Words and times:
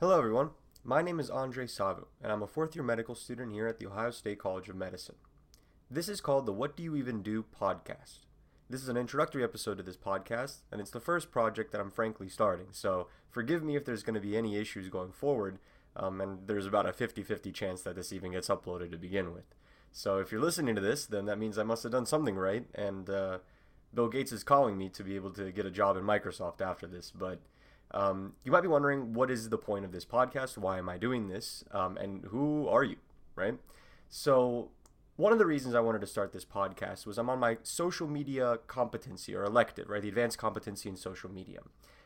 Hello, 0.00 0.16
everyone. 0.16 0.52
My 0.82 1.02
name 1.02 1.20
is 1.20 1.28
Andre 1.28 1.66
Savu, 1.66 2.06
and 2.22 2.32
I'm 2.32 2.42
a 2.42 2.46
fourth 2.46 2.74
year 2.74 2.82
medical 2.82 3.14
student 3.14 3.52
here 3.52 3.66
at 3.66 3.78
the 3.78 3.86
Ohio 3.86 4.10
State 4.10 4.38
College 4.38 4.70
of 4.70 4.74
Medicine. 4.74 5.16
This 5.90 6.08
is 6.08 6.22
called 6.22 6.46
the 6.46 6.54
What 6.54 6.74
Do 6.74 6.82
You 6.82 6.96
Even 6.96 7.20
Do 7.20 7.44
podcast. 7.60 8.20
This 8.70 8.80
is 8.80 8.88
an 8.88 8.96
introductory 8.96 9.44
episode 9.44 9.76
to 9.76 9.82
this 9.82 9.98
podcast, 9.98 10.60
and 10.72 10.80
it's 10.80 10.90
the 10.90 11.00
first 11.00 11.30
project 11.30 11.70
that 11.72 11.82
I'm 11.82 11.90
frankly 11.90 12.30
starting, 12.30 12.68
so 12.70 13.08
forgive 13.28 13.62
me 13.62 13.76
if 13.76 13.84
there's 13.84 14.02
going 14.02 14.14
to 14.14 14.22
be 14.22 14.38
any 14.38 14.56
issues 14.56 14.88
going 14.88 15.12
forward, 15.12 15.58
um, 15.94 16.22
and 16.22 16.46
there's 16.46 16.64
about 16.64 16.88
a 16.88 16.94
50 16.94 17.22
50 17.22 17.52
chance 17.52 17.82
that 17.82 17.94
this 17.94 18.10
even 18.10 18.32
gets 18.32 18.48
uploaded 18.48 18.92
to 18.92 18.96
begin 18.96 19.34
with. 19.34 19.54
So 19.92 20.16
if 20.16 20.32
you're 20.32 20.40
listening 20.40 20.76
to 20.76 20.80
this, 20.80 21.04
then 21.04 21.26
that 21.26 21.38
means 21.38 21.58
I 21.58 21.62
must 21.64 21.82
have 21.82 21.92
done 21.92 22.06
something 22.06 22.36
right, 22.36 22.64
and 22.74 23.10
uh, 23.10 23.40
Bill 23.92 24.08
Gates 24.08 24.32
is 24.32 24.44
calling 24.44 24.78
me 24.78 24.88
to 24.88 25.04
be 25.04 25.14
able 25.14 25.32
to 25.32 25.52
get 25.52 25.66
a 25.66 25.70
job 25.70 25.98
in 25.98 26.04
Microsoft 26.04 26.62
after 26.62 26.86
this, 26.86 27.10
but 27.10 27.42
um, 27.92 28.34
you 28.44 28.52
might 28.52 28.60
be 28.60 28.68
wondering, 28.68 29.12
what 29.12 29.30
is 29.30 29.48
the 29.48 29.58
point 29.58 29.84
of 29.84 29.92
this 29.92 30.04
podcast? 30.04 30.56
Why 30.56 30.78
am 30.78 30.88
I 30.88 30.98
doing 30.98 31.28
this? 31.28 31.64
Um, 31.72 31.96
and 31.96 32.24
who 32.26 32.68
are 32.68 32.84
you, 32.84 32.96
right? 33.34 33.58
So, 34.08 34.70
one 35.16 35.32
of 35.32 35.38
the 35.38 35.46
reasons 35.46 35.74
I 35.74 35.80
wanted 35.80 36.00
to 36.00 36.06
start 36.06 36.32
this 36.32 36.46
podcast 36.46 37.04
was 37.04 37.18
I'm 37.18 37.28
on 37.28 37.38
my 37.38 37.58
social 37.62 38.06
media 38.06 38.58
competency 38.66 39.34
or 39.34 39.44
elective, 39.44 39.90
right? 39.90 40.00
The 40.00 40.08
advanced 40.08 40.38
competency 40.38 40.88
in 40.88 40.96
social 40.96 41.30
media. 41.30 41.58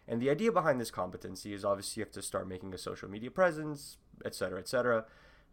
And 0.09 0.21
the 0.21 0.31
idea 0.31 0.51
behind 0.51 0.81
this 0.81 0.91
competency 0.91 1.55
is 1.55 1.65
obviously 1.65 2.01
you 2.01 2.05
have 2.05 2.13
to 2.13 2.23
start 2.23 2.49
making 2.49 2.75
a 2.75 2.79
social 2.79 3.09
media 3.09 3.31
presence, 3.31 3.99
et 4.25 4.35
cetera, 4.35 4.59
et 4.59 4.69
cetera. 4.69 5.05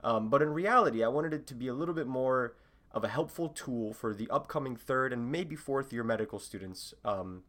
Um, 0.04 0.29
but 0.29 0.41
in 0.41 0.49
reality, 0.49 1.04
I 1.04 1.07
wanted 1.07 1.34
it 1.34 1.45
to 1.48 1.54
be 1.54 1.68
a 1.68 1.73
little 1.73 1.93
bit 1.93 2.07
more 2.07 2.55
of 2.91 3.04
a 3.04 3.07
helpful 3.07 3.49
tool 3.49 3.93
for 3.93 4.13
the 4.13 4.29
upcoming 4.29 4.76
third 4.76 5.13
and 5.13 5.32
maybe 5.32 5.55
fourth 5.55 5.93
year 5.93 6.04
medical 6.04 6.40
students 6.40 6.93
um, 7.05 7.43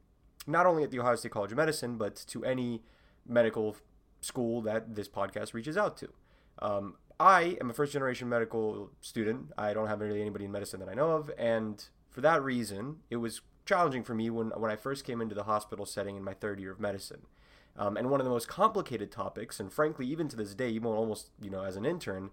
not 0.47 0.67
only 0.67 0.83
at 0.83 0.91
the 0.91 0.99
Ohio 0.99 1.17
State 1.17 1.33
College 1.33 1.53
of 1.53 1.57
Medicine, 1.57 1.97
but 1.97 2.17
to 2.29 2.45
any 2.45 2.83
medical 3.27 3.77
school 4.21 4.61
that 4.63 4.95
this 4.95 5.09
podcast 5.09 5.55
reaches 5.55 5.77
out 5.77 5.97
to. 5.99 6.09
Um, 6.61 6.97
I 7.19 7.57
am 7.61 7.71
a 7.71 7.73
first 7.73 7.93
generation 7.93 8.29
medical 8.29 8.91
student. 9.01 9.53
I 9.57 9.75
don't 9.75 9.87
have 9.87 10.01
really 10.01 10.21
anybody 10.21 10.45
in 10.45 10.53
medicine 10.53 10.81
that 10.81 10.89
I 10.89 10.95
know 10.95 11.13
of, 11.13 11.31
and 11.39 11.85
for 12.11 12.21
that 12.21 12.43
reason, 12.43 12.97
it 13.11 13.17
was 13.17 13.43
challenging 13.65 14.03
for 14.03 14.15
me 14.15 14.29
when 14.31 14.49
when 14.51 14.71
I 14.71 14.77
first 14.77 15.05
came 15.05 15.21
into 15.21 15.35
the 15.35 15.45
hospital 15.45 15.87
setting 15.87 16.17
in 16.17 16.25
my 16.25 16.35
third 16.35 16.61
year 16.61 16.73
of 16.73 16.81
medicine. 16.81 17.23
Um, 17.77 17.97
and 17.97 18.11
one 18.11 18.21
of 18.21 18.25
the 18.25 18.31
most 18.31 18.49
complicated 18.49 19.11
topics, 19.11 19.59
and 19.59 19.73
frankly, 19.73 20.07
even 20.07 20.29
to 20.29 20.37
this 20.37 20.55
day, 20.55 20.69
even 20.71 20.91
almost 20.91 21.31
you 21.41 21.51
know 21.51 21.63
as 21.63 21.77
an 21.77 21.87
intern, 21.87 22.31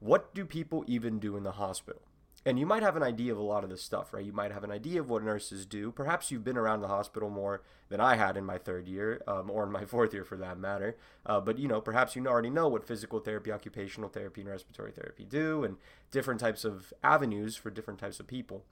what 0.00 0.34
do 0.34 0.44
people 0.44 0.84
even 0.86 1.18
do 1.18 1.36
in 1.36 1.42
the 1.42 1.52
hospital? 1.52 2.02
And 2.46 2.58
you 2.58 2.66
might 2.66 2.82
have 2.82 2.96
an 2.96 3.02
idea 3.02 3.32
of 3.32 3.38
a 3.38 3.42
lot 3.42 3.64
of 3.64 3.70
this 3.70 3.82
stuff, 3.82 4.12
right? 4.12 4.24
You 4.24 4.32
might 4.32 4.52
have 4.52 4.64
an 4.64 4.70
idea 4.70 5.00
of 5.00 5.08
what 5.08 5.24
nurses 5.24 5.64
do. 5.64 5.90
Perhaps 5.90 6.30
you've 6.30 6.44
been 6.44 6.58
around 6.58 6.82
the 6.82 6.88
hospital 6.88 7.30
more 7.30 7.62
than 7.88 8.00
I 8.00 8.16
had 8.16 8.36
in 8.36 8.44
my 8.44 8.58
third 8.58 8.86
year, 8.86 9.22
um, 9.26 9.50
or 9.50 9.64
in 9.64 9.72
my 9.72 9.84
fourth 9.86 10.12
year 10.12 10.24
for 10.24 10.36
that 10.36 10.58
matter. 10.58 10.96
Uh, 11.24 11.40
but 11.40 11.58
you 11.58 11.68
know, 11.68 11.80
perhaps 11.80 12.14
you 12.14 12.26
already 12.26 12.50
know 12.50 12.68
what 12.68 12.86
physical 12.86 13.18
therapy, 13.18 13.50
occupational 13.50 14.10
therapy, 14.10 14.42
and 14.42 14.50
respiratory 14.50 14.92
therapy 14.92 15.24
do, 15.24 15.64
and 15.64 15.76
different 16.10 16.40
types 16.40 16.64
of 16.64 16.92
avenues 17.02 17.56
for 17.56 17.70
different 17.70 17.98
types 17.98 18.20
of 18.20 18.26
people. 18.26 18.64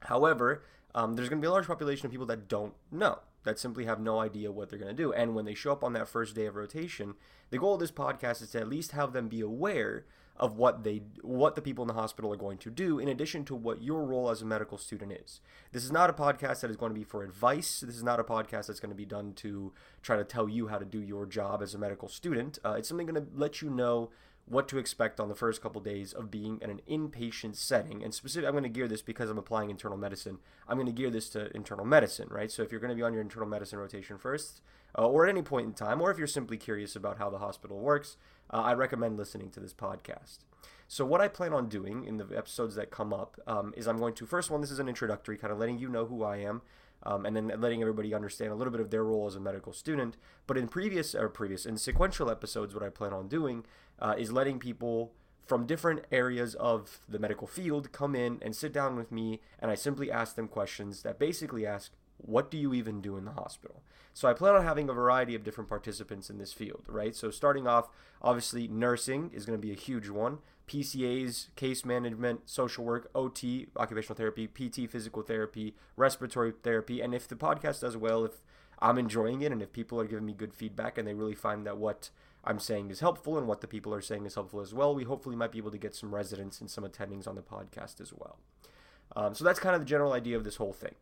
However, 0.00 0.62
um, 0.94 1.14
there's 1.14 1.28
going 1.28 1.40
to 1.40 1.44
be 1.44 1.48
a 1.48 1.52
large 1.52 1.66
population 1.66 2.06
of 2.06 2.12
people 2.12 2.26
that 2.26 2.48
don't 2.48 2.74
know, 2.90 3.20
that 3.44 3.58
simply 3.58 3.86
have 3.86 4.00
no 4.00 4.20
idea 4.20 4.52
what 4.52 4.68
they're 4.68 4.78
going 4.78 4.94
to 4.94 5.02
do. 5.02 5.12
And 5.12 5.34
when 5.34 5.46
they 5.46 5.54
show 5.54 5.72
up 5.72 5.82
on 5.82 5.94
that 5.94 6.08
first 6.08 6.34
day 6.34 6.46
of 6.46 6.56
rotation, 6.56 7.14
the 7.50 7.58
goal 7.58 7.74
of 7.74 7.80
this 7.80 7.90
podcast 7.90 8.42
is 8.42 8.50
to 8.50 8.60
at 8.60 8.68
least 8.68 8.92
have 8.92 9.12
them 9.12 9.28
be 9.28 9.40
aware 9.40 10.04
of 10.38 10.56
what 10.56 10.84
they 10.84 11.02
what 11.22 11.54
the 11.54 11.62
people 11.62 11.82
in 11.82 11.88
the 11.88 11.94
hospital 11.94 12.32
are 12.32 12.36
going 12.36 12.58
to 12.58 12.70
do 12.70 12.98
in 12.98 13.08
addition 13.08 13.44
to 13.44 13.54
what 13.54 13.82
your 13.82 14.04
role 14.04 14.30
as 14.30 14.42
a 14.42 14.46
medical 14.46 14.78
student 14.78 15.12
is. 15.12 15.40
This 15.72 15.84
is 15.84 15.92
not 15.92 16.10
a 16.10 16.12
podcast 16.12 16.60
that 16.60 16.70
is 16.70 16.76
going 16.76 16.92
to 16.92 16.98
be 16.98 17.04
for 17.04 17.22
advice. 17.22 17.80
This 17.80 17.96
is 17.96 18.02
not 18.02 18.20
a 18.20 18.24
podcast 18.24 18.66
that's 18.66 18.80
going 18.80 18.90
to 18.90 18.96
be 18.96 19.06
done 19.06 19.32
to 19.34 19.72
try 20.02 20.16
to 20.16 20.24
tell 20.24 20.48
you 20.48 20.68
how 20.68 20.78
to 20.78 20.84
do 20.84 21.00
your 21.00 21.26
job 21.26 21.62
as 21.62 21.74
a 21.74 21.78
medical 21.78 22.08
student. 22.08 22.58
Uh, 22.64 22.72
it's 22.72 22.88
something 22.88 23.06
going 23.06 23.22
to 23.22 23.30
let 23.34 23.62
you 23.62 23.70
know 23.70 24.10
what 24.48 24.68
to 24.68 24.78
expect 24.78 25.18
on 25.18 25.28
the 25.28 25.34
first 25.34 25.60
couple 25.60 25.80
days 25.80 26.12
of 26.12 26.30
being 26.30 26.60
in 26.62 26.70
an 26.70 26.80
inpatient 26.88 27.56
setting. 27.56 28.04
And 28.04 28.14
specifically, 28.14 28.46
I'm 28.46 28.54
going 28.54 28.62
to 28.62 28.68
gear 28.68 28.86
this 28.86 29.02
because 29.02 29.28
I'm 29.28 29.38
applying 29.38 29.70
internal 29.70 29.98
medicine. 29.98 30.38
I'm 30.68 30.76
going 30.76 30.86
to 30.86 30.92
gear 30.92 31.10
this 31.10 31.28
to 31.30 31.54
internal 31.54 31.84
medicine, 31.84 32.28
right? 32.30 32.50
So 32.50 32.62
if 32.62 32.70
you're 32.70 32.80
going 32.80 32.90
to 32.90 32.96
be 32.96 33.02
on 33.02 33.12
your 33.12 33.22
internal 33.22 33.48
medicine 33.48 33.80
rotation 33.80 34.18
first, 34.18 34.62
uh, 34.96 35.06
or 35.06 35.26
at 35.26 35.30
any 35.30 35.42
point 35.42 35.66
in 35.66 35.72
time, 35.72 36.00
or 36.00 36.12
if 36.12 36.18
you're 36.18 36.28
simply 36.28 36.56
curious 36.56 36.94
about 36.94 37.18
how 37.18 37.28
the 37.28 37.38
hospital 37.38 37.78
works, 37.80 38.16
uh, 38.52 38.62
I 38.62 38.74
recommend 38.74 39.16
listening 39.16 39.50
to 39.50 39.60
this 39.60 39.72
podcast. 39.72 40.38
So 40.88 41.04
what 41.04 41.20
I 41.20 41.28
plan 41.28 41.52
on 41.52 41.68
doing 41.68 42.04
in 42.04 42.16
the 42.16 42.26
episodes 42.36 42.76
that 42.76 42.90
come 42.90 43.12
up 43.12 43.40
um, 43.46 43.74
is 43.76 43.88
I'm 43.88 43.98
going 43.98 44.14
to 44.14 44.26
first 44.26 44.50
one. 44.50 44.60
This 44.60 44.70
is 44.70 44.78
an 44.78 44.88
introductory, 44.88 45.36
kind 45.36 45.52
of 45.52 45.58
letting 45.58 45.78
you 45.78 45.88
know 45.88 46.06
who 46.06 46.22
I 46.22 46.36
am, 46.36 46.62
um, 47.02 47.26
and 47.26 47.34
then 47.34 47.52
letting 47.58 47.80
everybody 47.80 48.14
understand 48.14 48.52
a 48.52 48.54
little 48.54 48.70
bit 48.70 48.80
of 48.80 48.90
their 48.90 49.04
role 49.04 49.26
as 49.26 49.34
a 49.34 49.40
medical 49.40 49.72
student. 49.72 50.16
But 50.46 50.56
in 50.56 50.68
previous 50.68 51.14
or 51.14 51.28
previous 51.28 51.66
in 51.66 51.76
sequential 51.76 52.30
episodes, 52.30 52.72
what 52.72 52.84
I 52.84 52.88
plan 52.88 53.12
on 53.12 53.26
doing 53.26 53.64
uh, 53.98 54.14
is 54.16 54.30
letting 54.30 54.58
people 54.58 55.12
from 55.44 55.66
different 55.66 56.04
areas 56.10 56.54
of 56.56 57.00
the 57.08 57.18
medical 57.18 57.46
field 57.46 57.92
come 57.92 58.14
in 58.14 58.38
and 58.42 58.54
sit 58.54 58.72
down 58.72 58.96
with 58.96 59.12
me, 59.12 59.40
and 59.58 59.70
I 59.70 59.74
simply 59.74 60.10
ask 60.10 60.34
them 60.34 60.48
questions 60.48 61.02
that 61.02 61.18
basically 61.18 61.64
ask, 61.64 61.92
what 62.18 62.50
do 62.50 62.56
you 62.56 62.74
even 62.74 63.00
do 63.00 63.16
in 63.16 63.24
the 63.24 63.32
hospital? 63.32 63.82
So 64.14 64.28
I 64.28 64.32
plan 64.32 64.54
on 64.54 64.64
having 64.64 64.88
a 64.88 64.94
variety 64.94 65.34
of 65.34 65.44
different 65.44 65.68
participants 65.68 66.30
in 66.30 66.38
this 66.38 66.52
field, 66.52 66.84
right? 66.88 67.14
So 67.14 67.30
starting 67.30 67.66
off, 67.66 67.90
obviously, 68.22 68.66
nursing 68.66 69.30
is 69.34 69.44
going 69.44 69.58
to 69.58 69.66
be 69.66 69.72
a 69.72 69.76
huge 69.76 70.08
one. 70.08 70.38
PCAs, 70.66 71.54
case 71.54 71.84
management, 71.84 72.48
social 72.48 72.84
work, 72.84 73.10
OT, 73.14 73.68
occupational 73.76 74.16
therapy, 74.16 74.48
PT, 74.48 74.90
physical 74.90 75.22
therapy, 75.22 75.74
respiratory 75.96 76.52
therapy. 76.62 77.00
And 77.00 77.14
if 77.14 77.28
the 77.28 77.36
podcast 77.36 77.82
does 77.82 77.96
well, 77.96 78.24
if 78.24 78.42
I'm 78.80 78.98
enjoying 78.98 79.42
it 79.42 79.52
and 79.52 79.62
if 79.62 79.72
people 79.72 80.00
are 80.00 80.06
giving 80.06 80.26
me 80.26 80.32
good 80.32 80.54
feedback 80.54 80.98
and 80.98 81.06
they 81.06 81.14
really 81.14 81.34
find 81.34 81.66
that 81.66 81.76
what 81.76 82.10
I'm 82.42 82.58
saying 82.58 82.90
is 82.90 83.00
helpful 83.00 83.36
and 83.36 83.46
what 83.46 83.60
the 83.60 83.68
people 83.68 83.94
are 83.94 84.00
saying 84.00 84.26
is 84.26 84.34
helpful 84.34 84.60
as 84.60 84.72
well, 84.74 84.94
we 84.94 85.04
hopefully 85.04 85.36
might 85.36 85.52
be 85.52 85.58
able 85.58 85.70
to 85.72 85.78
get 85.78 85.94
some 85.94 86.14
residents 86.14 86.60
and 86.60 86.70
some 86.70 86.84
attendings 86.84 87.28
on 87.28 87.34
the 87.34 87.42
podcast 87.42 88.00
as 88.00 88.12
well. 88.12 88.38
Um, 89.14 89.34
so 89.34 89.44
that's 89.44 89.60
kind 89.60 89.74
of 89.74 89.82
the 89.82 89.86
general 89.86 90.12
idea 90.12 90.36
of 90.36 90.44
this 90.44 90.56
whole 90.56 90.72
thing 90.72 90.94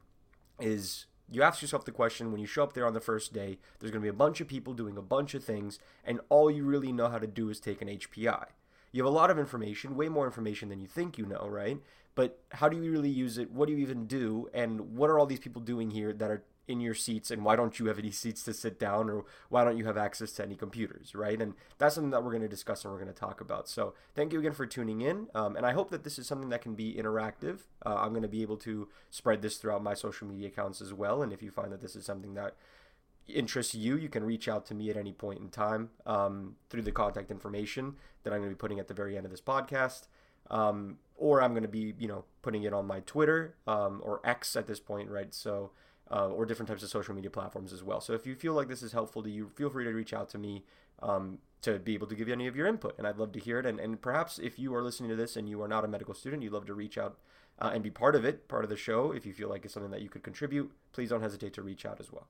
is 0.61 1.07
you 1.31 1.43
ask 1.43 1.63
yourself 1.63 1.85
the 1.85 1.93
question 1.93 2.31
when 2.31 2.41
you 2.41 2.47
show 2.47 2.63
up 2.63 2.75
there 2.75 2.87
on 2.87 2.95
the 2.95 3.01
first 3.01 3.33
day, 3.33 3.59
there's 3.79 3.91
going 3.91 4.03
to 4.03 4.05
be 4.05 4.09
a 4.09 4.13
bunch 4.13 4.41
of 4.41 4.49
people 4.49 4.75
doing 4.75 4.97
a 4.97 5.03
bunch 5.03 5.35
of 5.35 5.43
things, 5.43 5.79
and 6.05 6.21
all 6.29 6.51
you 6.51 6.65
really 6.65 6.93
know 6.93 7.09
how 7.09 7.19
to 7.19 7.27
do 7.27 7.49
is 7.49 7.61
take 7.61 7.81
an 7.83 7.89
HPI. 7.89 8.47
You 8.93 9.03
have 9.05 9.13
a 9.13 9.17
lot 9.17 9.31
of 9.31 9.39
information, 9.39 9.97
way 9.97 10.09
more 10.09 10.27
information 10.27 10.69
than 10.69 10.81
you 10.81 10.87
think 10.87 11.19
you 11.19 11.27
know, 11.27 11.49
right? 11.49 11.79
But 12.15 12.39
how 12.53 12.69
do 12.69 12.81
you 12.81 12.93
really 12.93 13.11
use 13.11 13.39
it? 13.39 13.51
What 13.51 13.67
do 13.67 13.73
you 13.73 13.79
even 13.79 14.07
do? 14.07 14.49
And 14.55 14.97
what 14.97 15.11
are 15.11 15.19
all 15.19 15.27
these 15.27 15.41
people 15.41 15.61
doing 15.61 15.91
here 15.91 16.13
that 16.13 16.31
are 16.31 16.45
in 16.67 16.81
your 16.81 16.95
seats 16.95 17.31
and 17.31 17.45
why 17.45 17.57
don't 17.57 17.79
you 17.79 17.87
have 17.87 17.99
any 17.99 18.11
seats 18.11 18.43
to 18.43 18.55
sit 18.55 18.79
down 18.79 19.11
or 19.11 19.25
why 19.49 19.65
don't 19.65 19.77
you 19.77 19.85
have 19.85 19.97
access 19.97 20.33
to 20.33 20.43
any 20.43 20.55
computers 20.57 21.15
right? 21.15 21.41
And 21.41 21.55
that's 21.79 21.95
something 21.95 22.11
that 22.11 22.23
we're 22.25 22.31
going 22.31 22.43
to 22.43 22.49
discuss 22.49 22.85
and 22.85 22.93
we're 22.93 23.01
going 23.01 23.13
to 23.13 23.19
talk 23.19 23.41
about. 23.41 23.69
So 23.69 23.95
thank 24.15 24.33
you 24.33 24.39
again 24.39 24.53
for 24.53 24.67
tuning 24.67 25.01
in 25.01 25.29
um, 25.35 25.57
and 25.57 25.67
i 25.67 25.73
hope 25.73 25.91
that 25.91 26.05
this 26.05 26.19
is 26.19 26.27
something 26.27 26.49
that 26.49 26.63
can 26.63 26.75
be 26.75 26.95
interactive. 26.95 27.61
Uh, 27.85 27.97
i'm 27.97 28.11
going 28.11 28.23
to 28.23 28.29
be 28.29 28.43
able 28.43 28.57
to 28.59 28.89
spread 29.11 29.43
this 29.43 29.57
throughout 29.57 29.83
my 29.83 29.95
social 29.95 30.27
media 30.27 30.49
accounts 30.49 30.81
as 30.81 30.93
well 30.93 31.23
and 31.23 31.33
if 31.33 31.43
you 31.43 31.51
find 31.51 31.73
that 31.73 31.81
this 31.81 31.97
is 31.97 32.05
something 32.05 32.35
that 32.35 32.55
interests 33.27 33.75
you 33.75 33.97
you 33.97 34.09
can 34.09 34.23
reach 34.23 34.49
out 34.49 34.67
to 34.67 34.75
me 34.75 34.91
at 34.91 34.97
any 34.97 35.13
point 35.13 35.41
in 35.41 35.49
time 35.49 35.91
um, 36.07 36.57
through 36.69 36.83
the 36.83 36.93
contact 36.93 37.31
information 37.31 37.95
that 38.23 38.33
i'm 38.33 38.41
going 38.41 38.51
to 38.51 38.55
be 38.55 38.59
putting 38.59 38.79
at 38.79 38.89
the 38.89 38.95
very 38.95 39.17
end 39.17 39.25
of 39.25 39.31
this 39.31 39.41
podcast. 39.41 40.09
Um, 40.51 40.99
or 41.17 41.43
i'm 41.43 41.53
going 41.53 41.63
to 41.63 41.69
be 41.69 41.95
you 41.99 42.09
know 42.09 42.25
putting 42.43 42.65
it 42.65 42.73
on 42.73 42.87
my 42.87 43.01
twitter 43.01 43.55
um, 43.67 44.01
or 44.05 44.21
x 44.25 44.57
at 44.57 44.67
this 44.67 44.81
point 44.81 45.09
right? 45.09 45.35
So 45.35 45.71
uh, 46.11 46.29
or 46.29 46.45
different 46.47 46.69
types 46.69 46.83
of 46.83 46.91
social 46.91 47.15
media 47.15 47.31
platforms 47.31 47.73
as 47.73 47.83
well. 47.83 48.01
So 48.01 48.13
if 48.13 48.27
you 48.27 48.35
feel 48.35 48.53
like 48.53 48.69
this 48.69 48.83
is 48.83 48.93
helpful 48.93 49.23
to 49.23 49.31
you, 49.31 49.51
feel 49.55 49.71
free 49.71 49.85
to 49.85 49.91
reach 49.91 50.13
out 50.13 50.29
to 50.31 50.39
me 50.39 50.65
um, 51.03 51.39
to 51.63 51.79
be 51.79 51.95
able 51.95 52.07
to 52.07 52.15
give 52.15 52.29
you 52.29 52.35
any 52.35 52.47
of 52.47 52.57
your 52.57 52.67
input. 52.67 52.95
And 52.99 53.07
I'd 53.07 53.19
love 53.19 53.33
to 53.33 53.41
hear 53.41 53.59
it. 53.59 53.67
And, 53.67 53.81
and 53.81 54.01
perhaps 54.01 54.39
if 54.39 54.59
you 54.59 54.75
are 54.75 54.83
listening 54.83 55.11
to 55.11 55.17
this 55.17 55.37
and 55.37 55.49
you 55.49 55.63
are 55.63 55.69
not 55.69 55.85
a 55.85 55.89
medical 55.89 56.15
student, 56.15 56.43
you'd 56.43 56.53
love 56.53 56.67
to 56.67 56.75
reach 56.75 56.99
out 56.99 57.19
uh, 57.59 57.71
and 57.73 57.83
be 57.83 57.91
part 57.91 58.15
of 58.15 58.25
it, 58.25 58.49
part 58.49 58.65
of 58.65 58.71
the 58.71 58.77
show. 58.77 59.13
If 59.13 59.25
you 59.25 59.33
feel 59.33 59.49
like 59.49 59.65
it's 59.65 59.75
something 59.75 59.93
that 59.93 60.03
you 60.03 60.09
could 60.09 60.23
contribute, 60.23 60.73
please 60.93 61.09
don't 61.09 61.23
hesitate 61.23 61.55
to 61.55 61.63
reach 61.63 61.87
out 61.87 62.01
as 62.01 62.13
well. 62.13 62.29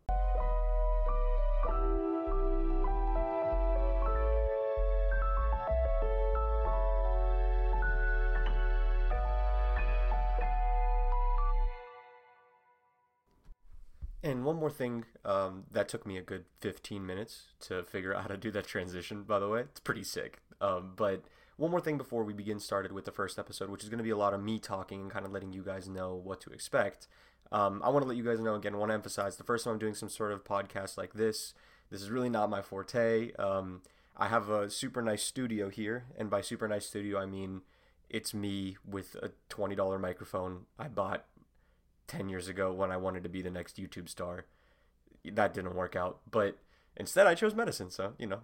And 14.25 14.43
one 14.43 14.57
more 14.57 14.71
thing 14.71 15.05
um, 15.27 15.65
that 15.71 15.87
took 15.87 16.07
me 16.07 16.17
a 16.17 16.23
good 16.23 16.47
15 16.63 17.05
minutes 17.05 17.49
to 17.61 17.83
figure 17.83 18.15
out 18.15 18.23
how 18.23 18.29
to 18.29 18.39
do 18.39 18.51
that 18.53 18.67
transition, 18.67 19.23
by 19.23 19.39
the 19.39 19.49
way. 19.49 19.61
It's 19.61 19.81
pretty 19.81 20.03
sick. 20.03 20.39
Um, 20.63 20.95
but 20.97 21.25
one 21.59 21.71
more 21.71 21.81
thing 21.83 21.99
before 21.99 22.25
we 22.25 22.33
begin 22.33 22.59
started 22.59 22.91
with 22.91 23.05
the 23.05 23.13
first 23.13 23.39
episode, 23.39 23.69
which 23.69 23.83
is 23.83 23.91
going 23.91 23.99
to 23.99 24.05
be 24.05 24.09
a 24.09 24.17
lot 24.17 24.33
of 24.33 24.43
me 24.43 24.59
talking 24.59 25.03
and 25.03 25.11
kind 25.11 25.27
of 25.27 25.33
letting 25.33 25.53
you 25.53 25.63
guys 25.63 25.91
know 25.91 26.15
what 26.15 26.41
to 26.41 26.51
expect. 26.51 27.07
Um, 27.53 27.83
I 27.85 27.91
want 27.91 28.03
to 28.03 28.09
let 28.09 28.17
you 28.17 28.25
guys 28.25 28.41
know 28.41 28.55
again, 28.55 28.75
I 28.75 28.79
want 28.79 28.89
to 28.91 28.95
emphasize 28.95 29.37
the 29.37 29.45
first 29.45 29.65
time 29.65 29.75
I'm 29.75 29.79
doing 29.79 29.95
some 29.95 30.09
sort 30.09 30.33
of 30.33 30.43
podcast 30.43 30.97
like 30.97 31.13
this, 31.13 31.53
this 31.91 32.01
is 32.01 32.11
really 32.11 32.31
not 32.31 32.49
my 32.49 32.63
forte. 32.63 33.33
Um, 33.35 33.83
I 34.17 34.29
have 34.29 34.49
a 34.49 34.71
super 34.71 35.03
nice 35.03 35.23
studio 35.23 35.69
here, 35.69 36.07
and 36.17 36.31
by 36.31 36.41
super 36.41 36.67
nice 36.67 36.87
studio, 36.87 37.21
I 37.21 37.27
mean 37.27 37.61
it's 38.09 38.33
me 38.33 38.79
with 38.89 39.17
a 39.17 39.33
$20 39.51 40.01
microphone 40.01 40.67
I 40.79 40.89
bought 40.89 41.27
10 42.07 42.29
years 42.29 42.49
ago 42.49 42.73
when 42.73 42.91
I 42.91 42.97
wanted 42.97 43.23
to 43.23 43.29
be 43.29 43.43
the 43.43 43.51
next 43.51 43.77
YouTube 43.77 44.09
star. 44.09 44.47
That 45.25 45.55
didn't 45.55 45.75
work 45.75 45.97
out, 45.97 46.21
but 46.31 46.59
instead 46.97 47.27
I 47.27 47.35
chose 47.35 47.55
medicine, 47.55 47.91
so, 47.91 48.13
you 48.19 48.27
know, 48.27 48.41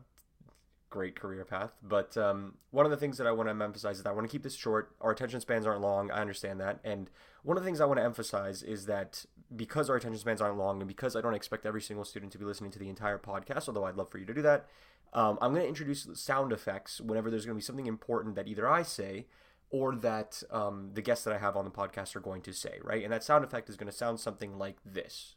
great 0.91 1.19
career 1.19 1.45
path. 1.45 1.73
But 1.83 2.17
um, 2.17 2.55
one 2.71 2.85
of 2.85 2.91
the 2.91 2.97
things 2.97 3.17
that 3.19 3.27
I 3.27 3.33
want 3.33 3.49
to 3.49 3.65
emphasize 3.65 3.99
is 3.99 4.03
that 4.03 4.11
I 4.11 4.13
want 4.13 4.27
to 4.27 4.33
keep 4.33 4.43
this 4.43 4.57
short. 4.57 4.95
Our 5.01 5.13
attention 5.13 5.41
spans 5.41 5.67
aren't 5.67 5.81
long. 5.81 6.11
I 6.11 6.21
understand 6.21 6.61
that. 6.61 6.81
And 6.85 7.09
one 7.43 7.57
of 7.57 7.63
the 7.63 7.67
things 7.67 7.81
I 7.81 7.85
want 7.87 7.99
to 7.99 8.05
emphasize 8.05 8.63
is 8.63 8.87
that 8.87 9.25
because 9.55 9.89
our 9.89 9.97
attention 9.97 10.19
spans 10.19 10.41
aren't 10.41 10.59
long 10.59 10.81
and 10.81 10.89
because 10.89 11.17
I 11.17 11.21
don't 11.21 11.35
expect 11.35 11.65
every 11.65 11.81
single 11.81 12.05
student 12.05 12.33
to 12.33 12.39
be 12.39 12.45
listening 12.45 12.71
to 12.73 12.79
the 12.79 12.89
entire 12.89 13.19
podcast, 13.19 13.69
although 13.69 13.85
I'd 13.85 13.97
love 13.97 14.11
for 14.11 14.19
you 14.19 14.27
to 14.27 14.35
do 14.35 14.43
that, 14.43 14.67
um, 15.13 15.39
I'm 15.41 15.53
going 15.53 15.63
to 15.63 15.69
introduce 15.69 16.07
sound 16.15 16.53
effects 16.53 17.01
whenever 17.01 17.31
there's 17.31 17.47
going 17.47 17.57
to 17.57 17.61
be 17.61 17.65
something 17.65 17.87
important 17.87 18.35
that 18.37 18.49
either 18.49 18.69
I 18.69 18.83
say 18.83 19.27
or 19.71 19.95
that 19.95 20.43
um, 20.51 20.91
the 20.95 21.03
guests 21.03 21.25
that 21.25 21.35
I 21.35 21.39
have 21.39 21.57
on 21.57 21.65
the 21.65 21.71
podcast 21.71 22.17
are 22.17 22.21
going 22.21 22.43
to 22.43 22.53
say, 22.53 22.79
right? 22.83 23.03
And 23.03 23.13
that 23.13 23.23
sound 23.23 23.45
effect 23.45 23.69
is 23.69 23.77
going 23.77 23.91
to 23.91 23.97
sound 23.97 24.19
something 24.19 24.59
like 24.59 24.79
this. 24.85 25.37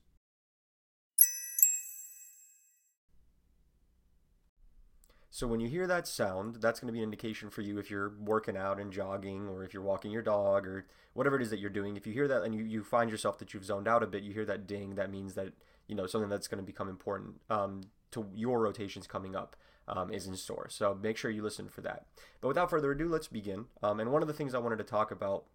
So 5.30 5.48
when 5.48 5.60
you 5.60 5.68
hear 5.68 5.88
that 5.88 6.08
sound, 6.08 6.58
that's 6.62 6.80
going 6.80 6.90
to 6.90 6.94
be 6.94 7.00
an 7.00 7.06
indication 7.06 7.50
for 7.50 7.62
you 7.62 7.80
if 7.80 7.90
you're 7.90 8.14
working 8.20 8.56
out 8.56 8.80
and 8.80 8.94
jogging 8.94 9.48
or 9.48 9.64
if 9.64 9.74
you're 9.74 9.82
walking 9.82 10.12
your 10.12 10.22
dog 10.22 10.68
or 10.68 10.86
whatever 11.14 11.36
it 11.36 11.42
is 11.42 11.50
that 11.50 11.60
you're 11.60 11.72
doing. 11.72 11.98
If 11.98 12.06
you 12.06 12.14
hear 12.14 12.28
that 12.28 12.44
and 12.44 12.54
you, 12.54 12.64
you 12.64 12.84
find 12.84 13.10
yourself 13.10 13.40
that 13.40 13.52
you've 13.52 13.66
zoned 13.66 13.88
out 13.88 14.04
a 14.04 14.08
bit, 14.08 14.22
you 14.22 14.32
hear 14.32 14.46
that 14.46 14.68
ding, 14.68 14.94
that 14.94 15.10
means 15.10 15.34
that, 15.34 15.54
you 15.88 15.96
know, 15.96 16.06
something 16.06 16.30
that's 16.30 16.48
going 16.48 16.64
to 16.64 16.66
become 16.66 16.88
important 16.88 17.42
um, 17.50 17.82
to 18.12 18.28
your 18.36 18.62
rotations 18.62 19.08
coming 19.08 19.36
up 19.36 19.56
um, 19.88 20.12
is 20.12 20.28
in 20.28 20.36
store. 20.36 20.68
So 20.70 20.98
make 21.02 21.18
sure 21.18 21.32
you 21.32 21.44
listen 21.44 21.68
for 21.68 21.82
that. 21.82 22.06
But 22.42 22.50
without 22.50 22.70
further 22.70 22.92
ado, 22.92 23.08
let's 23.08 23.28
begin. 23.28 23.66
Um, 23.82 24.00
and 24.00 24.12
one 24.12 24.22
of 24.22 24.28
the 24.28 24.34
things 24.34 24.54
I 24.54 24.60
wanted 24.60 24.78
to 24.78 24.84
talk 24.84 25.12
about 25.12 25.46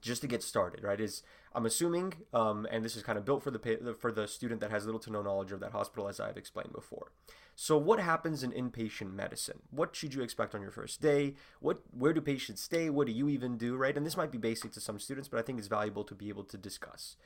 just 0.00 0.20
to 0.22 0.28
get 0.28 0.42
started, 0.42 0.82
right, 0.82 1.00
is 1.00 1.22
I'm 1.54 1.66
assuming, 1.66 2.14
um, 2.34 2.66
and 2.70 2.84
this 2.84 2.96
is 2.96 3.02
kind 3.02 3.18
of 3.18 3.24
built 3.24 3.42
for 3.42 3.50
the 3.50 3.96
for 3.98 4.10
the 4.10 4.26
student 4.26 4.60
that 4.60 4.70
has 4.70 4.84
little 4.84 5.00
to 5.00 5.10
no 5.10 5.22
knowledge 5.22 5.52
of 5.52 5.60
that 5.60 5.72
hospital, 5.72 6.08
as 6.08 6.18
I've 6.18 6.36
explained 6.36 6.72
before. 6.72 7.12
So, 7.58 7.78
what 7.78 8.00
happens 8.00 8.42
in 8.42 8.52
inpatient 8.52 9.14
medicine? 9.14 9.60
What 9.70 9.96
should 9.96 10.12
you 10.12 10.22
expect 10.22 10.54
on 10.54 10.60
your 10.60 10.70
first 10.70 11.00
day? 11.00 11.36
What, 11.60 11.80
where 11.90 12.12
do 12.12 12.20
patients 12.20 12.60
stay? 12.60 12.90
What 12.90 13.06
do 13.06 13.14
you 13.14 13.30
even 13.30 13.56
do, 13.56 13.76
right? 13.76 13.96
And 13.96 14.04
this 14.04 14.16
might 14.16 14.30
be 14.30 14.36
basic 14.36 14.72
to 14.72 14.80
some 14.80 14.98
students, 14.98 15.28
but 15.28 15.38
I 15.38 15.42
think 15.42 15.58
it's 15.58 15.66
valuable 15.66 16.04
to 16.04 16.14
be 16.14 16.28
able 16.28 16.44
to 16.44 16.58
discuss. 16.58 17.16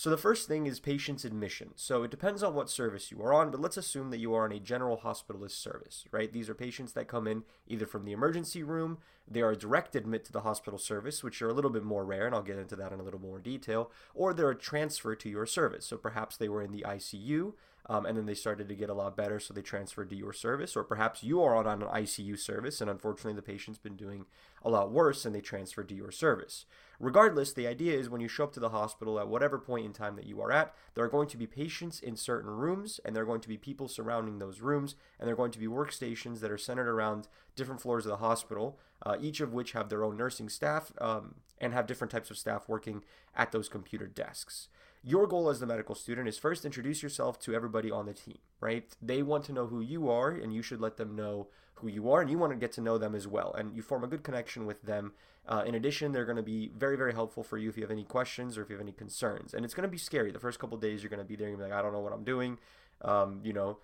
So 0.00 0.08
the 0.08 0.16
first 0.16 0.48
thing 0.48 0.66
is 0.66 0.80
patient's 0.80 1.26
admission. 1.26 1.72
So 1.76 2.04
it 2.04 2.10
depends 2.10 2.42
on 2.42 2.54
what 2.54 2.70
service 2.70 3.10
you 3.10 3.22
are 3.22 3.34
on, 3.34 3.50
but 3.50 3.60
let's 3.60 3.76
assume 3.76 4.08
that 4.08 4.18
you 4.18 4.32
are 4.32 4.46
on 4.46 4.52
a 4.52 4.58
general 4.58 4.96
hospitalist 4.96 5.50
service, 5.50 6.06
right? 6.10 6.32
These 6.32 6.48
are 6.48 6.54
patients 6.54 6.94
that 6.94 7.06
come 7.06 7.26
in 7.26 7.42
either 7.68 7.84
from 7.84 8.06
the 8.06 8.12
emergency 8.12 8.62
room, 8.62 8.96
they 9.30 9.42
are 9.42 9.54
direct 9.54 9.94
admit 9.94 10.24
to 10.24 10.32
the 10.32 10.40
hospital 10.40 10.78
service, 10.78 11.22
which 11.22 11.42
are 11.42 11.50
a 11.50 11.52
little 11.52 11.70
bit 11.70 11.84
more 11.84 12.06
rare, 12.06 12.24
and 12.24 12.34
I'll 12.34 12.40
get 12.40 12.56
into 12.56 12.76
that 12.76 12.92
in 12.92 12.98
a 12.98 13.02
little 13.02 13.20
more 13.20 13.40
detail, 13.40 13.90
or 14.14 14.32
they're 14.32 14.48
a 14.48 14.56
transfer 14.56 15.14
to 15.14 15.28
your 15.28 15.44
service. 15.44 15.84
So 15.84 15.98
perhaps 15.98 16.38
they 16.38 16.48
were 16.48 16.62
in 16.62 16.72
the 16.72 16.86
ICU, 16.88 17.52
um, 17.86 18.06
and 18.06 18.16
then 18.16 18.26
they 18.26 18.34
started 18.34 18.68
to 18.68 18.74
get 18.74 18.90
a 18.90 18.94
lot 18.94 19.16
better, 19.16 19.40
so 19.40 19.52
they 19.52 19.62
transferred 19.62 20.10
to 20.10 20.16
your 20.16 20.32
service, 20.32 20.76
or 20.76 20.84
perhaps 20.84 21.22
you 21.22 21.42
are 21.42 21.56
on 21.56 21.66
an 21.66 21.88
ICU 21.88 22.38
service, 22.38 22.80
and 22.80 22.90
unfortunately 22.90 23.34
the 23.34 23.42
patient's 23.42 23.78
been 23.78 23.96
doing 23.96 24.26
a 24.62 24.70
lot 24.70 24.92
worse, 24.92 25.24
and 25.24 25.34
they 25.34 25.40
transferred 25.40 25.88
to 25.88 25.94
your 25.94 26.10
service. 26.10 26.66
Regardless, 26.98 27.54
the 27.54 27.66
idea 27.66 27.98
is 27.98 28.10
when 28.10 28.20
you 28.20 28.28
show 28.28 28.44
up 28.44 28.52
to 28.52 28.60
the 28.60 28.68
hospital 28.68 29.18
at 29.18 29.28
whatever 29.28 29.58
point 29.58 29.86
in 29.86 29.92
time 29.92 30.16
that 30.16 30.26
you 30.26 30.40
are 30.42 30.52
at, 30.52 30.74
there 30.94 31.04
are 31.04 31.08
going 31.08 31.28
to 31.28 31.38
be 31.38 31.46
patients 31.46 31.98
in 31.98 32.14
certain 32.14 32.50
rooms, 32.50 33.00
and 33.04 33.16
there 33.16 33.22
are 33.22 33.26
going 33.26 33.40
to 33.40 33.48
be 33.48 33.56
people 33.56 33.88
surrounding 33.88 34.38
those 34.38 34.60
rooms, 34.60 34.96
and 35.18 35.26
there 35.26 35.32
are 35.32 35.36
going 35.36 35.52
to 35.52 35.58
be 35.58 35.66
workstations 35.66 36.40
that 36.40 36.50
are 36.50 36.58
centered 36.58 36.88
around 36.88 37.26
different 37.56 37.80
floors 37.80 38.04
of 38.04 38.10
the 38.10 38.18
hospital, 38.18 38.78
uh, 39.04 39.16
each 39.18 39.40
of 39.40 39.54
which 39.54 39.72
have 39.72 39.88
their 39.88 40.04
own 40.04 40.16
nursing 40.16 40.50
staff 40.50 40.92
um, 41.00 41.36
and 41.58 41.72
have 41.72 41.86
different 41.86 42.10
types 42.10 42.30
of 42.30 42.36
staff 42.36 42.68
working 42.68 43.02
at 43.34 43.50
those 43.50 43.68
computer 43.68 44.06
desks. 44.06 44.68
Your 45.02 45.26
goal 45.26 45.48
as 45.48 45.60
the 45.60 45.66
medical 45.66 45.94
student 45.94 46.28
is 46.28 46.36
first 46.38 46.64
introduce 46.64 47.02
yourself 47.02 47.38
to 47.40 47.54
everybody 47.54 47.90
on 47.90 48.06
the 48.06 48.12
team, 48.12 48.38
right? 48.60 48.94
They 49.00 49.22
want 49.22 49.44
to 49.44 49.52
know 49.52 49.66
who 49.66 49.80
you 49.80 50.10
are, 50.10 50.30
and 50.30 50.52
you 50.52 50.62
should 50.62 50.80
let 50.80 50.98
them 50.98 51.16
know 51.16 51.48
who 51.74 51.88
you 51.88 52.10
are, 52.10 52.20
and 52.20 52.30
you 52.30 52.38
want 52.38 52.52
to 52.52 52.58
get 52.58 52.72
to 52.72 52.82
know 52.82 52.98
them 52.98 53.14
as 53.14 53.26
well. 53.26 53.54
And 53.54 53.74
you 53.74 53.80
form 53.80 54.04
a 54.04 54.06
good 54.06 54.22
connection 54.22 54.66
with 54.66 54.82
them 54.82 55.12
uh, 55.50 55.64
in 55.66 55.74
addition, 55.74 56.12
they're 56.12 56.24
going 56.24 56.36
to 56.36 56.42
be 56.42 56.70
very, 56.76 56.96
very 56.96 57.12
helpful 57.12 57.42
for 57.42 57.58
you 57.58 57.68
if 57.68 57.76
you 57.76 57.82
have 57.82 57.90
any 57.90 58.04
questions 58.04 58.56
or 58.56 58.62
if 58.62 58.68
you 58.68 58.74
have 58.74 58.82
any 58.82 58.92
concerns. 58.92 59.54
And 59.54 59.64
it's 59.64 59.74
going 59.74 59.82
to 59.82 59.90
be 59.90 59.98
scary. 59.98 60.30
The 60.30 60.38
first 60.38 60.58
couple 60.58 60.76
days, 60.78 61.02
you're 61.02 61.10
going 61.10 61.18
to 61.18 61.24
be 61.24 61.36
there 61.36 61.48
and 61.48 61.56
be 61.56 61.64
like, 61.64 61.72
I 61.72 61.82
don't 61.82 61.92
know 61.92 62.00
what 62.00 62.12
I'm 62.12 62.24
doing. 62.24 62.58
Um, 63.02 63.40
you 63.42 63.52
know, 63.52 63.78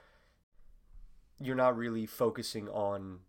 you're 1.41 1.57
not 1.57 1.77
really 1.77 2.07
focusing 2.07 2.69
on 2.69 3.21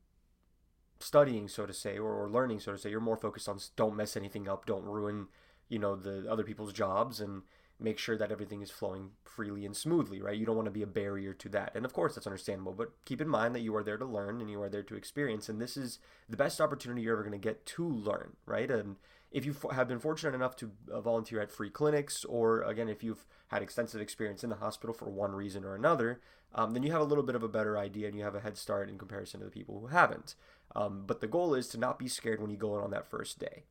studying, 1.00 1.48
so 1.48 1.66
to 1.66 1.74
say, 1.74 1.98
or, 1.98 2.14
or 2.14 2.30
learning, 2.30 2.60
so 2.60 2.74
to 2.74 2.78
say. 2.78 2.90
You're 2.90 3.00
more 3.00 3.18
focused 3.18 3.48
on 3.48 3.60
don't 3.76 3.96
mess 3.96 4.18
anything 4.18 4.48
up, 4.48 4.66
don't 4.66 4.84
ruin, 4.84 5.28
you 5.70 5.80
know, 5.80 5.96
the 5.96 6.30
other 6.30 6.44
people's 6.44 6.74
jobs, 6.74 7.20
and 7.20 7.44
make 7.80 8.00
sure 8.00 8.18
that 8.18 8.32
everything 8.32 8.62
is 8.62 8.72
flowing 8.72 9.12
freely 9.24 9.66
and 9.66 9.76
smoothly, 9.76 10.22
right? 10.22 10.38
You 10.38 10.46
don't 10.46 10.56
want 10.56 10.66
to 10.66 10.72
be 10.72 10.82
a 10.82 10.88
barrier 10.88 11.34
to 11.34 11.50
that. 11.50 11.74
And 11.76 11.86
of 11.86 11.94
course, 11.94 12.16
that's 12.16 12.26
understandable, 12.26 12.74
but 12.74 12.92
keep 13.06 13.22
in 13.22 13.28
mind 13.28 13.54
that 13.54 13.62
you 13.62 13.76
are 13.76 13.84
there 13.84 13.98
to 13.98 14.06
learn 14.06 14.42
and 14.42 14.50
you 14.50 14.62
are 14.62 14.70
there 14.70 14.84
to 14.84 14.96
experience. 14.96 15.48
And 15.48 15.62
this 15.62 15.78
is 15.78 16.00
the 16.28 16.38
best 16.38 16.60
opportunity 16.60 17.04
you're 17.04 17.14
ever 17.14 17.24
going 17.24 17.40
to 17.40 17.48
get 17.48 17.66
to 17.68 17.88
learn, 17.88 18.36
right? 18.46 18.70
And 18.72 18.96
if 19.32 19.46
you 19.46 19.56
have 19.72 19.88
been 19.88 20.00
fortunate 20.00 20.34
enough 20.34 20.56
to 20.58 20.72
uh, 20.92 21.02
volunteer 21.02 21.40
at 21.40 21.52
free 21.52 21.70
clinics, 21.70 22.26
or 22.26 22.64
again, 22.64 22.90
if 22.90 23.04
you've 23.04 23.26
had 23.50 23.62
extensive 23.62 24.02
experience 24.02 24.44
in 24.44 24.50
the 24.50 24.56
hospital 24.56 24.94
for 24.94 25.10
one 25.10 25.34
reason 25.34 25.64
or 25.64 25.76
another, 25.76 26.20
um, 26.56 26.72
then 26.72 26.82
you 26.82 26.92
have 26.92 27.02
a 27.02 27.06
little 27.06 27.24
bit 27.24 27.36
of 27.36 27.44
a 27.44 27.50
better 27.50 27.78
idea 27.78 28.08
and 28.08 28.18
you 28.18 28.24
have 28.24 28.36
a 28.36 28.40
head 28.40 28.58
start 28.58 28.90
in 28.90 28.98
comparison 28.98 29.40
to 29.40 29.46
the 29.46 29.52
people 29.52 29.80
who 29.80 29.88
haven't. 29.88 30.34
Um, 30.76 31.04
but 31.06 31.22
the 31.22 31.28
goal 31.28 31.54
is 31.54 31.68
to 31.70 31.78
not 31.78 32.00
be 32.00 32.08
scared 32.08 32.42
when 32.42 32.50
you 32.50 32.58
go 32.58 32.76
in 32.78 32.84
on 32.84 32.92
that 32.92 33.10
first 33.10 33.38
day. 33.40 33.64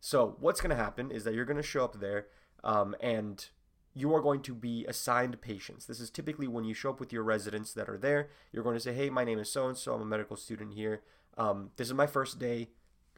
So, 0.00 0.36
what's 0.40 0.62
going 0.62 0.70
to 0.70 0.82
happen 0.82 1.10
is 1.10 1.24
that 1.24 1.34
you're 1.34 1.44
going 1.44 1.58
to 1.58 1.62
show 1.62 1.84
up 1.84 2.00
there 2.00 2.26
um, 2.64 2.94
and 3.00 3.48
you 3.94 4.14
are 4.14 4.20
going 4.20 4.40
to 4.42 4.54
be 4.54 4.86
assigned 4.86 5.40
patients. 5.40 5.86
This 5.86 6.00
is 6.00 6.10
typically 6.10 6.46
when 6.46 6.64
you 6.64 6.74
show 6.74 6.90
up 6.90 7.00
with 7.00 7.12
your 7.12 7.22
residents 7.22 7.72
that 7.74 7.88
are 7.88 7.98
there. 7.98 8.28
You're 8.52 8.62
going 8.62 8.76
to 8.76 8.80
say, 8.80 8.92
"Hey, 8.92 9.10
my 9.10 9.24
name 9.24 9.38
is 9.38 9.50
so 9.50 9.66
and 9.66 9.76
so. 9.76 9.94
I'm 9.94 10.02
a 10.02 10.06
medical 10.06 10.36
student 10.36 10.74
here. 10.74 11.02
Um, 11.36 11.70
this 11.76 11.88
is 11.88 11.94
my 11.94 12.06
first 12.06 12.38
day. 12.38 12.68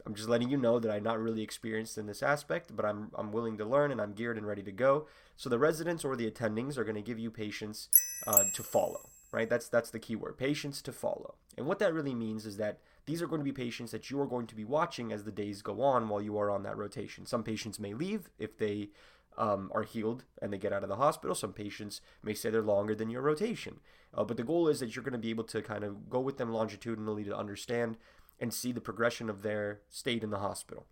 I'm 0.05 0.15
just 0.15 0.27
letting 0.27 0.49
you 0.49 0.57
know 0.57 0.79
that 0.79 0.91
I'm 0.91 1.03
not 1.03 1.19
really 1.19 1.43
experienced 1.43 1.97
in 1.97 2.07
this 2.07 2.23
aspect, 2.23 2.75
but 2.75 2.85
I'm 2.85 3.11
I'm 3.15 3.31
willing 3.31 3.57
to 3.57 3.65
learn 3.65 3.91
and 3.91 4.01
I'm 4.01 4.13
geared 4.13 4.37
and 4.37 4.47
ready 4.47 4.63
to 4.63 4.71
go." 4.71 5.07
So 5.35 5.49
the 5.49 5.59
residents 5.59 6.03
or 6.03 6.15
the 6.15 6.29
attendings 6.29 6.77
are 6.77 6.83
going 6.83 6.95
to 6.95 7.01
give 7.01 7.19
you 7.19 7.31
patients 7.31 7.89
uh, 8.25 8.43
to 8.55 8.63
follow. 8.63 9.09
Right? 9.31 9.49
That's 9.49 9.67
that's 9.67 9.89
the 9.89 9.99
key 9.99 10.15
word. 10.15 10.37
Patients 10.37 10.81
to 10.83 10.91
follow. 10.91 11.35
And 11.57 11.67
what 11.67 11.79
that 11.79 11.93
really 11.93 12.13
means 12.15 12.45
is 12.45 12.57
that 12.57 12.79
these 13.05 13.21
are 13.21 13.27
going 13.27 13.39
to 13.39 13.45
be 13.45 13.51
patients 13.51 13.91
that 13.91 14.09
you 14.09 14.19
are 14.21 14.27
going 14.27 14.47
to 14.47 14.55
be 14.55 14.63
watching 14.63 15.11
as 15.11 15.23
the 15.23 15.31
days 15.31 15.61
go 15.61 15.81
on 15.81 16.07
while 16.07 16.21
you 16.21 16.37
are 16.37 16.49
on 16.49 16.63
that 16.63 16.77
rotation. 16.77 17.25
Some 17.25 17.43
patients 17.43 17.79
may 17.79 17.93
leave 17.93 18.29
if 18.39 18.57
they 18.57 18.89
um, 19.37 19.71
are 19.73 19.83
healed 19.83 20.23
and 20.41 20.51
they 20.51 20.57
get 20.57 20.73
out 20.73 20.83
of 20.83 20.89
the 20.89 20.97
hospital. 20.97 21.35
Some 21.35 21.53
patients 21.53 22.01
may 22.23 22.33
stay 22.33 22.49
there 22.49 22.61
longer 22.61 22.95
than 22.95 23.09
your 23.09 23.21
rotation. 23.21 23.79
Uh, 24.13 24.23
but 24.23 24.37
the 24.37 24.43
goal 24.43 24.67
is 24.67 24.79
that 24.79 24.95
you're 24.95 25.03
going 25.03 25.13
to 25.13 25.17
be 25.17 25.29
able 25.29 25.43
to 25.45 25.61
kind 25.61 25.83
of 25.83 26.09
go 26.09 26.19
with 26.19 26.37
them 26.37 26.51
longitudinally 26.51 27.23
to 27.23 27.35
understand 27.35 27.97
and 28.39 28.53
see 28.53 28.71
the 28.71 28.81
progression 28.81 29.29
of 29.29 29.41
their 29.41 29.81
state 29.89 30.23
in 30.23 30.29
the 30.29 30.39
hospital. 30.39 30.85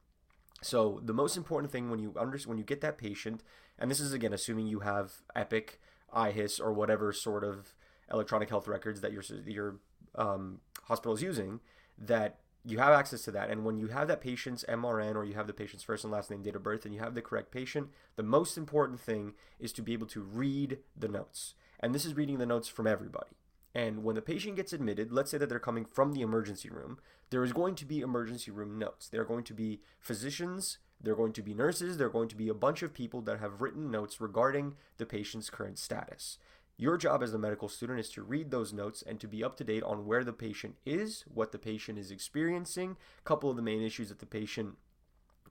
So 0.61 1.01
the 1.03 1.13
most 1.13 1.37
important 1.37 1.71
thing 1.71 1.89
when 1.89 1.99
you 1.99 2.13
under, 2.17 2.37
when 2.39 2.57
you 2.57 2.63
get 2.63 2.81
that 2.81 2.97
patient, 2.97 3.43
and 3.79 3.89
this 3.89 3.99
is 3.99 4.13
again 4.13 4.33
assuming 4.33 4.67
you 4.67 4.81
have 4.81 5.21
Epic, 5.35 5.79
IHIS, 6.15 6.59
or 6.59 6.71
whatever 6.71 7.11
sort 7.11 7.43
of 7.43 7.73
electronic 8.11 8.49
health 8.49 8.67
records 8.67 9.01
that 9.01 9.11
your 9.11 9.23
your 9.45 9.79
um, 10.15 10.59
hospital 10.83 11.13
is 11.13 11.23
using, 11.23 11.61
that 11.97 12.40
you 12.63 12.77
have 12.77 12.93
access 12.93 13.23
to 13.23 13.31
that. 13.31 13.49
And 13.49 13.65
when 13.65 13.77
you 13.77 13.87
have 13.87 14.07
that 14.07 14.21
patient's 14.21 14.63
MRN 14.69 15.15
or 15.15 15.23
you 15.23 15.33
have 15.33 15.47
the 15.47 15.53
patient's 15.53 15.83
first 15.83 16.03
and 16.03 16.13
last 16.13 16.29
name, 16.29 16.43
date 16.43 16.55
of 16.55 16.63
birth, 16.63 16.85
and 16.85 16.93
you 16.93 16.99
have 16.99 17.15
the 17.15 17.21
correct 17.21 17.51
patient, 17.51 17.89
the 18.15 18.23
most 18.23 18.57
important 18.57 18.99
thing 18.99 19.33
is 19.59 19.73
to 19.73 19.81
be 19.81 19.93
able 19.93 20.07
to 20.07 20.21
read 20.21 20.79
the 20.97 21.07
notes. 21.07 21.55
And 21.79 21.95
this 21.95 22.05
is 22.05 22.15
reading 22.15 22.37
the 22.37 22.45
notes 22.45 22.67
from 22.67 22.87
everybody. 22.87 23.31
And 23.73 24.03
when 24.03 24.15
the 24.15 24.21
patient 24.21 24.57
gets 24.57 24.73
admitted, 24.73 25.11
let's 25.11 25.31
say 25.31 25.37
that 25.37 25.49
they're 25.49 25.59
coming 25.59 25.85
from 25.85 26.13
the 26.13 26.21
emergency 26.21 26.69
room, 26.69 26.99
there 27.29 27.43
is 27.43 27.53
going 27.53 27.75
to 27.75 27.85
be 27.85 28.01
emergency 28.01 28.51
room 28.51 28.77
notes. 28.77 29.07
There 29.07 29.21
are 29.21 29.25
going 29.25 29.45
to 29.45 29.53
be 29.53 29.79
physicians, 29.99 30.77
there 30.99 31.13
are 31.13 31.17
going 31.17 31.33
to 31.33 31.41
be 31.41 31.53
nurses, 31.53 31.97
there 31.97 32.07
are 32.07 32.11
going 32.11 32.27
to 32.29 32.35
be 32.35 32.49
a 32.49 32.53
bunch 32.53 32.83
of 32.83 32.93
people 32.93 33.21
that 33.21 33.39
have 33.39 33.61
written 33.61 33.89
notes 33.89 34.19
regarding 34.19 34.75
the 34.97 35.05
patient's 35.05 35.49
current 35.49 35.79
status. 35.79 36.37
Your 36.81 36.97
job 36.97 37.21
as 37.21 37.31
a 37.31 37.37
medical 37.37 37.69
student 37.69 37.99
is 37.99 38.09
to 38.09 38.23
read 38.23 38.49
those 38.49 38.73
notes 38.73 39.03
and 39.05 39.19
to 39.19 39.27
be 39.27 39.43
up 39.43 39.55
to 39.57 39.63
date 39.63 39.83
on 39.83 40.07
where 40.07 40.23
the 40.23 40.33
patient 40.33 40.77
is, 40.83 41.23
what 41.31 41.51
the 41.51 41.59
patient 41.59 41.99
is 41.99 42.09
experiencing, 42.09 42.97
a 43.19 43.21
couple 43.21 43.51
of 43.51 43.55
the 43.55 43.61
main 43.61 43.83
issues 43.83 44.09
that 44.09 44.17
the 44.17 44.25
patient 44.25 44.77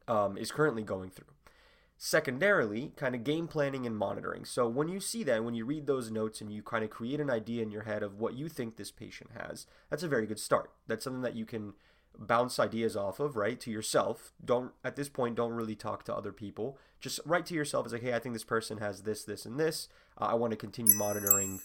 um, 0.08 0.36
is 0.36 0.50
currently 0.50 0.82
going 0.82 1.08
through. 1.08 1.32
Secondarily, 1.96 2.94
kind 2.96 3.14
of 3.14 3.22
game 3.22 3.46
planning 3.46 3.86
and 3.86 3.96
monitoring. 3.96 4.44
So 4.44 4.66
when 4.66 4.88
you 4.88 4.98
see 4.98 5.22
that, 5.22 5.44
when 5.44 5.54
you 5.54 5.64
read 5.64 5.86
those 5.86 6.10
notes 6.10 6.40
and 6.40 6.50
you 6.50 6.64
kind 6.64 6.82
of 6.82 6.90
create 6.90 7.20
an 7.20 7.30
idea 7.30 7.62
in 7.62 7.70
your 7.70 7.82
head 7.82 8.02
of 8.02 8.18
what 8.18 8.34
you 8.34 8.48
think 8.48 8.74
this 8.74 8.90
patient 8.90 9.30
has, 9.38 9.68
that's 9.88 10.02
a 10.02 10.08
very 10.08 10.26
good 10.26 10.40
start. 10.40 10.72
That's 10.88 11.04
something 11.04 11.22
that 11.22 11.36
you 11.36 11.46
can 11.46 11.74
bounce 12.20 12.60
ideas 12.60 12.96
off 12.96 13.18
of, 13.18 13.34
right? 13.34 13.58
To 13.60 13.70
yourself. 13.70 14.32
Don't 14.44 14.72
at 14.84 14.94
this 14.94 15.08
point 15.08 15.34
don't 15.34 15.54
really 15.54 15.74
talk 15.74 16.04
to 16.04 16.14
other 16.14 16.32
people. 16.32 16.78
Just 17.00 17.18
write 17.24 17.46
to 17.46 17.54
yourself 17.54 17.86
as 17.86 17.92
like, 17.92 18.02
hey, 18.02 18.12
I 18.12 18.18
think 18.18 18.34
this 18.34 18.44
person 18.44 18.78
has 18.78 19.02
this, 19.02 19.24
this, 19.24 19.46
and 19.46 19.58
this. 19.58 19.88
Uh, 20.20 20.26
I 20.26 20.34
want 20.34 20.50
to 20.50 20.56
continue 20.56 20.94
monitoring 20.94 21.60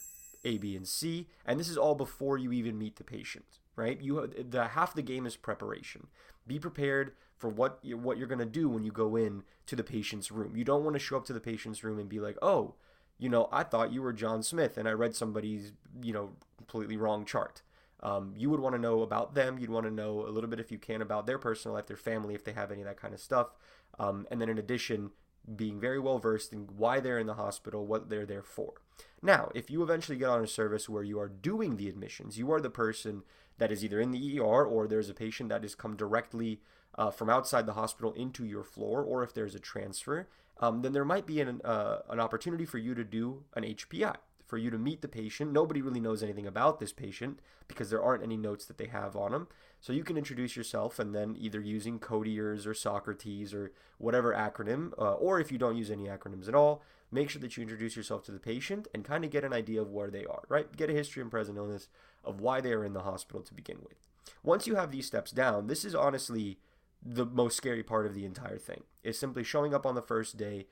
A, 0.46 0.58
B, 0.58 0.78
and 0.78 0.88
C. 0.88 1.28
And 1.46 1.60
this 1.60 1.68
is 1.68 1.78
all 1.78 1.94
before 1.94 2.38
you 2.38 2.54
even 2.54 2.80
meet 2.80 2.96
the 2.96 3.04
patient, 3.04 3.60
right? 3.76 4.02
You 4.02 4.28
the 4.28 4.70
half 4.70 4.96
the 4.96 5.02
game 5.02 5.26
is 5.26 5.36
preparation. 5.36 6.08
Be 6.48 6.58
prepared 6.58 7.12
for 7.36 7.50
what 7.50 7.80
you, 7.82 7.98
what 7.98 8.18
you're 8.18 8.28
gonna 8.28 8.46
do 8.46 8.70
when 8.70 8.86
you 8.86 8.92
go 8.94 9.18
in 9.18 9.44
to 9.66 9.76
the 9.76 9.84
patient's 9.84 10.32
room. 10.32 10.56
You 10.56 10.64
don't 10.64 10.86
want 10.86 10.94
to 10.94 11.00
show 11.00 11.18
up 11.18 11.26
to 11.26 11.34
the 11.34 11.42
patient's 11.42 11.84
room 11.84 12.00
and 12.00 12.08
be 12.08 12.22
like, 12.22 12.38
oh, 12.42 12.76
you 13.18 13.28
know, 13.28 13.50
I 13.52 13.64
thought 13.64 13.92
you 13.92 14.02
were 14.02 14.14
John 14.14 14.42
Smith 14.42 14.78
and 14.78 14.88
I 14.88 14.92
read 14.92 15.16
somebody's 15.16 15.74
you 16.02 16.14
know 16.14 16.32
completely 16.58 16.96
wrong 16.96 17.26
chart 17.26 17.62
um, 18.02 18.34
you 18.36 18.50
would 18.50 18.60
want 18.60 18.76
to 18.76 18.82
know 18.82 19.02
about 19.02 19.36
them. 19.36 19.58
You'd 19.58 19.70
want 19.70 19.86
to 19.86 19.92
know 19.92 20.26
a 20.28 20.30
little 20.30 20.50
bit, 20.50 20.60
if 20.60 20.72
you 20.72 20.78
can, 20.78 21.02
about 21.02 21.26
their 21.26 21.40
personal 21.40 21.76
life, 21.76 21.88
their 21.88 21.98
family, 21.98 22.36
if 22.36 22.44
they 22.44 22.54
have 22.54 22.72
any 22.72 22.82
of 22.82 22.88
that 22.88 23.00
kind 23.00 23.14
of 23.14 23.20
stuff. 23.20 23.56
Um, 23.98 24.28
and 24.30 24.42
then, 24.42 24.50
in 24.50 24.58
addition, 24.58 25.12
being 25.56 25.80
very 25.80 26.00
well 26.00 26.20
versed 26.20 26.54
in 26.54 26.68
why 26.78 27.00
they're 27.00 27.20
in 27.20 27.28
the 27.28 27.36
hospital, 27.36 27.86
what 27.86 28.10
they're 28.10 28.26
there 28.26 28.44
for. 28.44 28.74
Now, 29.22 29.50
if 29.54 29.70
you 29.70 29.84
eventually 29.84 30.18
get 30.18 30.30
on 30.30 30.44
a 30.44 30.48
service 30.48 30.90
where 30.90 31.04
you 31.04 31.20
are 31.20 31.28
doing 31.28 31.78
the 31.78 31.90
admissions, 31.90 32.38
you 32.38 32.52
are 32.52 32.62
the 32.62 32.70
person 32.70 33.24
that 33.58 33.72
is 33.72 33.84
either 33.84 34.00
in 34.00 34.12
the 34.12 34.40
ER 34.40 34.66
or 34.66 34.88
there's 34.88 35.10
a 35.10 35.14
patient 35.14 35.50
that 35.50 35.64
has 35.64 35.76
come 35.76 35.96
directly 35.96 36.62
uh, 36.98 37.12
from 37.12 37.30
outside 37.30 37.66
the 37.66 37.74
hospital 37.74 38.14
into 38.14 38.46
your 38.46 38.64
floor, 38.64 39.04
or 39.04 39.24
if 39.24 39.34
there's 39.34 39.56
a 39.56 39.60
transfer, 39.60 40.28
um, 40.60 40.82
then 40.82 40.94
there 40.94 41.06
might 41.06 41.26
be 41.26 41.42
an, 41.42 41.62
uh, 41.64 42.00
an 42.10 42.20
opportunity 42.20 42.66
for 42.66 42.78
you 42.78 42.96
to 42.96 43.04
do 43.04 43.44
an 43.54 43.64
HPI, 43.64 44.16
for 44.46 44.58
you 44.58 44.70
to 44.70 44.78
meet 44.78 45.02
the 45.02 45.08
patient. 45.08 45.52
Nobody 45.52 45.82
really 45.82 46.00
knows 46.00 46.22
anything 46.22 46.46
about 46.46 46.80
this 46.80 46.94
patient 46.94 47.40
because 47.68 47.90
there 47.90 48.04
aren't 48.04 48.24
any 48.24 48.38
notes 48.38 48.66
that 48.66 48.78
they 48.78 48.88
have 48.88 49.16
on 49.16 49.32
them. 49.32 49.48
So 49.80 49.94
you 49.94 50.04
can 50.04 50.18
introduce 50.18 50.56
yourself 50.56 51.00
and 51.00 51.14
then 51.14 51.36
either 51.38 51.60
using 51.60 52.00
Codeirs 52.00 52.66
or 52.66 52.74
Socrates 52.74 53.54
or 53.54 53.72
whatever 53.98 54.34
acronym, 54.34 54.92
uh, 54.98 55.14
or 55.14 55.40
if 55.40 55.52
you 55.52 55.58
don't 55.58 55.78
use 55.78 55.92
any 55.92 56.06
acronyms 56.06 56.48
at 56.48 56.56
all, 56.56 56.84
make 57.12 57.30
sure 57.30 57.42
that 57.42 57.58
you 57.58 57.64
introduce 57.64 57.96
yourself 57.96 58.24
to 58.24 58.32
the 58.32 58.40
patient 58.40 58.88
and 58.94 59.04
kind 59.04 59.24
of 59.24 59.32
get 59.32 59.44
an 59.44 59.54
idea 59.54 59.82
of 59.82 59.92
where 59.92 60.10
they 60.10 60.26
are, 60.26 60.44
right? 60.50 60.76
Get 60.76 60.90
a 60.90 60.94
history 60.94 61.22
and 61.22 61.32
present 61.32 61.58
illness 61.58 61.88
of 62.24 62.40
why 62.40 62.62
they 62.62 62.74
are 62.74 62.84
in 62.84 62.94
the 62.94 63.04
hospital 63.04 63.42
to 63.42 63.54
begin 63.54 63.78
with. 63.84 63.98
Once 64.44 64.68
you 64.68 64.76
have 64.76 64.92
these 64.92 65.06
steps 65.06 65.32
down, 65.32 65.68
this 65.68 65.86
is 65.86 65.96
honestly 65.96 66.58
the 67.04 67.26
most 67.26 67.56
scary 67.56 67.84
part 67.84 68.06
of 68.06 68.16
the 68.16 68.26
entire 68.26 68.58
thing. 68.58 68.84
Is 69.04 69.20
simply 69.20 69.44
showing 69.44 69.74
up 69.74 69.86
on 69.86 69.94
the 69.96 70.02
first 70.02 70.38
day, 70.38 70.66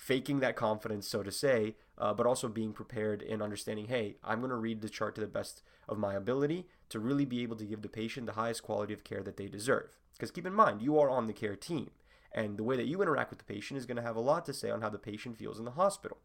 faking 0.00 0.40
that 0.40 0.56
confidence, 0.56 1.06
so 1.06 1.22
to 1.22 1.30
say, 1.30 1.76
uh, 1.98 2.14
but 2.14 2.26
also 2.26 2.48
being 2.48 2.72
prepared 2.72 3.20
and 3.20 3.42
understanding, 3.42 3.86
hey, 3.86 4.16
I'm 4.24 4.38
going 4.40 4.48
to 4.48 4.56
read 4.56 4.80
the 4.80 4.88
chart 4.88 5.14
to 5.16 5.20
the 5.20 5.26
best 5.26 5.62
of 5.86 5.98
my 5.98 6.14
ability 6.14 6.66
to 6.88 6.98
really 6.98 7.26
be 7.26 7.42
able 7.42 7.56
to 7.56 7.66
give 7.66 7.82
the 7.82 7.88
patient 7.88 8.24
the 8.24 8.32
highest 8.32 8.62
quality 8.62 8.94
of 8.94 9.04
care 9.04 9.22
that 9.22 9.36
they 9.36 9.46
deserve. 9.46 9.90
Because 10.14 10.30
keep 10.30 10.46
in 10.46 10.54
mind, 10.54 10.80
you 10.80 10.98
are 10.98 11.10
on 11.10 11.26
the 11.26 11.34
care 11.34 11.54
team, 11.54 11.90
and 12.32 12.56
the 12.56 12.62
way 12.62 12.76
that 12.76 12.86
you 12.86 13.02
interact 13.02 13.28
with 13.28 13.40
the 13.40 13.44
patient 13.44 13.76
is 13.76 13.84
going 13.84 13.98
to 13.98 14.02
have 14.02 14.16
a 14.16 14.20
lot 14.20 14.46
to 14.46 14.54
say 14.54 14.70
on 14.70 14.80
how 14.80 14.88
the 14.88 14.98
patient 14.98 15.36
feels 15.36 15.58
in 15.58 15.66
the 15.66 15.72
hospital. 15.72 16.16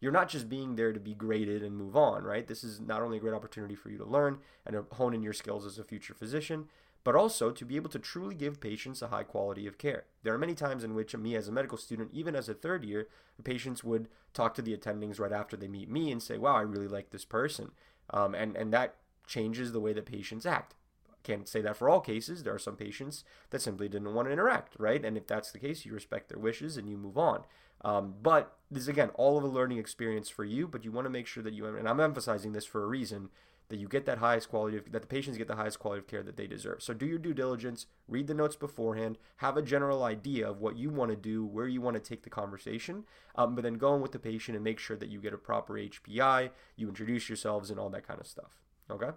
You're 0.00 0.12
not 0.12 0.28
just 0.28 0.48
being 0.48 0.76
there 0.76 0.92
to 0.92 1.00
be 1.00 1.14
graded 1.14 1.64
and 1.64 1.76
move 1.76 1.96
on, 1.96 2.22
right? 2.22 2.46
This 2.46 2.62
is 2.62 2.78
not 2.78 3.02
only 3.02 3.16
a 3.16 3.20
great 3.20 3.34
opportunity 3.34 3.74
for 3.74 3.90
you 3.90 3.98
to 3.98 4.04
learn 4.04 4.38
and 4.64 4.76
hone 4.92 5.12
in 5.12 5.24
your 5.24 5.32
skills 5.32 5.66
as 5.66 5.76
a 5.76 5.82
future 5.82 6.14
physician, 6.14 6.66
but 7.04 7.14
also 7.14 7.50
to 7.50 7.64
be 7.64 7.76
able 7.76 7.90
to 7.90 7.98
truly 7.98 8.34
give 8.34 8.60
patients 8.60 9.02
a 9.02 9.08
high 9.08 9.22
quality 9.22 9.66
of 9.66 9.78
care. 9.78 10.04
There 10.22 10.34
are 10.34 10.38
many 10.38 10.54
times 10.54 10.82
in 10.82 10.94
which 10.94 11.14
me 11.14 11.36
as 11.36 11.46
a 11.46 11.52
medical 11.52 11.78
student, 11.78 12.10
even 12.12 12.34
as 12.34 12.48
a 12.48 12.54
third 12.54 12.82
year, 12.82 13.08
patients 13.44 13.84
would 13.84 14.08
talk 14.32 14.54
to 14.54 14.62
the 14.62 14.76
attendings 14.76 15.20
right 15.20 15.32
after 15.32 15.56
they 15.56 15.68
meet 15.68 15.90
me 15.90 16.10
and 16.10 16.22
say, 16.22 16.38
wow, 16.38 16.56
I 16.56 16.62
really 16.62 16.88
like 16.88 17.10
this 17.10 17.26
person. 17.26 17.72
Um, 18.10 18.34
and, 18.34 18.56
and 18.56 18.72
that 18.72 18.96
changes 19.26 19.72
the 19.72 19.80
way 19.80 19.92
that 19.92 20.06
patients 20.06 20.46
act. 20.46 20.74
Can't 21.22 21.48
say 21.48 21.60
that 21.62 21.76
for 21.76 21.88
all 21.88 22.00
cases. 22.00 22.42
There 22.42 22.54
are 22.54 22.58
some 22.58 22.76
patients 22.76 23.24
that 23.50 23.62
simply 23.62 23.88
didn't 23.88 24.14
want 24.14 24.28
to 24.28 24.32
interact, 24.32 24.74
right? 24.78 25.02
And 25.04 25.16
if 25.16 25.26
that's 25.26 25.52
the 25.52 25.58
case, 25.58 25.84
you 25.84 25.92
respect 25.92 26.28
their 26.28 26.38
wishes 26.38 26.76
and 26.76 26.88
you 26.88 26.96
move 26.96 27.16
on. 27.16 27.44
Um, 27.82 28.14
but 28.22 28.56
this 28.70 28.84
is 28.84 28.88
again 28.88 29.10
all 29.14 29.36
of 29.36 29.44
a 29.44 29.48
learning 29.48 29.78
experience 29.78 30.28
for 30.28 30.44
you. 30.44 30.66
But 30.66 30.84
you 30.84 30.92
want 30.92 31.06
to 31.06 31.10
make 31.10 31.26
sure 31.26 31.42
that 31.42 31.54
you 31.54 31.66
and 31.66 31.88
I'm 31.88 32.00
emphasizing 32.00 32.52
this 32.52 32.64
for 32.66 32.82
a 32.82 32.86
reason 32.86 33.30
that 33.68 33.78
you 33.78 33.88
get 33.88 34.06
that 34.06 34.18
highest 34.18 34.50
quality 34.50 34.76
of 34.76 34.92
that 34.92 35.02
the 35.02 35.08
patients 35.08 35.38
get 35.38 35.48
the 35.48 35.56
highest 35.56 35.78
quality 35.78 36.00
of 36.00 36.06
care 36.06 36.22
that 36.22 36.36
they 36.36 36.46
deserve. 36.46 36.82
So 36.82 36.92
do 36.92 37.06
your 37.06 37.18
due 37.18 37.34
diligence, 37.34 37.86
read 38.08 38.26
the 38.26 38.34
notes 38.34 38.56
beforehand, 38.56 39.18
have 39.36 39.56
a 39.56 39.62
general 39.62 40.02
idea 40.02 40.48
of 40.48 40.60
what 40.60 40.76
you 40.76 40.90
want 40.90 41.10
to 41.10 41.16
do, 41.16 41.44
where 41.44 41.66
you 41.66 41.80
want 41.80 41.94
to 41.94 42.00
take 42.00 42.22
the 42.22 42.30
conversation, 42.30 43.04
um, 43.34 43.54
but 43.54 43.62
then 43.62 43.74
go 43.74 43.94
in 43.94 44.02
with 44.02 44.12
the 44.12 44.18
patient 44.18 44.54
and 44.54 44.64
make 44.64 44.78
sure 44.78 44.96
that 44.96 45.08
you 45.08 45.20
get 45.20 45.34
a 45.34 45.38
proper 45.38 45.74
HPI, 45.74 46.50
you 46.76 46.88
introduce 46.88 47.28
yourselves 47.28 47.70
and 47.70 47.80
all 47.80 47.90
that 47.90 48.06
kind 48.06 48.20
of 48.20 48.26
stuff. 48.26 48.62
Okay? 48.90 49.10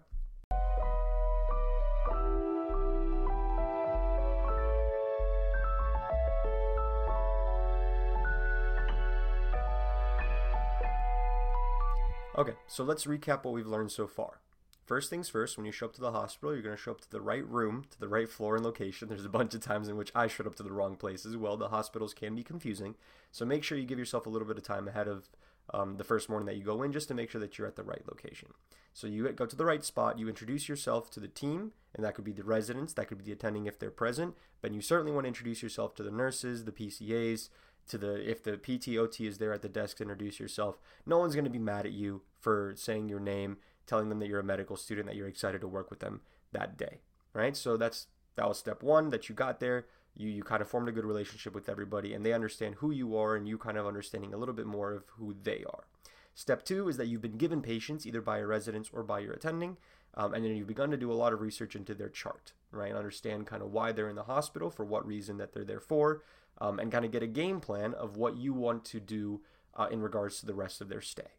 Okay, 12.37 12.53
so 12.67 12.83
let's 12.83 13.05
recap 13.05 13.43
what 13.43 13.55
we've 13.55 13.65
learned 13.65 13.91
so 13.91 14.05
far. 14.05 14.41
First 14.85 15.09
things 15.09 15.27
first, 15.27 15.57
when 15.57 15.65
you 15.65 15.71
show 15.71 15.87
up 15.87 15.93
to 15.93 16.01
the 16.01 16.11
hospital, 16.11 16.53
you're 16.53 16.61
going 16.61 16.75
to 16.75 16.81
show 16.81 16.91
up 16.91 17.01
to 17.01 17.09
the 17.09 17.19
right 17.19 17.45
room, 17.45 17.85
to 17.89 17.99
the 17.99 18.07
right 18.07 18.29
floor 18.29 18.55
and 18.55 18.63
location. 18.63 19.07
There's 19.09 19.25
a 19.25 19.29
bunch 19.29 19.55
of 19.55 19.61
times 19.61 19.87
in 19.87 19.97
which 19.97 20.11
I 20.13 20.27
showed 20.27 20.45
up 20.45 20.55
to 20.57 20.63
the 20.63 20.71
wrong 20.71 20.97
place 20.97 21.25
as 21.25 21.35
well. 21.35 21.57
The 21.57 21.69
hospitals 21.69 22.13
can 22.13 22.35
be 22.35 22.43
confusing. 22.43 22.93
So 23.31 23.43
make 23.43 23.63
sure 23.63 23.75
you 23.75 23.87
give 23.87 23.97
yourself 23.97 24.27
a 24.27 24.29
little 24.29 24.47
bit 24.47 24.57
of 24.57 24.63
time 24.63 24.87
ahead 24.87 25.07
of 25.07 25.29
um, 25.73 25.97
the 25.97 26.03
first 26.03 26.29
morning 26.29 26.45
that 26.45 26.55
you 26.55 26.63
go 26.63 26.83
in 26.83 26.91
just 26.91 27.07
to 27.07 27.15
make 27.15 27.31
sure 27.31 27.41
that 27.41 27.57
you're 27.57 27.67
at 27.67 27.75
the 27.75 27.83
right 27.83 28.03
location. 28.07 28.49
So 28.93 29.07
you 29.07 29.27
go 29.31 29.47
to 29.47 29.55
the 29.55 29.65
right 29.65 29.83
spot, 29.83 30.19
you 30.19 30.29
introduce 30.29 30.69
yourself 30.69 31.09
to 31.11 31.19
the 31.19 31.27
team, 31.27 31.71
and 31.95 32.05
that 32.05 32.13
could 32.13 32.23
be 32.23 32.31
the 32.31 32.43
residents, 32.43 32.93
that 32.93 33.07
could 33.07 33.17
be 33.17 33.23
the 33.23 33.31
attending 33.31 33.65
if 33.65 33.77
they're 33.79 33.91
present, 33.91 34.35
but 34.61 34.73
you 34.73 34.81
certainly 34.81 35.11
want 35.11 35.25
to 35.25 35.29
introduce 35.29 35.61
yourself 35.61 35.95
to 35.95 36.03
the 36.03 36.11
nurses, 36.11 36.63
the 36.63 36.71
PCAs, 36.71 37.49
to 37.87 37.97
the 37.97 38.29
if 38.29 38.43
the 38.43 38.57
PTOT 38.57 39.27
is 39.27 39.37
there 39.37 39.53
at 39.53 39.61
the 39.61 39.69
desk 39.69 39.97
to 39.97 40.03
introduce 40.03 40.39
yourself. 40.39 40.79
No 41.05 41.17
one's 41.17 41.35
going 41.35 41.45
to 41.45 41.51
be 41.51 41.59
mad 41.59 41.85
at 41.85 41.91
you 41.91 42.21
for 42.39 42.73
saying 42.75 43.09
your 43.09 43.19
name, 43.19 43.57
telling 43.85 44.09
them 44.09 44.19
that 44.19 44.27
you're 44.27 44.39
a 44.39 44.43
medical 44.43 44.75
student, 44.75 45.07
that 45.07 45.15
you're 45.15 45.27
excited 45.27 45.61
to 45.61 45.67
work 45.67 45.89
with 45.89 45.99
them 45.99 46.21
that 46.51 46.77
day, 46.77 46.99
right? 47.33 47.55
So 47.55 47.77
that's 47.77 48.07
that 48.35 48.47
was 48.47 48.57
step 48.57 48.83
1 48.83 49.09
that 49.09 49.27
you 49.27 49.35
got 49.35 49.59
there 49.59 49.87
you 50.17 50.29
you 50.29 50.43
kind 50.43 50.61
of 50.61 50.67
formed 50.67 50.89
a 50.89 50.91
good 50.91 51.05
relationship 51.05 51.53
with 51.53 51.69
everybody 51.69 52.13
and 52.13 52.25
they 52.25 52.33
understand 52.33 52.75
who 52.75 52.91
you 52.91 53.15
are 53.17 53.35
and 53.35 53.47
you 53.47 53.57
kind 53.57 53.77
of 53.77 53.85
understanding 53.85 54.33
a 54.33 54.37
little 54.37 54.55
bit 54.55 54.65
more 54.65 54.93
of 54.93 55.03
who 55.17 55.35
they 55.43 55.63
are 55.69 55.85
step 56.33 56.63
two 56.63 56.87
is 56.87 56.97
that 56.97 57.07
you've 57.07 57.21
been 57.21 57.37
given 57.37 57.61
patients 57.61 58.05
either 58.05 58.21
by 58.21 58.39
your 58.39 58.47
residents 58.47 58.89
or 58.93 59.03
by 59.03 59.19
your 59.19 59.33
attending 59.33 59.77
um, 60.15 60.33
and 60.33 60.43
then 60.43 60.55
you've 60.55 60.67
begun 60.67 60.89
to 60.89 60.97
do 60.97 61.11
a 61.11 61.13
lot 61.13 61.33
of 61.33 61.41
research 61.41 61.75
into 61.75 61.93
their 61.93 62.09
chart 62.09 62.53
right 62.71 62.93
understand 62.93 63.45
kind 63.45 63.61
of 63.61 63.71
why 63.71 63.91
they're 63.91 64.09
in 64.09 64.15
the 64.15 64.23
hospital 64.23 64.69
for 64.69 64.85
what 64.85 65.05
reason 65.05 65.37
that 65.37 65.53
they're 65.53 65.63
there 65.63 65.79
for 65.79 66.23
um, 66.59 66.79
and 66.79 66.91
kind 66.91 67.05
of 67.05 67.11
get 67.11 67.23
a 67.23 67.27
game 67.27 67.59
plan 67.59 67.93
of 67.93 68.17
what 68.17 68.37
you 68.37 68.53
want 68.53 68.85
to 68.85 68.99
do 68.99 69.41
uh, 69.75 69.87
in 69.91 70.01
regards 70.01 70.39
to 70.39 70.45
the 70.45 70.53
rest 70.53 70.81
of 70.81 70.89
their 70.89 71.01
stay 71.01 71.31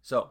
so 0.00 0.30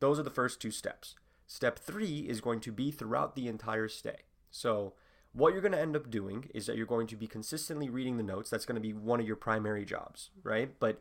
those 0.00 0.18
are 0.18 0.24
the 0.24 0.30
first 0.30 0.60
two 0.60 0.70
steps 0.70 1.14
step 1.46 1.78
three 1.78 2.20
is 2.28 2.40
going 2.40 2.60
to 2.60 2.72
be 2.72 2.90
throughout 2.90 3.34
the 3.34 3.48
entire 3.48 3.88
stay 3.88 4.22
so 4.50 4.94
what 5.32 5.52
you're 5.52 5.62
going 5.62 5.72
to 5.72 5.80
end 5.80 5.96
up 5.96 6.10
doing 6.10 6.48
is 6.54 6.66
that 6.66 6.76
you're 6.76 6.86
going 6.86 7.06
to 7.06 7.16
be 7.16 7.26
consistently 7.26 7.88
reading 7.88 8.16
the 8.16 8.22
notes. 8.22 8.50
That's 8.50 8.64
going 8.64 8.76
to 8.76 8.80
be 8.80 8.92
one 8.92 9.20
of 9.20 9.26
your 9.26 9.36
primary 9.36 9.84
jobs, 9.84 10.30
right? 10.42 10.72
But 10.80 11.00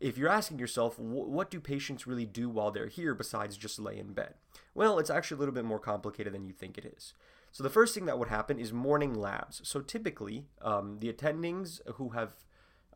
if 0.00 0.18
you're 0.18 0.28
asking 0.28 0.58
yourself, 0.58 0.98
what 0.98 1.50
do 1.50 1.60
patients 1.60 2.06
really 2.06 2.26
do 2.26 2.48
while 2.48 2.70
they're 2.70 2.88
here 2.88 3.14
besides 3.14 3.56
just 3.56 3.78
lay 3.78 3.98
in 3.98 4.12
bed? 4.12 4.34
Well, 4.74 4.98
it's 4.98 5.10
actually 5.10 5.36
a 5.36 5.38
little 5.38 5.54
bit 5.54 5.64
more 5.64 5.78
complicated 5.78 6.32
than 6.32 6.44
you 6.44 6.52
think 6.52 6.78
it 6.78 6.92
is. 6.96 7.14
So 7.58 7.64
the 7.64 7.70
first 7.70 7.92
thing 7.92 8.06
that 8.06 8.20
would 8.20 8.28
happen 8.28 8.60
is 8.60 8.72
morning 8.72 9.14
labs. 9.14 9.60
So 9.64 9.80
typically, 9.80 10.44
um, 10.62 10.98
the 11.00 11.12
attendings 11.12 11.80
who 11.96 12.10
have 12.10 12.34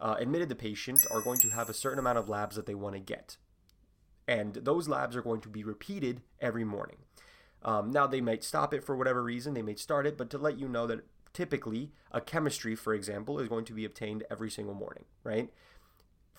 uh, 0.00 0.14
admitted 0.20 0.48
the 0.48 0.54
patient 0.54 1.00
are 1.10 1.20
going 1.20 1.40
to 1.40 1.48
have 1.48 1.68
a 1.68 1.74
certain 1.74 1.98
amount 1.98 2.18
of 2.18 2.28
labs 2.28 2.54
that 2.54 2.66
they 2.66 2.76
want 2.76 2.94
to 2.94 3.00
get. 3.00 3.38
And 4.28 4.54
those 4.54 4.86
labs 4.86 5.16
are 5.16 5.20
going 5.20 5.40
to 5.40 5.48
be 5.48 5.64
repeated 5.64 6.20
every 6.40 6.62
morning. 6.62 6.98
Um, 7.64 7.90
now, 7.90 8.06
they 8.06 8.20
might 8.20 8.44
stop 8.44 8.72
it 8.72 8.84
for 8.84 8.94
whatever 8.94 9.24
reason, 9.24 9.54
they 9.54 9.62
may 9.62 9.74
start 9.74 10.06
it, 10.06 10.16
but 10.16 10.30
to 10.30 10.38
let 10.38 10.60
you 10.60 10.68
know 10.68 10.86
that 10.86 11.06
typically 11.32 11.90
a 12.12 12.20
chemistry, 12.20 12.76
for 12.76 12.94
example, 12.94 13.40
is 13.40 13.48
going 13.48 13.64
to 13.64 13.72
be 13.72 13.84
obtained 13.84 14.22
every 14.30 14.48
single 14.48 14.74
morning, 14.74 15.06
right? 15.24 15.50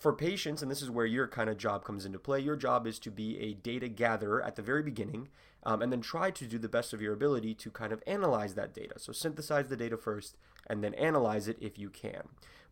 For 0.03 0.11
patients, 0.11 0.61
and 0.61 0.69
this 0.69 0.81
is 0.81 0.91
where 0.91 1.05
your 1.05 1.29
kind 1.29 1.49
of 1.49 1.57
job 1.57 1.85
comes 1.85 2.05
into 2.05 2.19
play, 2.19 2.41
your 2.41 2.57
job 2.57 2.85
is 2.85 2.99
to 2.99 3.09
be 3.09 3.39
a 3.39 3.53
data 3.53 3.87
gatherer 3.87 4.43
at 4.43 4.57
the 4.57 4.61
very 4.61 4.83
beginning 4.83 5.29
um, 5.65 5.81
and 5.81 5.93
then 5.93 6.01
try 6.01 6.29
to 6.29 6.45
do 6.45 6.57
the 6.57 6.67
best 6.67 6.91
of 6.91 7.01
your 7.01 7.13
ability 7.13 7.53
to 7.53 7.71
kind 7.71 7.93
of 7.93 8.03
analyze 8.05 8.55
that 8.55 8.73
data. 8.73 8.95
So 8.99 9.13
synthesize 9.13 9.69
the 9.69 9.77
data 9.77 9.95
first 9.95 10.35
and 10.67 10.83
then 10.83 10.93
analyze 10.95 11.47
it 11.47 11.55
if 11.61 11.79
you 11.79 11.89
can. 11.89 12.23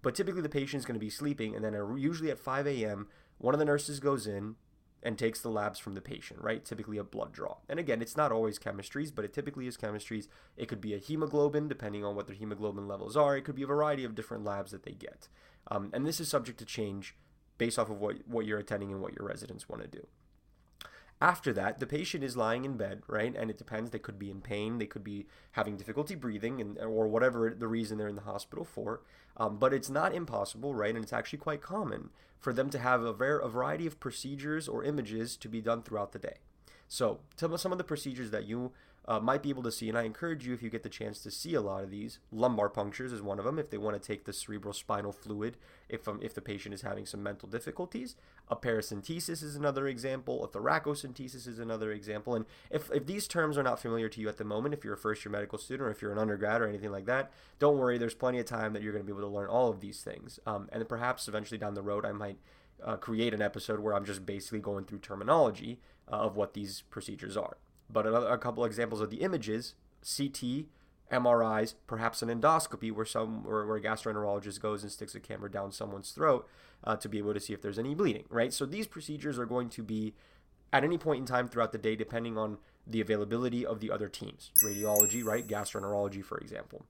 But 0.01 0.13
typically 0.13 0.41
the 0.41 0.49
patient 0.49 0.81
is 0.81 0.85
going 0.85 0.99
to 0.99 1.05
be 1.05 1.09
sleeping, 1.09 1.55
and 1.55 1.63
then 1.63 1.73
usually 1.97 2.31
at 2.31 2.37
5 2.37 2.67
a.m., 2.67 3.07
one 3.37 3.55
of 3.55 3.59
the 3.59 3.65
nurses 3.65 4.01
goes 4.01 4.27
in, 4.27 4.55
and 5.03 5.17
takes 5.17 5.41
the 5.41 5.49
labs 5.49 5.79
from 5.79 5.95
the 5.95 6.01
patient, 6.01 6.41
right? 6.41 6.63
Typically 6.63 6.97
a 6.97 7.03
blood 7.03 7.31
draw. 7.31 7.57
And 7.67 7.79
again, 7.79 8.01
it's 8.01 8.17
not 8.17 8.31
always 8.31 8.59
chemistries, 8.59 9.13
but 9.13 9.25
it 9.25 9.33
typically 9.33 9.67
is 9.67 9.77
chemistries. 9.77 10.27
It 10.57 10.67
could 10.67 10.81
be 10.81 10.93
a 10.93 10.99
hemoglobin, 10.99 11.67
depending 11.67 12.05
on 12.05 12.15
what 12.15 12.27
their 12.27 12.35
hemoglobin 12.35 12.87
levels 12.87 13.17
are. 13.17 13.35
It 13.35 13.43
could 13.43 13.55
be 13.55 13.63
a 13.63 13.67
variety 13.67 14.03
of 14.03 14.15
different 14.15 14.43
labs 14.43 14.71
that 14.71 14.83
they 14.83 14.91
get. 14.91 15.27
Um, 15.67 15.89
and 15.93 16.05
this 16.05 16.19
is 16.19 16.29
subject 16.29 16.59
to 16.59 16.65
change 16.65 17.15
based 17.57 17.77
off 17.77 17.89
of 17.89 17.99
what, 17.99 18.27
what 18.27 18.45
you're 18.45 18.59
attending 18.59 18.91
and 18.91 19.01
what 19.01 19.13
your 19.13 19.27
residents 19.27 19.69
want 19.69 19.81
to 19.83 19.87
do. 19.87 20.07
After 21.21 21.53
that, 21.53 21.79
the 21.79 21.85
patient 21.85 22.23
is 22.23 22.35
lying 22.35 22.65
in 22.65 22.77
bed, 22.77 23.03
right? 23.07 23.35
And 23.37 23.51
it 23.51 23.57
depends. 23.59 23.91
They 23.91 23.99
could 23.99 24.17
be 24.17 24.31
in 24.31 24.41
pain. 24.41 24.79
They 24.79 24.87
could 24.87 25.03
be 25.03 25.27
having 25.51 25.77
difficulty 25.77 26.15
breathing, 26.15 26.59
and 26.59 26.79
or 26.79 27.07
whatever 27.07 27.51
the 27.51 27.67
reason 27.67 27.99
they're 27.99 28.07
in 28.07 28.15
the 28.15 28.21
hospital 28.21 28.65
for. 28.65 29.01
Um, 29.37 29.57
but 29.57 29.71
it's 29.71 29.89
not 29.89 30.15
impossible, 30.15 30.73
right? 30.73 30.95
And 30.95 31.03
it's 31.03 31.13
actually 31.13 31.37
quite 31.37 31.61
common 31.61 32.09
for 32.39 32.51
them 32.51 32.71
to 32.71 32.79
have 32.79 33.03
a, 33.03 33.13
ver- 33.13 33.37
a 33.37 33.47
variety 33.47 33.85
of 33.85 33.99
procedures 33.99 34.67
or 34.67 34.83
images 34.83 35.37
to 35.37 35.47
be 35.47 35.61
done 35.61 35.83
throughout 35.83 36.11
the 36.11 36.19
day. 36.19 36.37
So, 36.87 37.19
tell 37.37 37.53
us 37.53 37.61
some 37.61 37.71
of 37.71 37.77
the 37.77 37.83
procedures 37.83 38.31
that 38.31 38.45
you 38.45 38.71
uh, 39.07 39.19
might 39.19 39.41
be 39.41 39.49
able 39.49 39.63
to 39.63 39.71
see, 39.71 39.89
and 39.89 39.97
I 39.97 40.03
encourage 40.03 40.45
you 40.45 40.53
if 40.53 40.61
you 40.61 40.69
get 40.69 40.83
the 40.83 40.89
chance 40.89 41.23
to 41.23 41.31
see 41.31 41.55
a 41.55 41.61
lot 41.61 41.83
of 41.83 41.89
these. 41.89 42.19
Lumbar 42.31 42.69
punctures 42.69 43.11
is 43.11 43.21
one 43.21 43.39
of 43.39 43.45
them. 43.45 43.57
If 43.57 43.71
they 43.71 43.77
want 43.77 44.01
to 44.01 44.07
take 44.07 44.25
the 44.25 44.33
cerebral 44.33 44.73
spinal 44.73 45.11
fluid, 45.11 45.57
if 45.89 46.07
um, 46.07 46.19
if 46.21 46.35
the 46.35 46.41
patient 46.41 46.75
is 46.75 46.83
having 46.83 47.07
some 47.07 47.23
mental 47.23 47.49
difficulties, 47.49 48.15
a 48.47 48.55
paracentesis 48.55 49.41
is 49.41 49.55
another 49.55 49.87
example. 49.87 50.43
A 50.43 50.47
thoracocentesis 50.47 51.47
is 51.47 51.57
another 51.57 51.91
example. 51.91 52.35
And 52.35 52.45
if 52.69 52.91
if 52.91 53.07
these 53.07 53.27
terms 53.27 53.57
are 53.57 53.63
not 53.63 53.79
familiar 53.79 54.07
to 54.09 54.21
you 54.21 54.29
at 54.29 54.37
the 54.37 54.43
moment, 54.43 54.75
if 54.75 54.83
you're 54.83 54.93
a 54.93 54.97
first 54.97 55.25
year 55.25 55.31
medical 55.31 55.57
student 55.57 55.87
or 55.87 55.91
if 55.91 56.01
you're 56.01 56.11
an 56.11 56.19
undergrad 56.19 56.61
or 56.61 56.67
anything 56.67 56.91
like 56.91 57.05
that, 57.07 57.31
don't 57.57 57.79
worry. 57.79 57.97
There's 57.97 58.13
plenty 58.13 58.39
of 58.39 58.45
time 58.45 58.73
that 58.73 58.83
you're 58.83 58.93
going 58.93 59.03
to 59.03 59.11
be 59.11 59.17
able 59.17 59.27
to 59.27 59.35
learn 59.35 59.49
all 59.49 59.69
of 59.69 59.79
these 59.79 60.01
things. 60.01 60.39
Um, 60.45 60.69
and 60.71 60.87
perhaps 60.87 61.27
eventually 61.27 61.57
down 61.57 61.73
the 61.73 61.81
road, 61.81 62.05
I 62.05 62.11
might 62.11 62.37
uh, 62.83 62.97
create 62.97 63.33
an 63.33 63.41
episode 63.41 63.79
where 63.79 63.95
I'm 63.95 64.05
just 64.05 64.27
basically 64.27 64.59
going 64.59 64.85
through 64.85 64.99
terminology 64.99 65.79
uh, 66.11 66.17
of 66.17 66.35
what 66.35 66.53
these 66.53 66.83
procedures 66.89 67.35
are. 67.35 67.57
But 67.91 68.07
another, 68.07 68.27
a 68.27 68.37
couple 68.37 68.63
examples 68.65 69.01
of 69.01 69.09
the 69.09 69.17
images 69.17 69.75
CT, 70.01 70.65
MRIs, 71.11 71.75
perhaps 71.87 72.21
an 72.21 72.29
endoscopy 72.29 72.91
where 72.91 73.05
some 73.05 73.43
where, 73.43 73.65
where 73.65 73.77
a 73.77 73.81
gastroenterologist 73.81 74.59
goes 74.61 74.83
and 74.83 74.91
sticks 74.91 75.15
a 75.15 75.19
camera 75.19 75.51
down 75.51 75.71
someone's 75.71 76.11
throat 76.11 76.47
uh, 76.83 76.95
to 76.95 77.09
be 77.09 77.17
able 77.17 77.33
to 77.33 77.39
see 77.39 77.53
if 77.53 77.61
there's 77.61 77.79
any 77.79 77.93
bleeding, 77.93 78.25
right? 78.29 78.53
So 78.53 78.65
these 78.65 78.87
procedures 78.87 79.37
are 79.37 79.45
going 79.45 79.69
to 79.69 79.83
be 79.83 80.13
at 80.73 80.83
any 80.83 80.97
point 80.97 81.19
in 81.19 81.25
time 81.25 81.47
throughout 81.47 81.71
the 81.71 81.77
day, 81.77 81.95
depending 81.95 82.37
on 82.37 82.57
the 82.87 83.01
availability 83.01 83.65
of 83.65 83.79
the 83.79 83.91
other 83.91 84.07
teams. 84.07 84.51
Radiology, 84.63 85.23
right? 85.23 85.47
Gastroenterology, 85.47 86.23
for 86.23 86.37
example. 86.37 86.85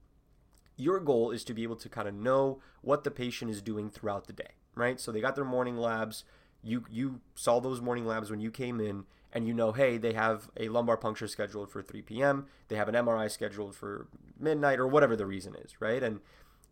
Your 0.78 1.00
goal 1.00 1.32
is 1.32 1.44
to 1.46 1.54
be 1.54 1.64
able 1.64 1.76
to 1.78 1.90
kind 1.90 2.08
of 2.08 2.14
know 2.14 2.60
what 2.82 3.04
the 3.04 3.12
patient 3.12 3.52
is 3.52 3.62
doing 3.62 3.90
throughout 3.90 4.28
the 4.28 4.34
day, 4.34 4.52
right? 4.76 5.00
So 5.00 5.12
they 5.12 5.22
got 5.22 5.36
their 5.36 5.46
morning 5.46 5.78
labs. 5.78 6.24
You 6.64 6.86
you 6.90 7.22
saw 7.36 7.60
those 7.60 7.82
morning 7.82 8.06
labs 8.06 8.30
when 8.30 8.40
you 8.40 8.52
came 8.52 8.80
in 8.80 9.06
and 9.34 9.48
you 9.48 9.54
know, 9.54 9.72
hey, 9.72 9.98
they 9.98 10.14
have 10.14 10.50
a 10.58 10.70
lumbar 10.70 10.98
puncture 10.98 11.28
scheduled 11.28 11.72
for 11.72 11.82
3 11.82 12.02
p.m., 12.02 12.48
they 12.68 12.76
have 12.76 12.90
an 12.90 12.96
MRI 12.96 13.30
scheduled 13.30 13.76
for 13.76 14.08
midnight, 14.40 14.80
or 14.80 14.88
whatever 14.88 15.16
the 15.16 15.26
reason 15.26 15.56
is, 15.56 15.80
right? 15.80 16.04
And 16.04 16.20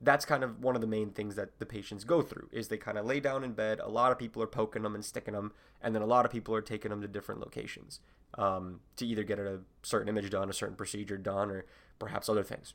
that's 0.01 0.25
kind 0.25 0.43
of 0.43 0.63
one 0.63 0.75
of 0.75 0.81
the 0.81 0.87
main 0.87 1.11
things 1.11 1.35
that 1.35 1.59
the 1.59 1.65
patients 1.65 2.03
go 2.03 2.21
through 2.21 2.49
is 2.51 2.69
they 2.69 2.77
kind 2.77 2.97
of 2.97 3.05
lay 3.05 3.19
down 3.19 3.43
in 3.43 3.51
bed. 3.51 3.79
A 3.81 3.89
lot 3.89 4.11
of 4.11 4.19
people 4.19 4.41
are 4.41 4.47
poking 4.47 4.83
them 4.83 4.95
and 4.95 5.03
sticking 5.03 5.33
them, 5.33 5.51
and 5.81 5.93
then 5.93 6.01
a 6.01 6.05
lot 6.05 6.25
of 6.25 6.31
people 6.31 6.55
are 6.55 6.61
taking 6.61 6.89
them 6.89 7.01
to 7.01 7.07
different 7.07 7.41
locations 7.41 7.99
um, 8.37 8.79
to 8.95 9.05
either 9.05 9.23
get 9.23 9.39
a 9.39 9.59
certain 9.83 10.07
image 10.07 10.29
done, 10.29 10.49
a 10.49 10.53
certain 10.53 10.75
procedure 10.75 11.17
done, 11.17 11.51
or 11.51 11.65
perhaps 11.97 12.29
other 12.29 12.43
things. 12.43 12.73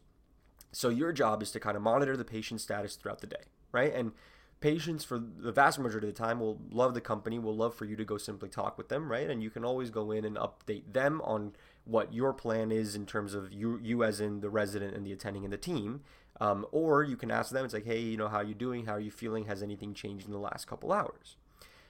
So 0.73 0.89
your 0.89 1.13
job 1.13 1.43
is 1.43 1.51
to 1.53 1.61
kind 1.61 1.77
of 1.77 1.83
monitor 1.83 2.17
the 2.17 2.25
patient 2.25 2.61
status 2.61 2.97
throughout 2.97 3.21
the 3.21 3.27
day, 3.27 3.45
right? 3.73 3.95
And 3.95 4.13
patients 4.61 5.05
for 5.05 5.19
the 5.19 5.53
vast 5.53 5.79
majority 5.79 6.09
of 6.09 6.15
the 6.15 6.19
time 6.19 6.41
will 6.41 6.61
love 6.71 6.95
the 6.95 7.01
company 7.01 7.39
will 7.39 7.57
love 7.57 7.75
for 7.75 7.85
you 7.85 7.97
to 7.97 8.05
go 8.05 8.17
simply 8.17 8.49
talk 8.49 8.79
with 8.79 8.89
them 8.89 9.11
right? 9.11 9.29
And 9.29 9.43
you 9.43 9.51
can 9.51 9.65
always 9.65 9.91
go 9.91 10.11
in 10.11 10.25
and 10.25 10.37
update 10.37 10.93
them 10.93 11.21
on 11.23 11.53
what 11.85 12.13
your 12.15 12.33
plan 12.33 12.73
is 12.73 12.95
in 12.95 13.07
terms 13.07 13.35
of 13.35 13.53
you 13.53 13.79
you 13.83 14.05
as 14.05 14.21
in 14.21 14.41
the 14.41 14.51
resident 14.51 14.95
and 14.95 15.07
the 15.07 15.13
attending 15.13 15.45
and 15.45 15.53
the 15.53 15.59
team. 15.59 16.03
Um, 16.41 16.67
or 16.73 17.05
you 17.05 17.17
can 17.17 17.31
ask 17.31 17.53
them 17.53 17.65
it's 17.65 17.75
like 17.75 17.85
hey 17.85 18.01
you 18.01 18.17
know 18.17 18.29
how 18.29 18.39
are 18.39 18.45
you 18.45 18.55
doing? 18.55 18.87
How 18.87 18.95
are 18.95 19.01
you 19.01 19.11
feeling? 19.11 19.47
Has 19.47 19.63
anything 19.63 19.95
changed 19.95 20.27
in 20.27 20.33
the 20.33 20.39
last 20.39 20.67
couple 20.67 20.93
hours? 20.93 21.37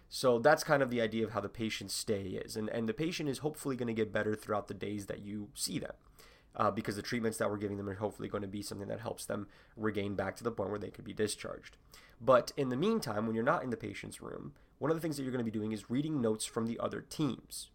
So 0.08 0.38
that's 0.38 0.62
kind 0.62 0.82
of 0.82 0.90
the 0.90 1.00
idea 1.00 1.24
of 1.24 1.32
how 1.32 1.40
the 1.40 1.48
patient's 1.48 1.94
stay 1.94 2.22
is. 2.22 2.54
And, 2.56 2.68
and 2.68 2.88
the 2.88 2.94
patient 2.94 3.28
is 3.28 3.38
hopefully 3.38 3.74
going 3.74 3.88
to 3.88 3.94
get 3.94 4.12
better 4.12 4.36
throughout 4.36 4.68
the 4.68 4.74
days 4.74 5.06
that 5.06 5.22
you 5.22 5.48
see 5.54 5.78
them 5.78 5.94
uh, 6.56 6.70
because 6.70 6.96
the 6.96 7.02
treatments 7.02 7.38
that 7.38 7.50
we're 7.50 7.56
giving 7.56 7.76
them 7.76 7.88
are 7.88 7.94
hopefully 7.94 8.28
going 8.28 8.42
to 8.42 8.48
be 8.48 8.62
something 8.62 8.88
that 8.88 9.00
helps 9.00 9.24
them 9.24 9.46
regain 9.76 10.14
back 10.14 10.36
to 10.36 10.44
the 10.44 10.50
point 10.50 10.70
where 10.70 10.78
they 10.78 10.90
could 10.90 11.04
be 11.04 11.12
discharged. 11.12 11.76
But 12.20 12.52
in 12.56 12.68
the 12.68 12.76
meantime, 12.76 13.26
when 13.26 13.34
you're 13.34 13.44
not 13.44 13.64
in 13.64 13.70
the 13.70 13.76
patient's 13.76 14.22
room, 14.22 14.52
one 14.78 14.90
of 14.90 14.96
the 14.96 15.00
things 15.00 15.16
that 15.16 15.22
you're 15.22 15.32
going 15.32 15.44
to 15.44 15.50
be 15.50 15.56
doing 15.56 15.72
is 15.72 15.90
reading 15.90 16.20
notes 16.20 16.44
from 16.44 16.66
the 16.66 16.78
other 16.78 17.00
teams, 17.00 17.70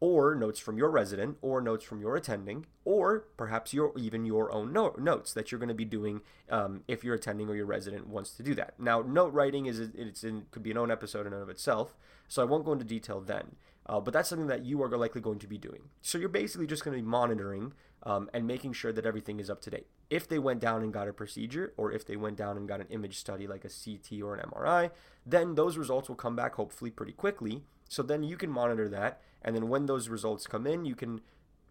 or 0.00 0.34
notes 0.34 0.58
from 0.58 0.76
your 0.76 0.90
resident, 0.90 1.36
or 1.42 1.60
notes 1.60 1.84
from 1.84 2.00
your 2.00 2.16
attending, 2.16 2.66
or 2.84 3.26
perhaps 3.36 3.72
your 3.72 3.92
even 3.96 4.24
your 4.24 4.52
own 4.52 4.72
no- 4.72 4.94
notes 4.98 5.32
that 5.32 5.50
you're 5.50 5.58
going 5.58 5.68
to 5.68 5.74
be 5.74 5.84
doing 5.84 6.20
um, 6.50 6.82
if 6.88 7.04
your 7.04 7.14
attending 7.14 7.48
or 7.48 7.54
your 7.54 7.66
resident 7.66 8.08
wants 8.08 8.32
to 8.32 8.42
do 8.42 8.54
that. 8.54 8.74
Now, 8.78 9.02
note 9.02 9.32
writing 9.32 9.66
is 9.66 9.78
it's 9.78 10.24
in 10.24 10.46
could 10.50 10.62
be 10.62 10.72
an 10.72 10.78
own 10.78 10.90
episode 10.90 11.26
in 11.26 11.32
and 11.32 11.42
of 11.42 11.48
itself, 11.48 11.96
so 12.28 12.42
I 12.42 12.46
won't 12.46 12.64
go 12.64 12.72
into 12.72 12.84
detail 12.84 13.20
then. 13.20 13.56
Uh, 13.86 14.00
but 14.00 14.14
that's 14.14 14.28
something 14.28 14.46
that 14.46 14.64
you 14.64 14.82
are 14.82 14.96
likely 14.96 15.20
going 15.20 15.38
to 15.40 15.46
be 15.46 15.58
doing. 15.58 15.82
So 16.00 16.18
you're 16.18 16.28
basically 16.28 16.66
just 16.66 16.84
going 16.84 16.96
to 16.96 17.02
be 17.02 17.08
monitoring 17.08 17.72
um, 18.04 18.30
and 18.32 18.46
making 18.46 18.74
sure 18.74 18.92
that 18.92 19.06
everything 19.06 19.40
is 19.40 19.50
up 19.50 19.60
to 19.62 19.70
date. 19.70 19.86
If 20.08 20.28
they 20.28 20.38
went 20.38 20.60
down 20.60 20.82
and 20.82 20.92
got 20.92 21.08
a 21.08 21.12
procedure, 21.12 21.72
or 21.76 21.92
if 21.92 22.06
they 22.06 22.16
went 22.16 22.36
down 22.36 22.56
and 22.56 22.68
got 22.68 22.80
an 22.80 22.86
image 22.90 23.18
study 23.18 23.46
like 23.46 23.64
a 23.64 23.68
CT 23.68 24.22
or 24.22 24.34
an 24.34 24.48
MRI, 24.50 24.90
then 25.26 25.54
those 25.54 25.76
results 25.76 26.08
will 26.08 26.16
come 26.16 26.36
back 26.36 26.54
hopefully 26.54 26.90
pretty 26.90 27.12
quickly. 27.12 27.64
So 27.88 28.02
then 28.02 28.22
you 28.22 28.36
can 28.36 28.50
monitor 28.50 28.88
that, 28.88 29.20
and 29.42 29.54
then 29.54 29.68
when 29.68 29.86
those 29.86 30.08
results 30.08 30.46
come 30.46 30.66
in, 30.66 30.84
you 30.84 30.94
can 30.94 31.20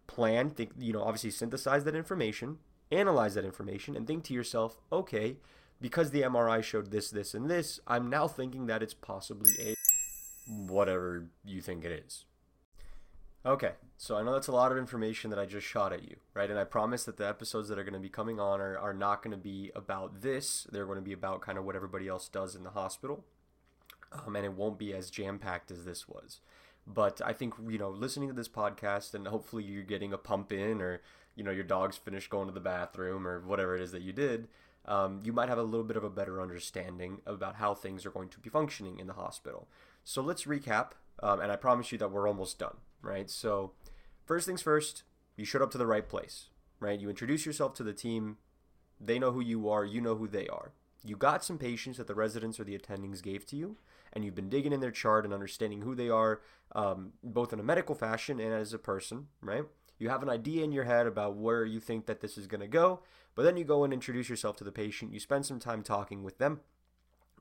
plan, 0.06 0.50
think, 0.50 0.72
you 0.78 0.92
know, 0.92 1.02
obviously 1.02 1.30
synthesize 1.30 1.84
that 1.84 1.96
information, 1.96 2.58
analyze 2.90 3.34
that 3.34 3.44
information, 3.44 3.96
and 3.96 4.06
think 4.06 4.24
to 4.24 4.34
yourself, 4.34 4.76
okay, 4.92 5.36
because 5.80 6.10
the 6.10 6.22
MRI 6.22 6.62
showed 6.62 6.90
this, 6.90 7.10
this, 7.10 7.34
and 7.34 7.50
this, 7.50 7.80
I'm 7.86 8.08
now 8.08 8.28
thinking 8.28 8.66
that 8.66 8.82
it's 8.82 8.94
possibly 8.94 9.52
a 9.58 9.74
whatever 10.66 11.26
you 11.44 11.60
think 11.60 11.84
it 11.84 12.04
is. 12.06 12.24
Okay, 13.44 13.72
so 13.96 14.16
I 14.16 14.22
know 14.22 14.32
that's 14.32 14.46
a 14.46 14.52
lot 14.52 14.70
of 14.70 14.78
information 14.78 15.30
that 15.30 15.38
I 15.38 15.46
just 15.46 15.66
shot 15.66 15.92
at 15.92 16.04
you, 16.04 16.16
right? 16.32 16.48
And 16.48 16.58
I 16.58 16.64
promise 16.64 17.04
that 17.04 17.16
the 17.16 17.28
episodes 17.28 17.68
that 17.68 17.78
are 17.78 17.82
going 17.82 17.94
to 17.94 17.98
be 17.98 18.08
coming 18.08 18.38
on 18.38 18.60
are, 18.60 18.78
are 18.78 18.94
not 18.94 19.20
going 19.20 19.32
to 19.32 19.36
be 19.36 19.72
about 19.74 20.22
this. 20.22 20.66
They're 20.70 20.86
going 20.86 20.98
to 20.98 21.02
be 21.02 21.12
about 21.12 21.40
kind 21.40 21.58
of 21.58 21.64
what 21.64 21.74
everybody 21.74 22.06
else 22.06 22.28
does 22.28 22.54
in 22.54 22.62
the 22.62 22.70
hospital. 22.70 23.24
Um, 24.12 24.36
and 24.36 24.44
it 24.44 24.52
won't 24.52 24.78
be 24.78 24.94
as 24.94 25.10
jam 25.10 25.40
packed 25.40 25.72
as 25.72 25.84
this 25.84 26.08
was. 26.08 26.40
But 26.86 27.20
I 27.24 27.32
think, 27.32 27.54
you 27.68 27.78
know, 27.78 27.90
listening 27.90 28.28
to 28.28 28.34
this 28.34 28.48
podcast 28.48 29.14
and 29.14 29.26
hopefully 29.26 29.64
you're 29.64 29.82
getting 29.82 30.12
a 30.12 30.18
pump 30.18 30.52
in 30.52 30.80
or, 30.80 31.00
you 31.34 31.42
know, 31.42 31.50
your 31.50 31.64
dog's 31.64 31.96
finished 31.96 32.30
going 32.30 32.46
to 32.46 32.54
the 32.54 32.60
bathroom 32.60 33.26
or 33.26 33.40
whatever 33.40 33.74
it 33.74 33.80
is 33.80 33.90
that 33.92 34.02
you 34.02 34.12
did, 34.12 34.46
um, 34.86 35.20
you 35.24 35.32
might 35.32 35.48
have 35.48 35.58
a 35.58 35.62
little 35.62 35.84
bit 35.84 35.96
of 35.96 36.04
a 36.04 36.10
better 36.10 36.40
understanding 36.40 37.20
about 37.26 37.56
how 37.56 37.74
things 37.74 38.04
are 38.04 38.10
going 38.10 38.28
to 38.30 38.38
be 38.38 38.50
functioning 38.50 38.98
in 38.98 39.06
the 39.06 39.12
hospital. 39.14 39.68
So 40.04 40.22
let's 40.22 40.44
recap, 40.44 40.92
um, 41.22 41.40
and 41.40 41.52
I 41.52 41.56
promise 41.56 41.92
you 41.92 41.98
that 41.98 42.10
we're 42.10 42.28
almost 42.28 42.58
done, 42.58 42.76
right? 43.00 43.30
So, 43.30 43.72
first 44.24 44.46
things 44.46 44.62
first, 44.62 45.04
you 45.36 45.44
showed 45.44 45.62
up 45.62 45.70
to 45.72 45.78
the 45.78 45.86
right 45.86 46.08
place, 46.08 46.48
right? 46.80 46.98
You 46.98 47.08
introduce 47.08 47.46
yourself 47.46 47.74
to 47.74 47.82
the 47.82 47.92
team, 47.92 48.38
they 49.00 49.18
know 49.18 49.32
who 49.32 49.40
you 49.40 49.68
are, 49.68 49.84
you 49.84 50.00
know 50.00 50.16
who 50.16 50.28
they 50.28 50.48
are. 50.48 50.72
You 51.04 51.16
got 51.16 51.44
some 51.44 51.58
patients 51.58 51.98
that 51.98 52.06
the 52.06 52.14
residents 52.14 52.60
or 52.60 52.64
the 52.64 52.78
attendings 52.78 53.22
gave 53.22 53.46
to 53.46 53.56
you, 53.56 53.76
and 54.12 54.24
you've 54.24 54.34
been 54.34 54.48
digging 54.48 54.72
in 54.72 54.80
their 54.80 54.90
chart 54.90 55.24
and 55.24 55.34
understanding 55.34 55.82
who 55.82 55.94
they 55.94 56.08
are, 56.08 56.40
um, 56.74 57.12
both 57.22 57.52
in 57.52 57.60
a 57.60 57.64
medical 57.64 57.94
fashion 57.94 58.38
and 58.40 58.52
as 58.52 58.72
a 58.72 58.78
person, 58.78 59.28
right? 59.40 59.64
You 59.98 60.08
have 60.08 60.22
an 60.22 60.30
idea 60.30 60.64
in 60.64 60.72
your 60.72 60.84
head 60.84 61.06
about 61.06 61.36
where 61.36 61.64
you 61.64 61.80
think 61.80 62.06
that 62.06 62.20
this 62.20 62.36
is 62.36 62.46
going 62.46 62.60
to 62.60 62.66
go, 62.66 63.00
but 63.34 63.44
then 63.44 63.56
you 63.56 63.64
go 63.64 63.84
and 63.84 63.92
introduce 63.92 64.28
yourself 64.28 64.56
to 64.56 64.64
the 64.64 64.72
patient. 64.72 65.12
You 65.12 65.20
spend 65.20 65.46
some 65.46 65.60
time 65.60 65.82
talking 65.82 66.22
with 66.22 66.38
them. 66.38 66.60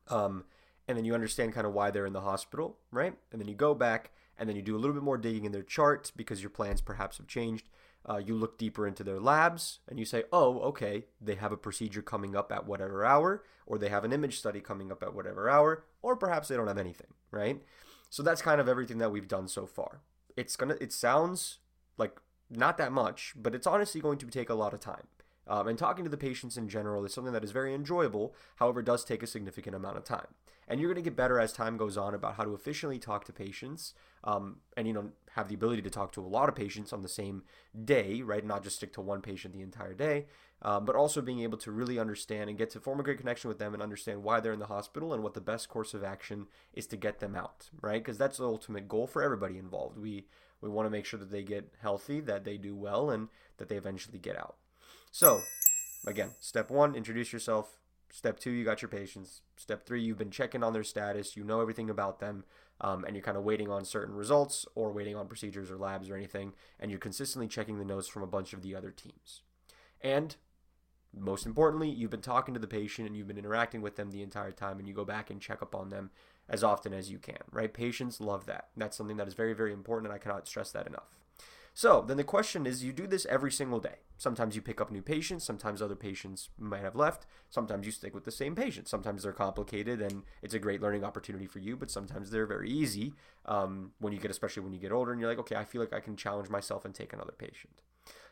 Um, 0.07 0.45
and 0.91 0.97
then 0.97 1.05
you 1.05 1.13
understand 1.13 1.53
kind 1.53 1.65
of 1.65 1.73
why 1.73 1.89
they're 1.89 2.05
in 2.05 2.13
the 2.13 2.21
hospital, 2.21 2.77
right? 2.91 3.13
And 3.31 3.41
then 3.41 3.47
you 3.47 3.55
go 3.55 3.73
back 3.73 4.11
and 4.37 4.47
then 4.47 4.55
you 4.55 4.61
do 4.61 4.75
a 4.75 4.79
little 4.79 4.93
bit 4.93 5.03
more 5.03 5.17
digging 5.17 5.45
in 5.45 5.51
their 5.51 5.63
chart 5.63 6.11
because 6.15 6.41
your 6.41 6.49
plans 6.49 6.81
perhaps 6.81 7.17
have 7.17 7.27
changed. 7.27 7.69
Uh, 8.07 8.17
you 8.17 8.35
look 8.35 8.57
deeper 8.57 8.87
into 8.87 9.03
their 9.03 9.19
labs 9.19 9.79
and 9.87 9.97
you 9.99 10.05
say, 10.05 10.23
oh, 10.33 10.59
okay, 10.59 11.05
they 11.21 11.35
have 11.35 11.51
a 11.51 11.57
procedure 11.57 12.01
coming 12.01 12.35
up 12.35 12.51
at 12.51 12.65
whatever 12.65 13.05
hour, 13.05 13.43
or 13.65 13.77
they 13.77 13.89
have 13.89 14.03
an 14.03 14.11
image 14.11 14.37
study 14.39 14.59
coming 14.59 14.91
up 14.91 15.01
at 15.03 15.13
whatever 15.13 15.49
hour, 15.49 15.85
or 16.01 16.15
perhaps 16.15 16.47
they 16.47 16.55
don't 16.55 16.67
have 16.67 16.77
anything, 16.77 17.13
right? 17.29 17.61
So 18.09 18.23
that's 18.23 18.41
kind 18.41 18.59
of 18.59 18.67
everything 18.67 18.97
that 18.97 19.11
we've 19.11 19.27
done 19.27 19.47
so 19.47 19.65
far. 19.65 20.01
It's 20.35 20.55
gonna, 20.55 20.75
it 20.81 20.91
sounds 20.91 21.59
like 21.97 22.19
not 22.49 22.77
that 22.79 22.91
much, 22.91 23.33
but 23.35 23.55
it's 23.55 23.67
honestly 23.67 24.01
going 24.01 24.17
to 24.17 24.25
take 24.27 24.49
a 24.49 24.55
lot 24.55 24.73
of 24.73 24.79
time. 24.79 25.07
Um, 25.47 25.67
and 25.67 25.77
talking 25.77 26.03
to 26.03 26.09
the 26.09 26.17
patients 26.17 26.57
in 26.57 26.69
general 26.69 27.03
is 27.05 27.13
something 27.13 27.33
that 27.33 27.43
is 27.43 27.51
very 27.51 27.73
enjoyable, 27.73 28.33
however, 28.57 28.81
does 28.81 29.03
take 29.03 29.23
a 29.23 29.27
significant 29.27 29.75
amount 29.75 29.97
of 29.97 30.03
time. 30.03 30.27
And 30.71 30.79
you're 30.79 30.89
going 30.89 31.03
to 31.03 31.09
get 31.09 31.17
better 31.17 31.37
as 31.37 31.51
time 31.51 31.75
goes 31.75 31.97
on 31.97 32.13
about 32.13 32.35
how 32.35 32.45
to 32.45 32.53
efficiently 32.53 32.97
talk 32.97 33.25
to 33.25 33.33
patients 33.33 33.93
um, 34.23 34.61
and, 34.77 34.87
you 34.87 34.93
know, 34.93 35.09
have 35.31 35.49
the 35.49 35.55
ability 35.55 35.81
to 35.81 35.89
talk 35.89 36.13
to 36.13 36.21
a 36.21 36.25
lot 36.25 36.47
of 36.47 36.55
patients 36.55 36.93
on 36.93 37.01
the 37.01 37.09
same 37.09 37.43
day, 37.83 38.21
right? 38.21 38.45
Not 38.45 38.63
just 38.63 38.77
stick 38.77 38.93
to 38.93 39.01
one 39.01 39.21
patient 39.21 39.53
the 39.53 39.63
entire 39.63 39.93
day, 39.93 40.27
um, 40.61 40.85
but 40.85 40.95
also 40.95 41.21
being 41.21 41.41
able 41.41 41.57
to 41.57 41.71
really 41.71 41.99
understand 41.99 42.49
and 42.49 42.57
get 42.57 42.69
to 42.69 42.79
form 42.79 43.01
a 43.01 43.03
great 43.03 43.17
connection 43.17 43.49
with 43.49 43.59
them 43.59 43.73
and 43.73 43.83
understand 43.83 44.23
why 44.23 44.39
they're 44.39 44.53
in 44.53 44.59
the 44.59 44.67
hospital 44.67 45.13
and 45.13 45.23
what 45.23 45.33
the 45.33 45.41
best 45.41 45.67
course 45.67 45.93
of 45.93 46.05
action 46.05 46.47
is 46.71 46.87
to 46.87 46.95
get 46.95 47.19
them 47.19 47.35
out, 47.35 47.69
right? 47.81 48.01
Because 48.01 48.17
that's 48.17 48.37
the 48.37 48.45
ultimate 48.45 48.87
goal 48.87 49.07
for 49.07 49.21
everybody 49.21 49.57
involved. 49.57 49.97
We, 49.97 50.27
we 50.61 50.69
want 50.69 50.85
to 50.85 50.89
make 50.89 51.05
sure 51.05 51.19
that 51.19 51.31
they 51.31 51.43
get 51.43 51.73
healthy, 51.81 52.21
that 52.21 52.45
they 52.45 52.55
do 52.55 52.75
well, 52.77 53.09
and 53.09 53.27
that 53.57 53.67
they 53.67 53.75
eventually 53.75 54.19
get 54.19 54.37
out. 54.37 54.55
So, 55.11 55.41
again, 56.07 56.29
step 56.39 56.71
one, 56.71 56.95
introduce 56.95 57.33
yourself. 57.33 57.77
Step 58.11 58.39
two, 58.39 58.51
you 58.51 58.65
got 58.65 58.81
your 58.81 58.89
patients. 58.89 59.41
Step 59.55 59.85
three, 59.85 60.01
you've 60.01 60.17
been 60.17 60.31
checking 60.31 60.63
on 60.63 60.73
their 60.73 60.83
status. 60.83 61.37
You 61.37 61.43
know 61.43 61.61
everything 61.61 61.89
about 61.89 62.19
them, 62.19 62.43
um, 62.81 63.05
and 63.05 63.15
you're 63.15 63.23
kind 63.23 63.37
of 63.37 63.43
waiting 63.43 63.69
on 63.69 63.85
certain 63.85 64.13
results 64.15 64.65
or 64.75 64.91
waiting 64.91 65.15
on 65.15 65.27
procedures 65.27 65.71
or 65.71 65.77
labs 65.77 66.09
or 66.09 66.15
anything, 66.15 66.53
and 66.79 66.91
you're 66.91 66.99
consistently 66.99 67.47
checking 67.47 67.79
the 67.79 67.85
notes 67.85 68.09
from 68.09 68.21
a 68.21 68.27
bunch 68.27 68.51
of 68.53 68.61
the 68.61 68.75
other 68.75 68.91
teams. 68.91 69.43
And 70.01 70.35
most 71.17 71.45
importantly, 71.45 71.89
you've 71.89 72.11
been 72.11 72.21
talking 72.21 72.53
to 72.53 72.59
the 72.59 72.67
patient 72.67 73.07
and 73.07 73.15
you've 73.15 73.27
been 73.27 73.37
interacting 73.37 73.81
with 73.81 73.95
them 73.95 74.11
the 74.11 74.23
entire 74.23 74.51
time, 74.51 74.77
and 74.77 74.87
you 74.87 74.93
go 74.93 75.05
back 75.05 75.29
and 75.29 75.39
check 75.39 75.61
up 75.61 75.73
on 75.73 75.89
them 75.89 76.11
as 76.49 76.65
often 76.65 76.93
as 76.93 77.09
you 77.09 77.17
can, 77.17 77.43
right? 77.51 77.73
Patients 77.73 78.19
love 78.19 78.45
that. 78.45 78.69
That's 78.75 78.97
something 78.97 79.17
that 79.17 79.27
is 79.27 79.35
very, 79.35 79.53
very 79.53 79.71
important, 79.71 80.11
and 80.11 80.13
I 80.13 80.21
cannot 80.21 80.47
stress 80.47 80.71
that 80.71 80.87
enough. 80.87 81.20
So 81.73 82.03
then 82.05 82.17
the 82.17 82.23
question 82.23 82.65
is 82.65 82.83
you 82.83 82.91
do 82.91 83.07
this 83.07 83.25
every 83.27 83.51
single 83.51 83.79
day. 83.79 83.99
Sometimes 84.17 84.55
you 84.55 84.61
pick 84.61 84.79
up 84.79 84.91
new 84.91 85.01
patients, 85.01 85.45
sometimes 85.45 85.81
other 85.81 85.95
patients 85.95 86.49
might 86.59 86.81
have 86.81 86.95
left, 86.95 87.25
sometimes 87.49 87.85
you 87.85 87.91
stick 87.91 88.13
with 88.13 88.25
the 88.25 88.31
same 88.31 88.55
patient. 88.55 88.87
Sometimes 88.87 89.23
they're 89.23 89.31
complicated 89.31 90.01
and 90.01 90.23
it's 90.41 90.53
a 90.53 90.59
great 90.59 90.81
learning 90.81 91.03
opportunity 91.03 91.47
for 91.47 91.59
you, 91.59 91.75
but 91.75 91.89
sometimes 91.89 92.29
they're 92.29 92.45
very 92.45 92.69
easy 92.69 93.13
um, 93.45 93.93
when 93.99 94.13
you 94.13 94.19
get, 94.19 94.29
especially 94.29 94.63
when 94.63 94.73
you 94.73 94.79
get 94.79 94.91
older 94.91 95.11
and 95.11 95.19
you're 95.19 95.29
like, 95.29 95.39
okay, 95.39 95.55
I 95.55 95.63
feel 95.63 95.81
like 95.81 95.93
I 95.93 96.01
can 96.01 96.15
challenge 96.15 96.49
myself 96.49 96.85
and 96.85 96.93
take 96.93 97.13
another 97.13 97.33
patient. 97.35 97.81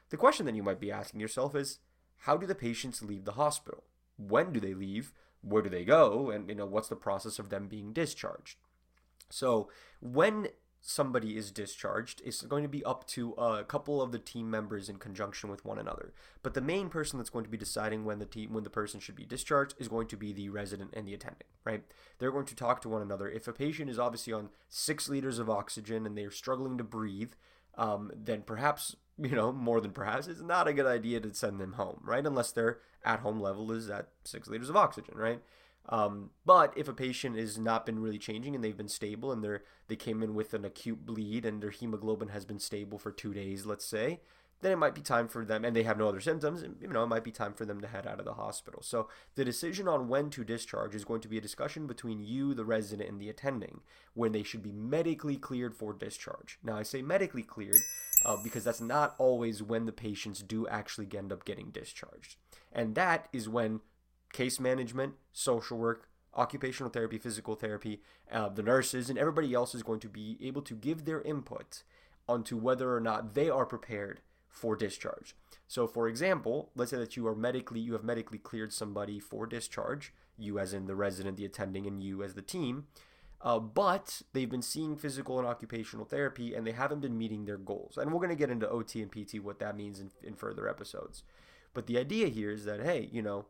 The 0.09 0.17
question 0.17 0.45
that 0.45 0.55
you 0.55 0.63
might 0.63 0.79
be 0.79 0.91
asking 0.91 1.19
yourself 1.19 1.55
is 1.55 1.79
how 2.23 2.35
do 2.35 2.45
the 2.45 2.55
patients 2.55 3.01
leave 3.01 3.25
the 3.25 3.33
hospital? 3.33 3.85
When 4.17 4.51
do 4.51 4.59
they 4.59 4.73
leave? 4.73 5.13
Where 5.41 5.61
do 5.61 5.69
they 5.69 5.85
go? 5.85 6.29
And 6.29 6.49
you 6.49 6.55
know, 6.55 6.65
what's 6.65 6.89
the 6.89 6.95
process 6.95 7.39
of 7.39 7.49
them 7.49 7.67
being 7.67 7.93
discharged? 7.93 8.57
So 9.29 9.69
when 10.01 10.49
somebody 10.81 11.35
is 11.37 11.51
discharged, 11.51 12.21
it's 12.23 12.41
going 12.43 12.63
to 12.63 12.69
be 12.69 12.83
up 12.85 13.05
to 13.07 13.33
a 13.33 13.63
couple 13.63 14.01
of 14.01 14.11
the 14.11 14.19
team 14.19 14.49
members 14.49 14.89
in 14.89 14.97
conjunction 14.97 15.49
with 15.49 15.65
one 15.65 15.77
another. 15.77 16.13
But 16.41 16.53
the 16.53 16.61
main 16.61 16.89
person 16.89 17.17
that's 17.17 17.29
going 17.29 17.43
to 17.43 17.51
be 17.51 17.57
deciding 17.57 18.05
when 18.05 18.19
the 18.19 18.25
team 18.25 18.53
when 18.53 18.63
the 18.63 18.69
person 18.69 18.99
should 18.99 19.15
be 19.15 19.25
discharged 19.25 19.75
is 19.77 19.87
going 19.87 20.07
to 20.07 20.17
be 20.17 20.31
the 20.31 20.49
resident 20.49 20.93
and 20.93 21.07
the 21.07 21.13
attending, 21.13 21.47
right? 21.65 21.83
They're 22.17 22.31
going 22.31 22.45
to 22.45 22.55
talk 22.55 22.81
to 22.81 22.89
one 22.89 23.01
another. 23.01 23.29
If 23.29 23.47
a 23.47 23.53
patient 23.53 23.89
is 23.89 23.99
obviously 23.99 24.33
on 24.33 24.49
six 24.69 25.09
liters 25.09 25.39
of 25.39 25.49
oxygen 25.49 26.05
and 26.05 26.17
they're 26.17 26.31
struggling 26.31 26.77
to 26.77 26.83
breathe, 26.83 27.33
um, 27.77 28.11
then 28.15 28.41
perhaps 28.41 28.95
you 29.17 29.35
know 29.35 29.51
more 29.51 29.81
than 29.81 29.91
perhaps 29.91 30.27
it's 30.27 30.41
not 30.41 30.67
a 30.67 30.73
good 30.73 30.85
idea 30.85 31.19
to 31.19 31.33
send 31.33 31.59
them 31.59 31.73
home, 31.73 32.01
right? 32.03 32.25
Unless 32.25 32.51
their 32.51 32.79
at 33.03 33.19
home 33.19 33.39
level 33.39 33.71
is 33.71 33.89
at 33.89 34.09
six 34.23 34.47
liters 34.47 34.69
of 34.69 34.77
oxygen, 34.77 35.15
right? 35.17 35.41
Um, 35.87 36.31
but 36.45 36.73
if 36.77 36.87
a 36.87 36.93
patient 36.93 37.37
has 37.37 37.57
not 37.57 37.85
been 37.85 37.99
really 37.99 38.19
changing 38.19 38.53
and 38.53 38.63
they've 38.63 38.77
been 38.77 38.87
stable 38.87 39.31
and 39.31 39.43
they're 39.43 39.63
they 39.87 39.95
came 39.95 40.21
in 40.21 40.35
with 40.35 40.53
an 40.53 40.63
acute 40.63 41.03
bleed 41.03 41.45
and 41.45 41.63
their 41.63 41.71
hemoglobin 41.71 42.27
has 42.27 42.45
been 42.45 42.59
stable 42.59 42.99
for 42.99 43.11
two 43.11 43.33
days, 43.33 43.65
let's 43.65 43.85
say, 43.85 44.19
then 44.61 44.71
it 44.71 44.77
might 44.77 44.95
be 44.95 45.01
time 45.01 45.27
for 45.27 45.45
them, 45.45 45.63
and 45.63 45.75
they 45.75 45.83
have 45.83 45.97
no 45.97 46.07
other 46.07 46.19
symptoms, 46.19 46.63
you 46.81 46.87
know, 46.87 47.03
it 47.03 47.07
might 47.07 47.23
be 47.23 47.31
time 47.31 47.53
for 47.53 47.65
them 47.65 47.79
to 47.79 47.87
head 47.87 48.05
out 48.05 48.19
of 48.19 48.25
the 48.25 48.33
hospital. 48.33 48.81
So 48.81 49.07
the 49.35 49.45
decision 49.45 49.87
on 49.87 50.09
when 50.09 50.29
to 50.31 50.43
discharge 50.43 50.93
is 50.93 51.05
going 51.05 51.21
to 51.21 51.29
be 51.29 51.37
a 51.37 51.41
discussion 51.41 51.87
between 51.87 52.19
you, 52.19 52.53
the 52.53 52.65
resident, 52.65 53.09
and 53.09 53.21
the 53.21 53.29
attending 53.29 53.79
when 54.13 54.33
they 54.33 54.43
should 54.43 54.61
be 54.61 54.71
medically 54.71 55.37
cleared 55.37 55.75
for 55.75 55.93
discharge. 55.93 56.59
Now, 56.61 56.75
I 56.75 56.83
say 56.83 57.01
medically 57.01 57.43
cleared 57.43 57.79
uh, 58.25 58.37
because 58.43 58.65
that's 58.65 58.81
not 58.81 59.15
always 59.17 59.63
when 59.63 59.85
the 59.85 59.93
patients 59.93 60.41
do 60.41 60.67
actually 60.67 61.07
end 61.17 61.31
up 61.31 61.45
getting 61.45 61.69
discharged. 61.71 62.35
And 62.73 62.95
that 62.95 63.29
is 63.31 63.47
when 63.47 63.79
case 64.31 64.59
management, 64.59 65.13
social 65.31 65.77
work, 65.77 66.09
occupational 66.35 66.91
therapy, 66.91 67.17
physical 67.17 67.55
therapy, 67.55 68.01
uh, 68.31 68.49
the 68.49 68.63
nurses, 68.63 69.09
and 69.09 69.17
everybody 69.17 69.53
else 69.53 69.73
is 69.73 69.83
going 69.83 69.99
to 69.99 70.09
be 70.09 70.37
able 70.41 70.61
to 70.61 70.75
give 70.75 71.05
their 71.05 71.21
input 71.21 71.83
onto 72.27 72.57
whether 72.57 72.95
or 72.95 72.99
not 72.99 73.33
they 73.33 73.49
are 73.49 73.65
prepared 73.65 74.21
for 74.47 74.75
discharge. 74.75 75.35
So, 75.67 75.87
for 75.87 76.07
example, 76.07 76.71
let's 76.75 76.91
say 76.91 76.97
that 76.97 77.15
you 77.15 77.27
are 77.27 77.35
medically, 77.35 77.79
you 77.79 77.93
have 77.93 78.03
medically 78.03 78.37
cleared 78.37 78.73
somebody 78.73 79.19
for 79.19 79.45
discharge, 79.45 80.13
you 80.37 80.59
as 80.59 80.73
in 80.73 80.87
the 80.87 80.95
resident, 80.95 81.37
the 81.37 81.45
attending, 81.45 81.85
and 81.85 82.03
you 82.03 82.23
as 82.23 82.33
the 82.33 82.41
team. 82.41 82.87
Uh, 83.41 83.59
but 83.59 84.21
they've 84.33 84.49
been 84.49 84.61
seeing 84.61 84.97
physical 84.97 85.39
and 85.39 85.47
occupational 85.47 86.05
therapy 86.05 86.53
and 86.53 86.67
they 86.67 86.73
haven't 86.73 86.99
been 86.99 87.17
meeting 87.17 87.45
their 87.45 87.57
goals. 87.57 87.97
And 87.97 88.11
we're 88.11 88.19
going 88.19 88.29
to 88.29 88.35
get 88.35 88.49
into 88.49 88.69
OT 88.69 89.01
and 89.01 89.11
PT, 89.11 89.39
what 89.41 89.59
that 89.59 89.77
means 89.77 89.99
in, 89.99 90.11
in 90.23 90.35
further 90.35 90.67
episodes. 90.67 91.23
But 91.73 91.87
the 91.87 91.97
idea 91.97 92.27
here 92.27 92.51
is 92.51 92.65
that, 92.65 92.81
hey, 92.81 93.07
you 93.11 93.21
know, 93.21 93.45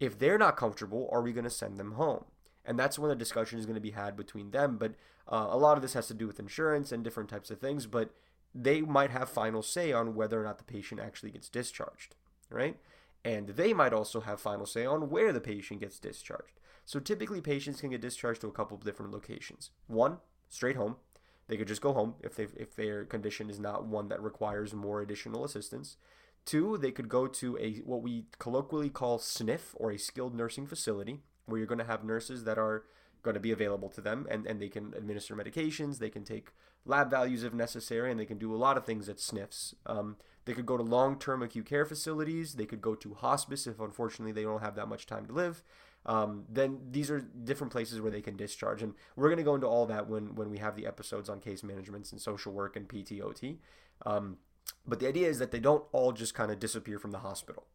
if 0.00 0.18
they're 0.18 0.38
not 0.38 0.56
comfortable, 0.56 1.08
are 1.12 1.22
we 1.22 1.32
going 1.32 1.44
to 1.44 1.50
send 1.50 1.78
them 1.78 1.92
home? 1.92 2.24
And 2.64 2.78
that's 2.78 2.98
when 2.98 3.10
the 3.10 3.14
discussion 3.14 3.58
is 3.58 3.66
going 3.66 3.74
to 3.74 3.80
be 3.80 3.90
had 3.90 4.16
between 4.16 4.50
them. 4.50 4.78
But 4.78 4.94
uh, 5.28 5.48
a 5.50 5.56
lot 5.56 5.76
of 5.76 5.82
this 5.82 5.92
has 5.92 6.08
to 6.08 6.14
do 6.14 6.26
with 6.26 6.40
insurance 6.40 6.90
and 6.90 7.04
different 7.04 7.28
types 7.28 7.50
of 7.50 7.60
things. 7.60 7.86
But 7.86 8.10
they 8.54 8.80
might 8.80 9.10
have 9.10 9.28
final 9.28 9.62
say 9.62 9.92
on 9.92 10.14
whether 10.14 10.40
or 10.40 10.44
not 10.44 10.58
the 10.58 10.64
patient 10.64 11.00
actually 11.00 11.30
gets 11.30 11.48
discharged, 11.48 12.16
right? 12.48 12.76
And 13.24 13.48
they 13.48 13.72
might 13.72 13.92
also 13.92 14.20
have 14.20 14.40
final 14.40 14.66
say 14.66 14.84
on 14.86 15.10
where 15.10 15.32
the 15.32 15.40
patient 15.40 15.80
gets 15.80 15.98
discharged. 15.98 16.58
So 16.84 16.98
typically, 16.98 17.40
patients 17.40 17.80
can 17.80 17.90
get 17.90 18.00
discharged 18.00 18.40
to 18.40 18.48
a 18.48 18.52
couple 18.52 18.76
of 18.76 18.84
different 18.84 19.12
locations. 19.12 19.70
One, 19.86 20.18
straight 20.48 20.76
home. 20.76 20.96
They 21.46 21.56
could 21.56 21.68
just 21.68 21.82
go 21.82 21.92
home 21.92 22.14
if 22.22 22.38
if 22.38 22.74
their 22.74 23.04
condition 23.04 23.50
is 23.50 23.58
not 23.58 23.84
one 23.84 24.08
that 24.08 24.22
requires 24.22 24.72
more 24.72 25.00
additional 25.02 25.44
assistance. 25.44 25.96
Two, 26.50 26.76
they 26.76 26.90
could 26.90 27.08
go 27.08 27.28
to 27.28 27.56
a 27.58 27.76
what 27.84 28.02
we 28.02 28.24
colloquially 28.40 28.90
call 28.90 29.20
SNF 29.20 29.72
or 29.74 29.92
a 29.92 29.96
skilled 29.96 30.34
nursing 30.34 30.66
facility, 30.66 31.20
where 31.46 31.58
you're 31.58 31.66
going 31.68 31.78
to 31.78 31.84
have 31.84 32.02
nurses 32.02 32.42
that 32.42 32.58
are 32.58 32.82
going 33.22 33.34
to 33.34 33.40
be 33.40 33.52
available 33.52 33.88
to 33.90 34.00
them 34.00 34.26
and, 34.28 34.48
and 34.48 34.60
they 34.60 34.68
can 34.68 34.92
administer 34.96 35.36
medications, 35.36 36.00
they 36.00 36.10
can 36.10 36.24
take 36.24 36.48
lab 36.84 37.08
values 37.08 37.44
if 37.44 37.54
necessary, 37.54 38.10
and 38.10 38.18
they 38.18 38.26
can 38.26 38.36
do 38.36 38.52
a 38.52 38.58
lot 38.58 38.76
of 38.76 38.84
things 38.84 39.08
at 39.08 39.18
SNFs. 39.18 39.74
Um, 39.86 40.16
they 40.44 40.52
could 40.52 40.66
go 40.66 40.76
to 40.76 40.82
long 40.82 41.20
term 41.20 41.40
acute 41.40 41.66
care 41.66 41.84
facilities, 41.84 42.54
they 42.54 42.66
could 42.66 42.80
go 42.80 42.96
to 42.96 43.14
hospice 43.14 43.68
if 43.68 43.78
unfortunately 43.78 44.32
they 44.32 44.42
don't 44.42 44.60
have 44.60 44.74
that 44.74 44.88
much 44.88 45.06
time 45.06 45.26
to 45.26 45.32
live. 45.32 45.62
Um, 46.04 46.46
then 46.48 46.80
these 46.90 47.12
are 47.12 47.20
different 47.20 47.72
places 47.72 48.00
where 48.00 48.10
they 48.10 48.22
can 48.22 48.34
discharge. 48.34 48.82
And 48.82 48.94
we're 49.14 49.28
going 49.28 49.36
to 49.36 49.44
go 49.44 49.54
into 49.54 49.68
all 49.68 49.86
that 49.86 50.08
when, 50.08 50.34
when 50.34 50.50
we 50.50 50.58
have 50.58 50.74
the 50.74 50.88
episodes 50.88 51.28
on 51.28 51.38
case 51.38 51.62
managements 51.62 52.10
and 52.10 52.20
social 52.20 52.52
work 52.52 52.74
and 52.74 52.88
PTOT. 52.88 53.58
Um, 54.04 54.38
but 54.86 55.00
the 55.00 55.08
idea 55.08 55.28
is 55.28 55.38
that 55.38 55.50
they 55.50 55.60
don't 55.60 55.84
all 55.92 56.12
just 56.12 56.34
kind 56.34 56.50
of 56.50 56.58
disappear 56.58 56.98
from 56.98 57.10
the 57.10 57.18
hospital. 57.18 57.66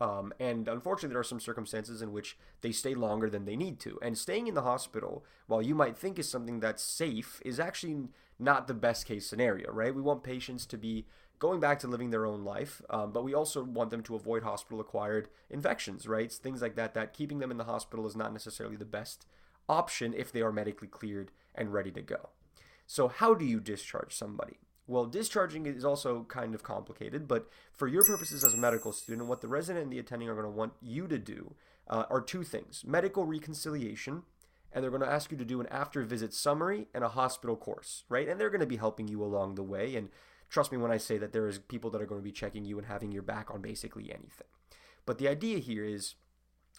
Um, 0.00 0.32
and 0.38 0.68
unfortunately, 0.68 1.12
there 1.12 1.20
are 1.20 1.24
some 1.24 1.40
circumstances 1.40 2.02
in 2.02 2.12
which 2.12 2.38
they 2.60 2.70
stay 2.70 2.94
longer 2.94 3.28
than 3.28 3.44
they 3.44 3.56
need 3.56 3.80
to. 3.80 3.98
And 4.00 4.16
staying 4.16 4.46
in 4.46 4.54
the 4.54 4.62
hospital, 4.62 5.24
while 5.46 5.62
you 5.62 5.74
might 5.74 5.98
think 5.98 6.18
is 6.18 6.28
something 6.28 6.60
that's 6.60 6.82
safe, 6.82 7.40
is 7.44 7.58
actually 7.58 8.08
not 8.38 8.68
the 8.68 8.74
best 8.74 9.06
case 9.06 9.26
scenario, 9.26 9.72
right? 9.72 9.94
We 9.94 10.02
want 10.02 10.22
patients 10.22 10.66
to 10.66 10.78
be 10.78 11.06
going 11.40 11.60
back 11.60 11.78
to 11.80 11.88
living 11.88 12.10
their 12.10 12.26
own 12.26 12.44
life, 12.44 12.82
um, 12.90 13.12
but 13.12 13.24
we 13.24 13.34
also 13.34 13.62
want 13.64 13.90
them 13.90 14.02
to 14.04 14.14
avoid 14.14 14.42
hospital 14.42 14.80
acquired 14.80 15.28
infections, 15.50 16.06
right? 16.06 16.30
Things 16.30 16.62
like 16.62 16.76
that, 16.76 16.94
that 16.94 17.12
keeping 17.12 17.38
them 17.38 17.50
in 17.50 17.58
the 17.58 17.64
hospital 17.64 18.06
is 18.06 18.16
not 18.16 18.32
necessarily 18.32 18.76
the 18.76 18.84
best 18.84 19.26
option 19.68 20.14
if 20.16 20.32
they 20.32 20.42
are 20.42 20.52
medically 20.52 20.88
cleared 20.88 21.30
and 21.54 21.72
ready 21.72 21.90
to 21.92 22.02
go. 22.02 22.30
So, 22.86 23.08
how 23.08 23.34
do 23.34 23.44
you 23.44 23.60
discharge 23.60 24.14
somebody? 24.14 24.58
Well, 24.88 25.04
discharging 25.04 25.66
is 25.66 25.84
also 25.84 26.24
kind 26.24 26.54
of 26.54 26.62
complicated, 26.62 27.28
but 27.28 27.48
for 27.74 27.86
your 27.86 28.02
purposes 28.04 28.42
as 28.42 28.54
a 28.54 28.56
medical 28.56 28.90
student, 28.90 29.28
what 29.28 29.42
the 29.42 29.48
resident 29.48 29.84
and 29.84 29.92
the 29.92 29.98
attending 29.98 30.30
are 30.30 30.34
going 30.34 30.46
to 30.46 30.50
want 30.50 30.72
you 30.80 31.06
to 31.06 31.18
do 31.18 31.54
uh, 31.88 32.04
are 32.08 32.22
two 32.22 32.42
things 32.42 32.84
medical 32.86 33.26
reconciliation, 33.26 34.22
and 34.72 34.82
they're 34.82 34.90
going 34.90 35.02
to 35.02 35.08
ask 35.08 35.30
you 35.30 35.36
to 35.36 35.44
do 35.44 35.60
an 35.60 35.66
after 35.66 36.02
visit 36.02 36.32
summary 36.32 36.88
and 36.94 37.04
a 37.04 37.10
hospital 37.10 37.54
course, 37.54 38.04
right? 38.08 38.28
And 38.28 38.40
they're 38.40 38.48
going 38.48 38.62
to 38.62 38.66
be 38.66 38.78
helping 38.78 39.08
you 39.08 39.22
along 39.22 39.54
the 39.56 39.62
way. 39.62 39.94
And 39.94 40.08
trust 40.48 40.72
me 40.72 40.78
when 40.78 40.90
I 40.90 40.96
say 40.96 41.18
that 41.18 41.34
there 41.34 41.46
is 41.46 41.58
people 41.58 41.90
that 41.90 42.00
are 42.00 42.06
going 42.06 42.20
to 42.20 42.24
be 42.24 42.32
checking 42.32 42.64
you 42.64 42.78
and 42.78 42.86
having 42.86 43.12
your 43.12 43.22
back 43.22 43.50
on 43.50 43.60
basically 43.60 44.04
anything. 44.04 44.48
But 45.04 45.18
the 45.18 45.28
idea 45.28 45.58
here 45.58 45.84
is 45.84 46.14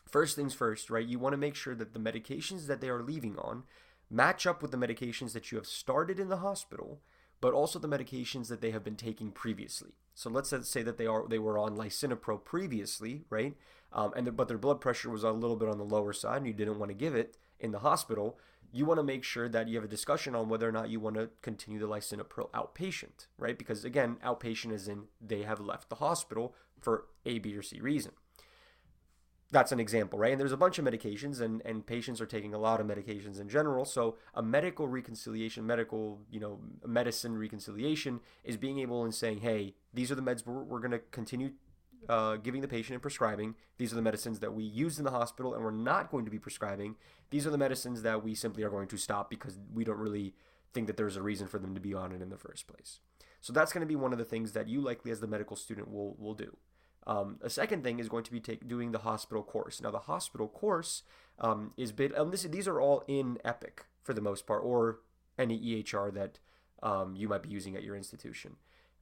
first 0.07 0.35
things 0.35 0.55
first, 0.55 0.89
right? 0.89 1.05
You 1.05 1.19
want 1.19 1.33
to 1.33 1.37
make 1.37 1.55
sure 1.55 1.75
that 1.75 1.93
the 1.93 1.99
medications 1.99 2.65
that 2.65 2.81
they 2.81 2.89
are 2.89 3.03
leaving 3.03 3.37
on 3.37 3.65
match 4.09 4.47
up 4.47 4.63
with 4.63 4.71
the 4.71 4.77
medications 4.77 5.33
that 5.33 5.51
you 5.51 5.59
have 5.59 5.67
started 5.67 6.19
in 6.19 6.29
the 6.29 6.37
hospital 6.37 7.01
but 7.41 7.53
also 7.53 7.79
the 7.79 7.87
medications 7.87 8.47
that 8.47 8.61
they 8.61 8.71
have 8.71 8.83
been 8.83 8.95
taking 8.95 9.31
previously. 9.31 9.91
So 10.13 10.29
let's 10.29 10.53
say 10.67 10.83
that 10.83 10.97
they 10.97 11.05
are 11.07 11.27
they 11.27 11.39
were 11.39 11.57
on 11.57 11.77
lisinopril 11.77 12.43
previously, 12.43 13.23
right? 13.29 13.55
Um, 13.91 14.13
and 14.15 14.27
the, 14.27 14.31
but 14.31 14.47
their 14.47 14.57
blood 14.57 14.81
pressure 14.81 15.09
was 15.09 15.23
a 15.23 15.31
little 15.31 15.55
bit 15.55 15.69
on 15.69 15.77
the 15.77 15.83
lower 15.83 16.13
side, 16.13 16.37
and 16.37 16.47
you 16.47 16.53
didn't 16.53 16.79
want 16.79 16.89
to 16.89 16.95
give 16.95 17.15
it 17.15 17.37
in 17.59 17.71
the 17.71 17.79
hospital. 17.79 18.37
You 18.71 18.85
want 18.85 18.99
to 18.99 19.03
make 19.03 19.23
sure 19.23 19.49
that 19.49 19.67
you 19.67 19.77
have 19.77 19.85
a 19.85 19.89
discussion 19.89 20.35
on 20.35 20.47
whether 20.47 20.67
or 20.67 20.71
not 20.71 20.89
you 20.89 20.99
want 20.99 21.15
to 21.15 21.29
continue 21.41 21.79
the 21.79 21.87
lisinopril 21.87 22.51
outpatient, 22.51 23.27
right? 23.37 23.57
Because 23.57 23.83
again, 23.83 24.17
outpatient 24.23 24.73
is 24.73 24.87
in 24.87 25.05
they 25.19 25.43
have 25.43 25.59
left 25.59 25.89
the 25.89 25.95
hospital 25.95 26.53
for 26.79 27.05
A, 27.25 27.39
B, 27.39 27.55
or 27.55 27.63
C 27.63 27.79
reason 27.79 28.11
that's 29.51 29.71
an 29.71 29.79
example, 29.79 30.19
right? 30.19 30.31
And 30.31 30.39
there's 30.39 30.51
a 30.51 30.57
bunch 30.57 30.77
of 30.77 30.85
medications, 30.85 31.41
and, 31.41 31.61
and 31.65 31.85
patients 31.85 32.21
are 32.21 32.25
taking 32.25 32.53
a 32.53 32.59
lot 32.59 32.79
of 32.79 32.85
medications 32.85 33.39
in 33.39 33.49
general. 33.49 33.83
So 33.83 34.15
a 34.33 34.43
medical 34.43 34.87
reconciliation, 34.87 35.65
medical, 35.65 36.21
you 36.29 36.39
know, 36.39 36.59
medicine 36.85 37.37
reconciliation 37.37 38.19
is 38.43 38.57
being 38.57 38.79
able 38.79 39.03
and 39.03 39.13
saying, 39.13 39.39
hey, 39.39 39.73
these 39.93 40.11
are 40.11 40.15
the 40.15 40.21
meds 40.21 40.45
we're, 40.45 40.63
we're 40.63 40.79
going 40.79 40.91
to 40.91 40.99
continue 41.11 41.51
uh, 42.07 42.37
giving 42.37 42.61
the 42.61 42.67
patient 42.67 42.93
and 42.93 43.01
prescribing. 43.01 43.55
These 43.77 43.91
are 43.91 43.95
the 43.95 44.01
medicines 44.01 44.39
that 44.39 44.53
we 44.53 44.63
use 44.63 44.99
in 44.99 45.03
the 45.03 45.11
hospital, 45.11 45.55
and 45.55 45.63
we're 45.63 45.71
not 45.71 46.11
going 46.11 46.25
to 46.25 46.31
be 46.31 46.39
prescribing. 46.39 46.95
These 47.31 47.47
are 47.47 47.51
the 47.51 47.57
medicines 47.57 48.03
that 48.03 48.23
we 48.23 48.35
simply 48.35 48.63
are 48.63 48.69
going 48.69 48.87
to 48.87 48.97
stop 48.97 49.29
because 49.29 49.57
we 49.73 49.83
don't 49.83 49.97
really 49.97 50.35
think 50.73 50.87
that 50.87 50.97
there's 50.97 51.17
a 51.17 51.21
reason 51.21 51.47
for 51.47 51.57
them 51.57 51.73
to 51.73 51.81
be 51.81 51.93
on 51.93 52.11
it 52.11 52.21
in 52.21 52.29
the 52.29 52.37
first 52.37 52.67
place. 52.67 52.99
So 53.41 53.53
that's 53.53 53.73
going 53.73 53.81
to 53.81 53.87
be 53.87 53.95
one 53.95 54.11
of 54.11 54.19
the 54.19 54.25
things 54.25 54.51
that 54.51 54.67
you 54.67 54.81
likely 54.81 55.11
as 55.11 55.19
the 55.19 55.27
medical 55.27 55.55
student 55.55 55.89
will 55.91 56.15
will 56.19 56.33
do. 56.33 56.57
Um, 57.07 57.37
a 57.41 57.49
second 57.49 57.83
thing 57.83 57.99
is 57.99 58.09
going 58.09 58.23
to 58.25 58.31
be 58.31 58.39
take, 58.39 58.67
doing 58.67 58.91
the 58.91 58.99
hospital 58.99 59.43
course. 59.43 59.81
Now, 59.81 59.91
the 59.91 59.99
hospital 59.99 60.47
course 60.47 61.03
um, 61.39 61.71
is 61.77 61.91
bit. 61.91 62.17
Um, 62.17 62.31
this, 62.31 62.43
these 62.43 62.67
are 62.67 62.79
all 62.79 63.03
in 63.07 63.37
Epic 63.43 63.85
for 64.03 64.13
the 64.13 64.21
most 64.21 64.45
part, 64.45 64.63
or 64.63 64.99
any 65.37 65.59
EHR 65.59 66.13
that 66.13 66.39
um, 66.83 67.15
you 67.15 67.27
might 67.27 67.43
be 67.43 67.49
using 67.49 67.75
at 67.75 67.83
your 67.83 67.95
institution. 67.95 68.57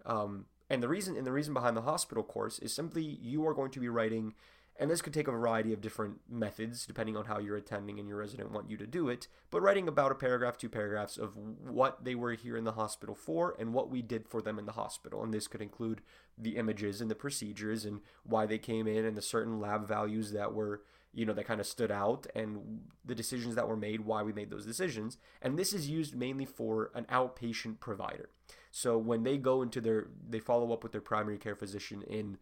Um, 0.06 0.46
and 0.70 0.84
the 0.84 0.88
reason 0.88 1.16
and 1.18 1.26
the 1.26 1.32
reason 1.32 1.54
behind 1.54 1.78
the 1.78 1.82
hospital 1.82 2.24
course 2.24 2.60
is 2.60 2.74
simply 2.74 3.04
you 3.04 3.46
are 3.48 3.54
going 3.54 3.72
to 3.72 3.80
be 3.80 3.90
writing 3.90 4.34
And 4.80 4.92
this 4.92 5.02
could 5.02 5.14
take 5.14 5.28
a 5.28 5.32
variety 5.32 5.74
of 5.74 5.82
different 5.82 6.20
methods 6.30 6.86
depending 6.86 7.18
on 7.18 7.26
how 7.26 7.40
you're 7.40 7.58
attending 7.58 8.00
and 8.00 8.08
your 8.08 8.18
resident 8.18 8.52
want 8.52 8.70
you 8.70 8.78
to 8.78 8.86
do 8.86 9.10
it. 9.10 9.28
But 9.50 9.62
writing 9.62 9.88
about 9.88 10.12
a 10.12 10.16
paragraph, 10.16 10.58
two 10.58 10.70
paragraphs 10.70 11.18
of 11.18 11.36
what 11.36 12.04
they 12.04 12.14
were 12.14 12.34
here 12.34 12.56
in 12.56 12.64
the 12.64 12.74
hospital 12.74 13.16
for 13.16 13.56
and 13.60 13.74
what 13.74 13.90
we 13.90 14.02
did 14.02 14.28
for 14.28 14.42
them 14.42 14.60
in 14.60 14.66
the 14.66 14.74
hospital. 14.74 15.24
And 15.24 15.34
this 15.34 15.48
could 15.48 15.62
include 15.62 16.02
the 16.38 16.58
images 16.58 17.02
and 17.02 17.10
the 17.10 17.16
procedures 17.16 17.86
and 17.86 18.02
why 18.24 18.46
they 18.46 18.58
came 18.58 18.88
in 18.88 19.06
and 19.06 19.18
the 19.18 19.22
certain 19.22 19.60
lab 19.60 19.88
values 19.88 20.32
that 20.32 20.54
were 20.54 20.82
you 21.14 21.26
know 21.26 21.34
that 21.34 21.48
kind 21.48 21.60
of 21.60 21.66
stood 21.66 21.92
out 21.92 22.28
and 22.36 22.82
the 23.04 23.16
decisions 23.16 23.56
that 23.56 23.68
were 23.68 23.78
made 23.78 24.02
why 24.02 24.22
we 24.22 24.34
made 24.34 24.50
those 24.52 24.66
decisions 24.66 25.18
and 25.42 25.58
this 25.58 25.74
is 25.74 25.90
used 25.90 26.16
mainly 26.16 26.46
for 26.46 26.92
an 26.94 27.06
outpatient 27.06 27.80
provider 27.80 28.30
so 28.72 28.98
when 28.98 29.24
they 29.24 29.38
go 29.38 29.62
into 29.62 29.82
their 29.82 30.08
they 30.30 30.40
follow 30.40 30.72
up 30.72 30.84
with 30.84 30.92
their 30.92 31.02
primary 31.02 31.38
care 31.38 31.56
physician 31.56 32.04
in 32.04 32.38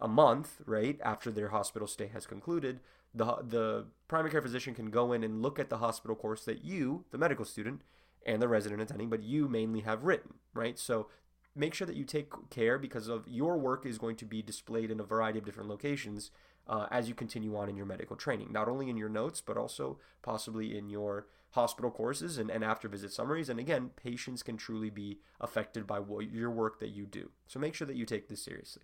a 0.00 0.08
month, 0.08 0.62
right, 0.66 0.98
after 1.02 1.30
their 1.30 1.48
hospital 1.48 1.86
stay 1.86 2.08
has 2.08 2.26
concluded, 2.26 2.80
the 3.14 3.36
the 3.42 3.86
primary 4.08 4.30
care 4.30 4.42
physician 4.42 4.74
can 4.74 4.90
go 4.90 5.12
in 5.12 5.22
and 5.22 5.42
look 5.42 5.58
at 5.58 5.68
the 5.68 5.78
hospital 5.78 6.16
course 6.16 6.44
that 6.44 6.64
you, 6.64 7.04
the 7.10 7.18
medical 7.18 7.44
student, 7.44 7.82
and 8.24 8.40
the 8.40 8.48
resident 8.48 8.80
attending, 8.80 9.08
but 9.08 9.22
you 9.22 9.48
mainly 9.48 9.80
have 9.80 10.04
written, 10.04 10.34
right? 10.54 10.78
So 10.78 11.08
make 11.54 11.74
sure 11.74 11.86
that 11.86 11.96
you 11.96 12.04
take 12.04 12.30
care 12.50 12.78
because 12.78 13.08
of 13.08 13.26
your 13.28 13.58
work 13.58 13.84
is 13.84 13.98
going 13.98 14.16
to 14.16 14.24
be 14.24 14.42
displayed 14.42 14.90
in 14.90 15.00
a 15.00 15.04
variety 15.04 15.38
of 15.38 15.44
different 15.44 15.68
locations 15.68 16.30
uh, 16.68 16.86
as 16.90 17.08
you 17.08 17.14
continue 17.14 17.56
on 17.56 17.68
in 17.68 17.76
your 17.76 17.86
medical 17.86 18.16
training, 18.16 18.52
not 18.52 18.68
only 18.68 18.88
in 18.88 18.96
your 18.96 19.08
notes, 19.08 19.40
but 19.40 19.56
also 19.56 19.98
possibly 20.22 20.76
in 20.76 20.88
your 20.88 21.26
hospital 21.50 21.90
courses 21.90 22.38
and, 22.38 22.50
and 22.50 22.62
after 22.62 22.88
visit 22.88 23.12
summaries. 23.12 23.48
And 23.48 23.58
again, 23.58 23.90
patients 23.96 24.42
can 24.42 24.56
truly 24.56 24.90
be 24.90 25.18
affected 25.40 25.86
by 25.86 25.98
what, 25.98 26.30
your 26.30 26.50
work 26.50 26.78
that 26.78 26.90
you 26.90 27.06
do. 27.06 27.30
So 27.46 27.58
make 27.58 27.74
sure 27.74 27.86
that 27.86 27.96
you 27.96 28.06
take 28.06 28.28
this 28.28 28.44
seriously. 28.44 28.82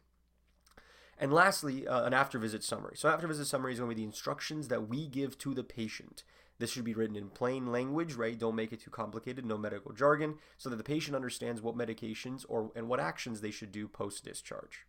And 1.19 1.33
lastly, 1.33 1.87
uh, 1.87 2.05
an 2.05 2.13
after 2.13 2.39
visit 2.39 2.63
summary. 2.63 2.95
So, 2.97 3.09
after 3.09 3.27
visit 3.27 3.47
summary 3.47 3.73
is 3.73 3.79
going 3.79 3.91
to 3.91 3.97
be 3.97 4.03
the 4.03 4.07
instructions 4.07 4.69
that 4.69 4.87
we 4.89 5.07
give 5.07 5.39
to 5.39 5.55
the 5.55 5.65
patient. 5.65 6.25
This 6.59 6.71
should 6.71 6.85
be 6.85 6.95
written 6.95 7.17
in 7.17 7.29
plain 7.29 7.71
language, 7.71 8.15
right? 8.15 8.39
Don't 8.39 8.55
make 8.55 8.73
it 8.73 8.81
too 8.81 8.91
complicated, 8.91 9.45
no 9.45 9.59
medical 9.59 9.93
jargon, 9.93 10.37
so 10.57 10.71
that 10.71 10.77
the 10.77 10.85
patient 10.85 11.15
understands 11.15 11.61
what 11.61 11.77
medications 11.77 12.47
or 12.49 12.73
and 12.75 12.89
what 12.89 12.99
actions 12.99 13.41
they 13.41 13.51
should 13.51 13.73
do 13.73 13.87
post 13.87 14.25
discharge. 14.25 14.87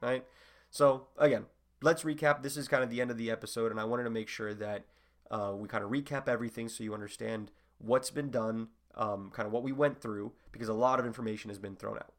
Right? 0.00 0.24
So, 0.70 1.06
again, 1.16 1.46
let's 1.80 2.02
recap. 2.02 2.42
This 2.42 2.56
is 2.56 2.66
kind 2.66 2.82
of 2.82 2.90
the 2.90 3.00
end 3.00 3.12
of 3.12 3.16
the 3.16 3.30
episode, 3.30 3.70
and 3.70 3.78
I 3.78 3.84
wanted 3.84 4.02
to 4.04 4.10
make 4.10 4.28
sure 4.28 4.52
that 4.54 4.86
uh, 5.30 5.52
we 5.54 5.68
kind 5.68 5.84
of 5.84 5.90
recap 5.90 6.28
everything 6.28 6.68
so 6.68 6.82
you 6.82 6.92
understand 6.92 7.52
what's 7.82 8.10
been 8.10 8.30
done, 8.30 8.68
um, 8.94 9.30
kind 9.32 9.46
of 9.46 9.52
what 9.52 9.62
we 9.62 9.72
went 9.72 10.00
through, 10.00 10.32
because 10.50 10.68
a 10.68 10.74
lot 10.74 11.00
of 11.00 11.06
information 11.06 11.50
has 11.50 11.58
been 11.58 11.76
thrown 11.76 11.96
out. 11.96 12.12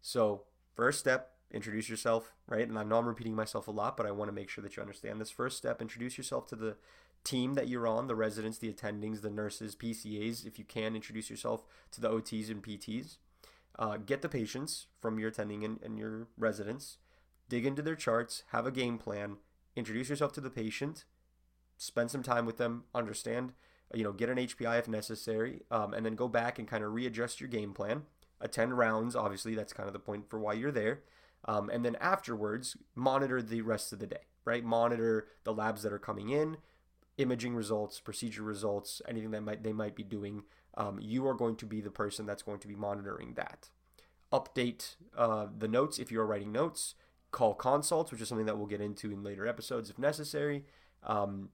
So, 0.00 0.42
first 0.74 0.98
step, 0.98 1.32
introduce 1.50 1.88
yourself, 1.88 2.32
right? 2.46 2.68
And 2.68 2.78
I 2.78 2.82
know 2.82 2.98
I'm 2.98 3.06
repeating 3.06 3.34
myself 3.34 3.68
a 3.68 3.70
lot, 3.70 3.96
but 3.96 4.06
I 4.06 4.10
want 4.10 4.28
to 4.28 4.34
make 4.34 4.48
sure 4.48 4.62
that 4.62 4.76
you 4.76 4.82
understand 4.82 5.20
this. 5.20 5.30
First 5.30 5.56
step, 5.56 5.80
introduce 5.80 6.18
yourself 6.18 6.46
to 6.48 6.56
the 6.56 6.76
team 7.22 7.54
that 7.54 7.68
you're 7.68 7.86
on, 7.86 8.06
the 8.06 8.14
residents, 8.14 8.58
the 8.58 8.72
attendings, 8.72 9.22
the 9.22 9.30
nurses, 9.30 9.74
PCAs. 9.74 10.46
If 10.46 10.58
you 10.58 10.64
can, 10.64 10.94
introduce 10.94 11.30
yourself 11.30 11.64
to 11.92 12.00
the 12.00 12.10
OTs 12.10 12.50
and 12.50 12.62
PTs. 12.62 13.16
Uh, 13.78 13.96
get 13.96 14.22
the 14.22 14.28
patients 14.28 14.86
from 15.00 15.18
your 15.18 15.30
attending 15.30 15.64
and, 15.64 15.80
and 15.82 15.98
your 15.98 16.28
residents 16.36 16.98
dig 17.48 17.66
into 17.66 17.82
their 17.82 17.96
charts, 17.96 18.42
have 18.48 18.66
a 18.66 18.70
game 18.72 18.98
plan, 18.98 19.36
introduce 19.76 20.08
yourself 20.08 20.32
to 20.32 20.40
the 20.40 20.50
patient, 20.50 21.04
spend 21.76 22.10
some 22.10 22.22
time 22.22 22.46
with 22.46 22.56
them, 22.56 22.84
understand, 22.94 23.52
you 23.94 24.04
know, 24.04 24.12
get 24.12 24.28
an 24.28 24.38
HPI 24.38 24.78
if 24.78 24.88
necessary, 24.88 25.62
um, 25.70 25.94
and 25.94 26.04
then 26.04 26.14
go 26.14 26.28
back 26.28 26.58
and 26.58 26.68
kind 26.68 26.84
of 26.84 26.92
readjust 26.92 27.40
your 27.40 27.48
game 27.48 27.72
plan. 27.72 28.02
Attend 28.40 28.76
rounds, 28.76 29.16
obviously, 29.16 29.54
that's 29.54 29.72
kind 29.72 29.86
of 29.86 29.92
the 29.92 29.98
point 29.98 30.28
for 30.28 30.38
why 30.38 30.52
you're 30.52 30.72
there. 30.72 31.00
Um, 31.46 31.70
and 31.70 31.84
then 31.84 31.96
afterwards, 31.96 32.76
monitor 32.94 33.42
the 33.42 33.62
rest 33.62 33.92
of 33.92 33.98
the 33.98 34.06
day, 34.06 34.26
right? 34.44 34.64
Monitor 34.64 35.28
the 35.44 35.52
labs 35.52 35.82
that 35.82 35.92
are 35.92 35.98
coming 35.98 36.30
in, 36.30 36.56
imaging 37.18 37.54
results, 37.54 38.00
procedure 38.00 38.42
results, 38.42 39.02
anything 39.06 39.30
that 39.32 39.42
might 39.42 39.62
they 39.62 39.72
might 39.72 39.94
be 39.94 40.02
doing. 40.02 40.44
Um, 40.76 40.98
you 41.00 41.26
are 41.26 41.34
going 41.34 41.56
to 41.56 41.66
be 41.66 41.80
the 41.80 41.90
person 41.90 42.26
that's 42.26 42.42
going 42.42 42.58
to 42.60 42.68
be 42.68 42.74
monitoring 42.74 43.34
that. 43.34 43.68
Update 44.32 44.96
uh, 45.16 45.46
the 45.56 45.68
notes 45.68 45.98
if 45.98 46.10
you 46.10 46.20
are 46.20 46.26
writing 46.26 46.50
notes 46.50 46.94
call 47.34 47.52
consults, 47.52 48.12
which 48.12 48.20
is 48.20 48.28
something 48.28 48.46
that 48.46 48.56
we'll 48.56 48.68
get 48.68 48.80
into 48.80 49.10
in 49.10 49.24
later 49.24 49.44
episodes 49.46 49.90
if 49.90 49.98
necessary. 49.98 50.64
Um, 51.02 51.50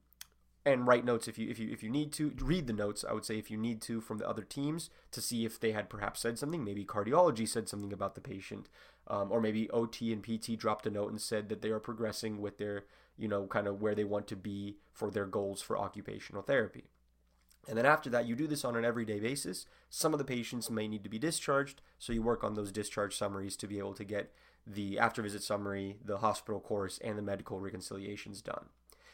and 0.65 0.85
write 0.85 1.05
notes 1.05 1.27
if 1.27 1.37
you 1.37 1.49
if 1.49 1.59
you 1.59 1.71
if 1.71 1.83
you 1.83 1.89
need 1.89 2.11
to. 2.13 2.33
Read 2.39 2.67
the 2.67 2.73
notes 2.73 3.03
i 3.07 3.13
would 3.13 3.25
say 3.25 3.37
if 3.37 3.49
you 3.49 3.57
need 3.57 3.81
to 3.81 4.01
from 4.01 4.17
the 4.17 4.27
other 4.27 4.43
teams 4.43 4.89
to 5.11 5.21
see 5.21 5.45
if 5.45 5.59
they 5.59 5.71
had 5.71 5.89
perhaps 5.89 6.19
said 6.19 6.37
something. 6.37 6.63
Maybe 6.63 6.85
cardiology 6.85 7.47
said 7.47 7.67
something 7.67 7.93
about 7.93 8.15
the 8.15 8.21
patient 8.21 8.69
um, 9.07 9.31
or 9.31 9.41
maybe 9.41 9.67
ot 9.69 10.01
and 10.01 10.23
pt 10.23 10.57
dropped 10.57 10.85
a 10.85 10.91
note 10.91 11.11
and 11.11 11.21
said 11.21 11.49
that 11.49 11.61
they 11.61 11.69
are 11.69 11.79
progressing 11.79 12.41
with 12.41 12.57
their 12.57 12.85
you 13.17 13.27
know 13.27 13.47
kind 13.47 13.67
of 13.67 13.81
where 13.81 13.95
they 13.95 14.03
want 14.03 14.27
to 14.27 14.35
be 14.35 14.77
for 14.93 15.09
their 15.09 15.25
goals 15.25 15.61
for 15.61 15.77
occupational 15.77 16.41
therapy. 16.41 16.85
And 17.67 17.77
then 17.77 17.85
after 17.85 18.09
that 18.09 18.27
you 18.27 18.35
do 18.35 18.47
this 18.47 18.65
on 18.65 18.75
an 18.75 18.85
everyday 18.85 19.19
basis. 19.19 19.65
Some 19.89 20.13
of 20.13 20.19
the 20.19 20.25
patients 20.25 20.69
may 20.69 20.87
need 20.87 21.03
to 21.03 21.09
be 21.09 21.19
discharged 21.19 21.81
so 21.99 22.13
you 22.13 22.21
work 22.21 22.43
on 22.43 22.53
those 22.55 22.71
discharge 22.71 23.15
summaries 23.15 23.57
to 23.57 23.67
be 23.67 23.77
able 23.77 23.93
to 23.95 24.03
get 24.03 24.33
the 24.65 24.99
after 24.99 25.21
visit 25.21 25.43
summary, 25.43 25.97
the 26.03 26.19
hospital 26.19 26.59
course, 26.59 26.99
and 27.03 27.17
the 27.17 27.23
medical 27.23 27.59
reconciliations 27.59 28.41
done. 28.41 28.65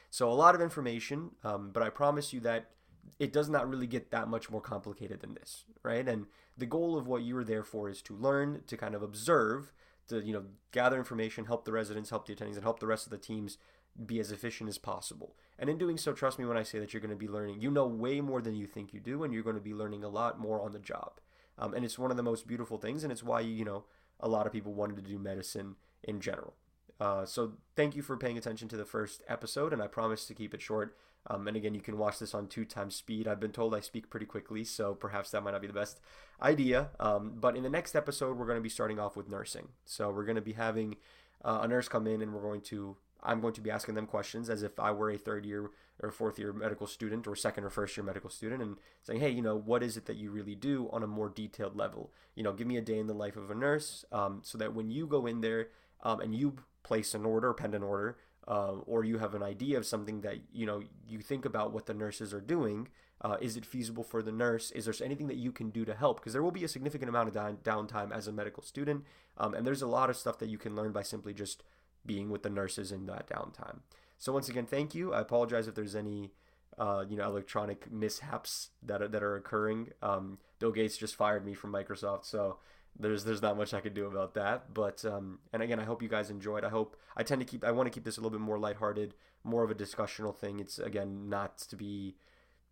So 0.10 0.32
a 0.32 0.34
lot 0.34 0.56
of 0.56 0.62
information, 0.62 1.32
um, 1.44 1.72
but 1.74 1.84
I 1.84 1.90
promise 1.90 2.34
you 2.34 2.40
that 2.42 2.72
it 3.20 3.34
does 3.34 3.50
not 3.50 3.70
really 3.70 3.88
get 3.88 4.12
that 4.12 4.28
much 4.28 4.50
more 4.50 4.62
complicated 4.62 5.22
than 5.22 5.34
this, 5.34 5.66
right? 5.84 6.08
And 6.08 6.28
the 6.58 6.66
goal 6.66 6.98
of 6.98 7.08
what 7.08 7.24
you 7.24 7.38
are 7.38 7.44
there 7.44 7.64
for 7.64 7.90
is 7.90 8.02
to 8.04 8.16
learn, 8.16 8.62
to 8.68 8.78
kind 8.78 8.96
of 8.96 9.02
observe, 9.02 9.74
to 10.08 10.24
you 10.24 10.34
know 10.34 10.46
gather 10.72 10.98
information, 10.98 11.46
help 11.46 11.66
the 11.66 11.72
residents, 11.72 12.10
help 12.10 12.26
the 12.26 12.36
attendings, 12.36 12.56
and 12.56 12.64
help 12.64 12.80
the 12.80 12.88
rest 12.88 13.06
of 13.06 13.12
the 13.12 13.18
teams 13.18 13.58
be 14.06 14.20
as 14.20 14.32
efficient 14.32 14.70
as 14.70 14.78
possible. 14.78 15.36
And 15.58 15.70
in 15.70 15.78
doing 15.78 15.98
so, 15.98 16.14
trust 16.14 16.38
me 16.38 16.46
when 16.46 16.58
I 16.58 16.64
say 16.64 16.80
that 16.80 16.94
you're 16.94 17.02
going 17.02 17.10
to 17.10 17.16
be 17.16 17.28
learning. 17.28 17.62
You 17.62 17.72
know 17.72 17.88
way 17.88 18.22
more 18.22 18.42
than 18.42 18.56
you 18.56 18.68
think 18.68 18.94
you 18.94 19.00
do, 19.00 19.24
and 19.24 19.34
you're 19.34 19.44
going 19.44 19.56
to 19.56 19.62
be 19.62 19.74
learning 19.74 20.04
a 20.04 20.10
lot 20.10 20.40
more 20.40 20.62
on 20.62 20.72
the 20.72 20.80
job. 20.80 21.20
Um, 21.58 21.74
and 21.74 21.84
it's 21.84 21.98
one 21.98 22.12
of 22.12 22.18
the 22.18 22.24
most 22.24 22.48
beautiful 22.48 22.78
things, 22.78 23.04
and 23.04 23.12
it's 23.12 23.24
why 23.24 23.42
you 23.42 23.66
know 23.66 23.86
a 24.20 24.30
lot 24.30 24.46
of 24.46 24.54
people 24.54 24.74
wanted 24.74 24.98
to 24.98 25.02
do 25.02 25.18
medicine 25.18 25.76
in 26.04 26.22
general. 26.22 26.54
Uh, 27.00 27.26
so 27.26 27.54
thank 27.76 27.96
you 27.96 28.02
for 28.02 28.18
paying 28.18 28.38
attention 28.38 28.68
to 28.70 28.78
the 28.78 28.86
first 28.86 29.24
episode, 29.28 29.74
and 29.74 29.82
I 29.82 29.88
promise 29.88 30.26
to 30.28 30.34
keep 30.34 30.54
it 30.54 30.62
short. 30.62 30.98
Um, 31.30 31.48
and 31.48 31.58
again, 31.58 31.76
you 31.76 31.82
can 31.82 31.98
watch 31.98 32.20
this 32.20 32.34
on 32.34 32.48
two 32.48 32.66
times 32.66 32.96
speed. 32.96 33.28
I've 33.28 33.40
been 33.40 33.52
told 33.52 33.76
I 33.76 33.82
speak 33.82 34.10
pretty 34.10 34.26
quickly, 34.26 34.64
so 34.64 34.96
perhaps 34.96 35.32
that 35.32 35.44
might 35.44 35.52
not 35.52 35.62
be 35.62 35.68
the 35.68 35.74
best 35.74 36.00
idea. 36.42 36.90
Um, 37.00 37.34
but 37.36 37.58
in 37.58 37.64
the 37.64 37.70
next 37.70 37.96
episode, 37.96 38.38
we're 38.38 38.46
going 38.46 38.58
to 38.58 38.64
be 38.64 38.70
starting 38.70 39.00
off 39.00 39.18
with 39.18 39.30
nursing. 39.30 39.70
So 39.86 40.10
we're 40.10 40.26
going 40.26 40.38
to 40.38 40.42
be 40.42 40.54
having 40.54 40.96
uh, 41.44 41.60
a 41.64 41.68
nurse 41.68 41.90
come 41.90 42.08
in, 42.08 42.22
and 42.22 42.34
we're 42.34 42.42
going 42.42 42.62
to 42.62 42.98
I'm 43.24 43.42
going 43.42 43.54
to 43.54 43.62
be 43.62 43.72
asking 43.72 43.96
them 43.96 44.06
questions 44.06 44.50
as 44.50 44.64
if 44.64 44.80
I 44.80 44.92
were 44.92 45.10
a 45.10 45.18
third 45.18 45.46
year 45.46 45.72
or 46.02 46.12
fourth 46.12 46.38
year 46.38 46.54
medical 46.54 46.88
student 46.88 47.28
or 47.28 47.36
second 47.36 47.64
or 47.64 47.70
first 47.70 47.98
year 47.98 48.04
medical 48.04 48.30
student 48.30 48.62
and 48.62 48.78
saying, 49.04 49.20
hey, 49.20 49.30
you 49.30 49.42
know, 49.42 49.56
what 49.56 49.84
is 49.84 49.98
it 49.98 50.06
that 50.06 50.16
you 50.16 50.30
really 50.30 50.56
do 50.56 50.90
on 50.92 51.04
a 51.04 51.08
more 51.08 51.30
detailed 51.30 51.76
level? 51.76 52.12
You 52.36 52.44
know, 52.44 52.54
give 52.54 52.68
me 52.68 52.78
a 52.78 52.82
day 52.82 53.00
in 53.00 53.08
the 53.08 53.14
life 53.14 53.36
of 53.36 53.50
a 53.50 53.56
nurse 53.56 54.06
um, 54.12 54.42
so 54.44 54.58
that 54.60 54.74
when 54.74 54.90
you 54.90 55.08
go 55.08 55.26
in 55.26 55.42
there 55.42 55.70
um, 56.04 56.20
and 56.20 56.36
you 56.36 56.58
place 56.84 57.14
an 57.14 57.26
order, 57.26 57.54
pen 57.54 57.74
an 57.74 57.84
order, 57.84 58.18
uh, 58.48 58.76
or 58.86 59.04
you 59.04 59.18
have 59.18 59.36
an 59.36 59.44
idea 59.44 59.78
of 59.78 59.86
something 59.86 60.22
that, 60.22 60.38
you 60.54 60.66
know, 60.66 60.82
you 61.08 61.20
think 61.20 61.46
about 61.46 61.74
what 61.74 61.86
the 61.86 61.94
nurses 61.94 62.34
are 62.34 62.42
doing. 62.42 62.88
Uh, 63.20 63.36
is 63.42 63.58
it 63.58 63.66
feasible 63.66 64.04
for 64.04 64.22
the 64.22 64.32
nurse? 64.32 64.72
Is 64.72 64.86
there 64.86 64.94
anything 65.04 65.28
that 65.28 65.38
you 65.38 65.52
can 65.52 65.70
do 65.70 65.84
to 65.86 65.94
help? 65.94 66.20
Because 66.20 66.34
there 66.34 66.44
will 66.44 66.52
be 66.52 66.64
a 66.64 66.68
significant 66.68 67.10
amount 67.10 67.28
of 67.28 67.34
down- 67.34 67.58
downtime 67.64 68.16
as 68.16 68.28
a 68.28 68.32
medical 68.32 68.64
student. 68.64 69.04
Um, 69.38 69.54
and 69.54 69.66
there's 69.66 69.82
a 69.82 69.88
lot 69.88 70.10
of 70.10 70.16
stuff 70.16 70.38
that 70.40 70.50
you 70.50 70.58
can 70.58 70.76
learn 70.76 70.92
by 70.92 71.02
simply 71.02 71.34
just 71.34 71.64
being 72.06 72.30
with 72.30 72.44
the 72.44 72.50
nurses 72.50 72.92
in 72.92 73.06
that 73.08 73.28
downtime. 73.28 73.80
So 74.18 74.32
once 74.32 74.50
again, 74.50 74.66
thank 74.66 74.96
you. 74.96 75.14
I 75.14 75.22
apologize 75.22 75.68
if 75.68 75.76
there's 75.76 75.96
any 75.96 76.32
uh, 76.78 77.04
you 77.08 77.18
know 77.18 77.26
electronic 77.26 77.92
mishaps 77.92 78.70
that 78.84 79.02
are, 79.02 79.08
that 79.08 79.24
are 79.24 79.36
occurring. 79.36 79.90
Um, 80.02 80.38
Bill 80.60 80.72
Gates 80.72 80.98
just 80.98 81.16
fired 81.16 81.46
me 81.46 81.54
from 81.54 81.72
Microsoft, 81.72 82.26
so 82.26 82.60
there's 83.00 83.24
there's 83.24 83.42
not 83.42 83.58
much 83.58 83.74
I 83.74 83.82
can 83.82 83.94
do 83.94 84.06
about 84.08 84.34
that. 84.36 84.74
But 84.74 85.04
um, 85.06 85.40
and 85.54 85.62
again, 85.62 85.80
I 85.80 85.84
hope 85.84 86.02
you 86.02 86.10
guys 86.10 86.30
enjoyed. 86.30 86.64
I 86.64 86.70
hope 86.70 86.96
I 87.16 87.24
tend 87.24 87.42
to 87.42 87.46
keep 87.46 87.64
I 87.64 87.72
want 87.72 87.88
to 87.88 87.92
keep 87.92 88.04
this 88.04 88.18
a 88.18 88.22
little 88.22 88.38
bit 88.38 88.44
more 88.44 88.58
lighthearted, 88.58 89.14
more 89.44 89.64
of 89.64 89.72
a 89.72 89.76
discussional 89.76 90.36
thing. 90.36 90.60
It's 90.60 90.80
again 90.80 91.30
not 91.30 91.58
to 91.60 91.76
be 91.76 92.16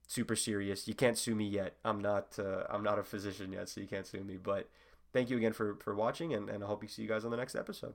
super 0.07 0.35
serious. 0.35 0.87
You 0.87 0.95
can't 0.95 1.17
sue 1.17 1.35
me 1.35 1.47
yet. 1.47 1.75
I'm 1.83 1.99
not 1.99 2.37
uh, 2.39 2.63
I'm 2.69 2.83
not 2.83 2.99
a 2.99 3.03
physician 3.03 3.51
yet, 3.51 3.69
so 3.69 3.81
you 3.81 3.87
can't 3.87 4.07
sue 4.07 4.23
me. 4.23 4.37
But 4.37 4.69
thank 5.13 5.29
you 5.29 5.37
again 5.37 5.53
for 5.53 5.75
for 5.75 5.95
watching, 5.95 6.33
and, 6.33 6.49
and 6.49 6.63
I 6.63 6.67
hope 6.67 6.83
you 6.83 6.89
see 6.89 7.01
you 7.01 7.07
guys 7.07 7.25
on 7.25 7.31
the 7.31 7.37
next 7.37 7.55
episode. 7.55 7.93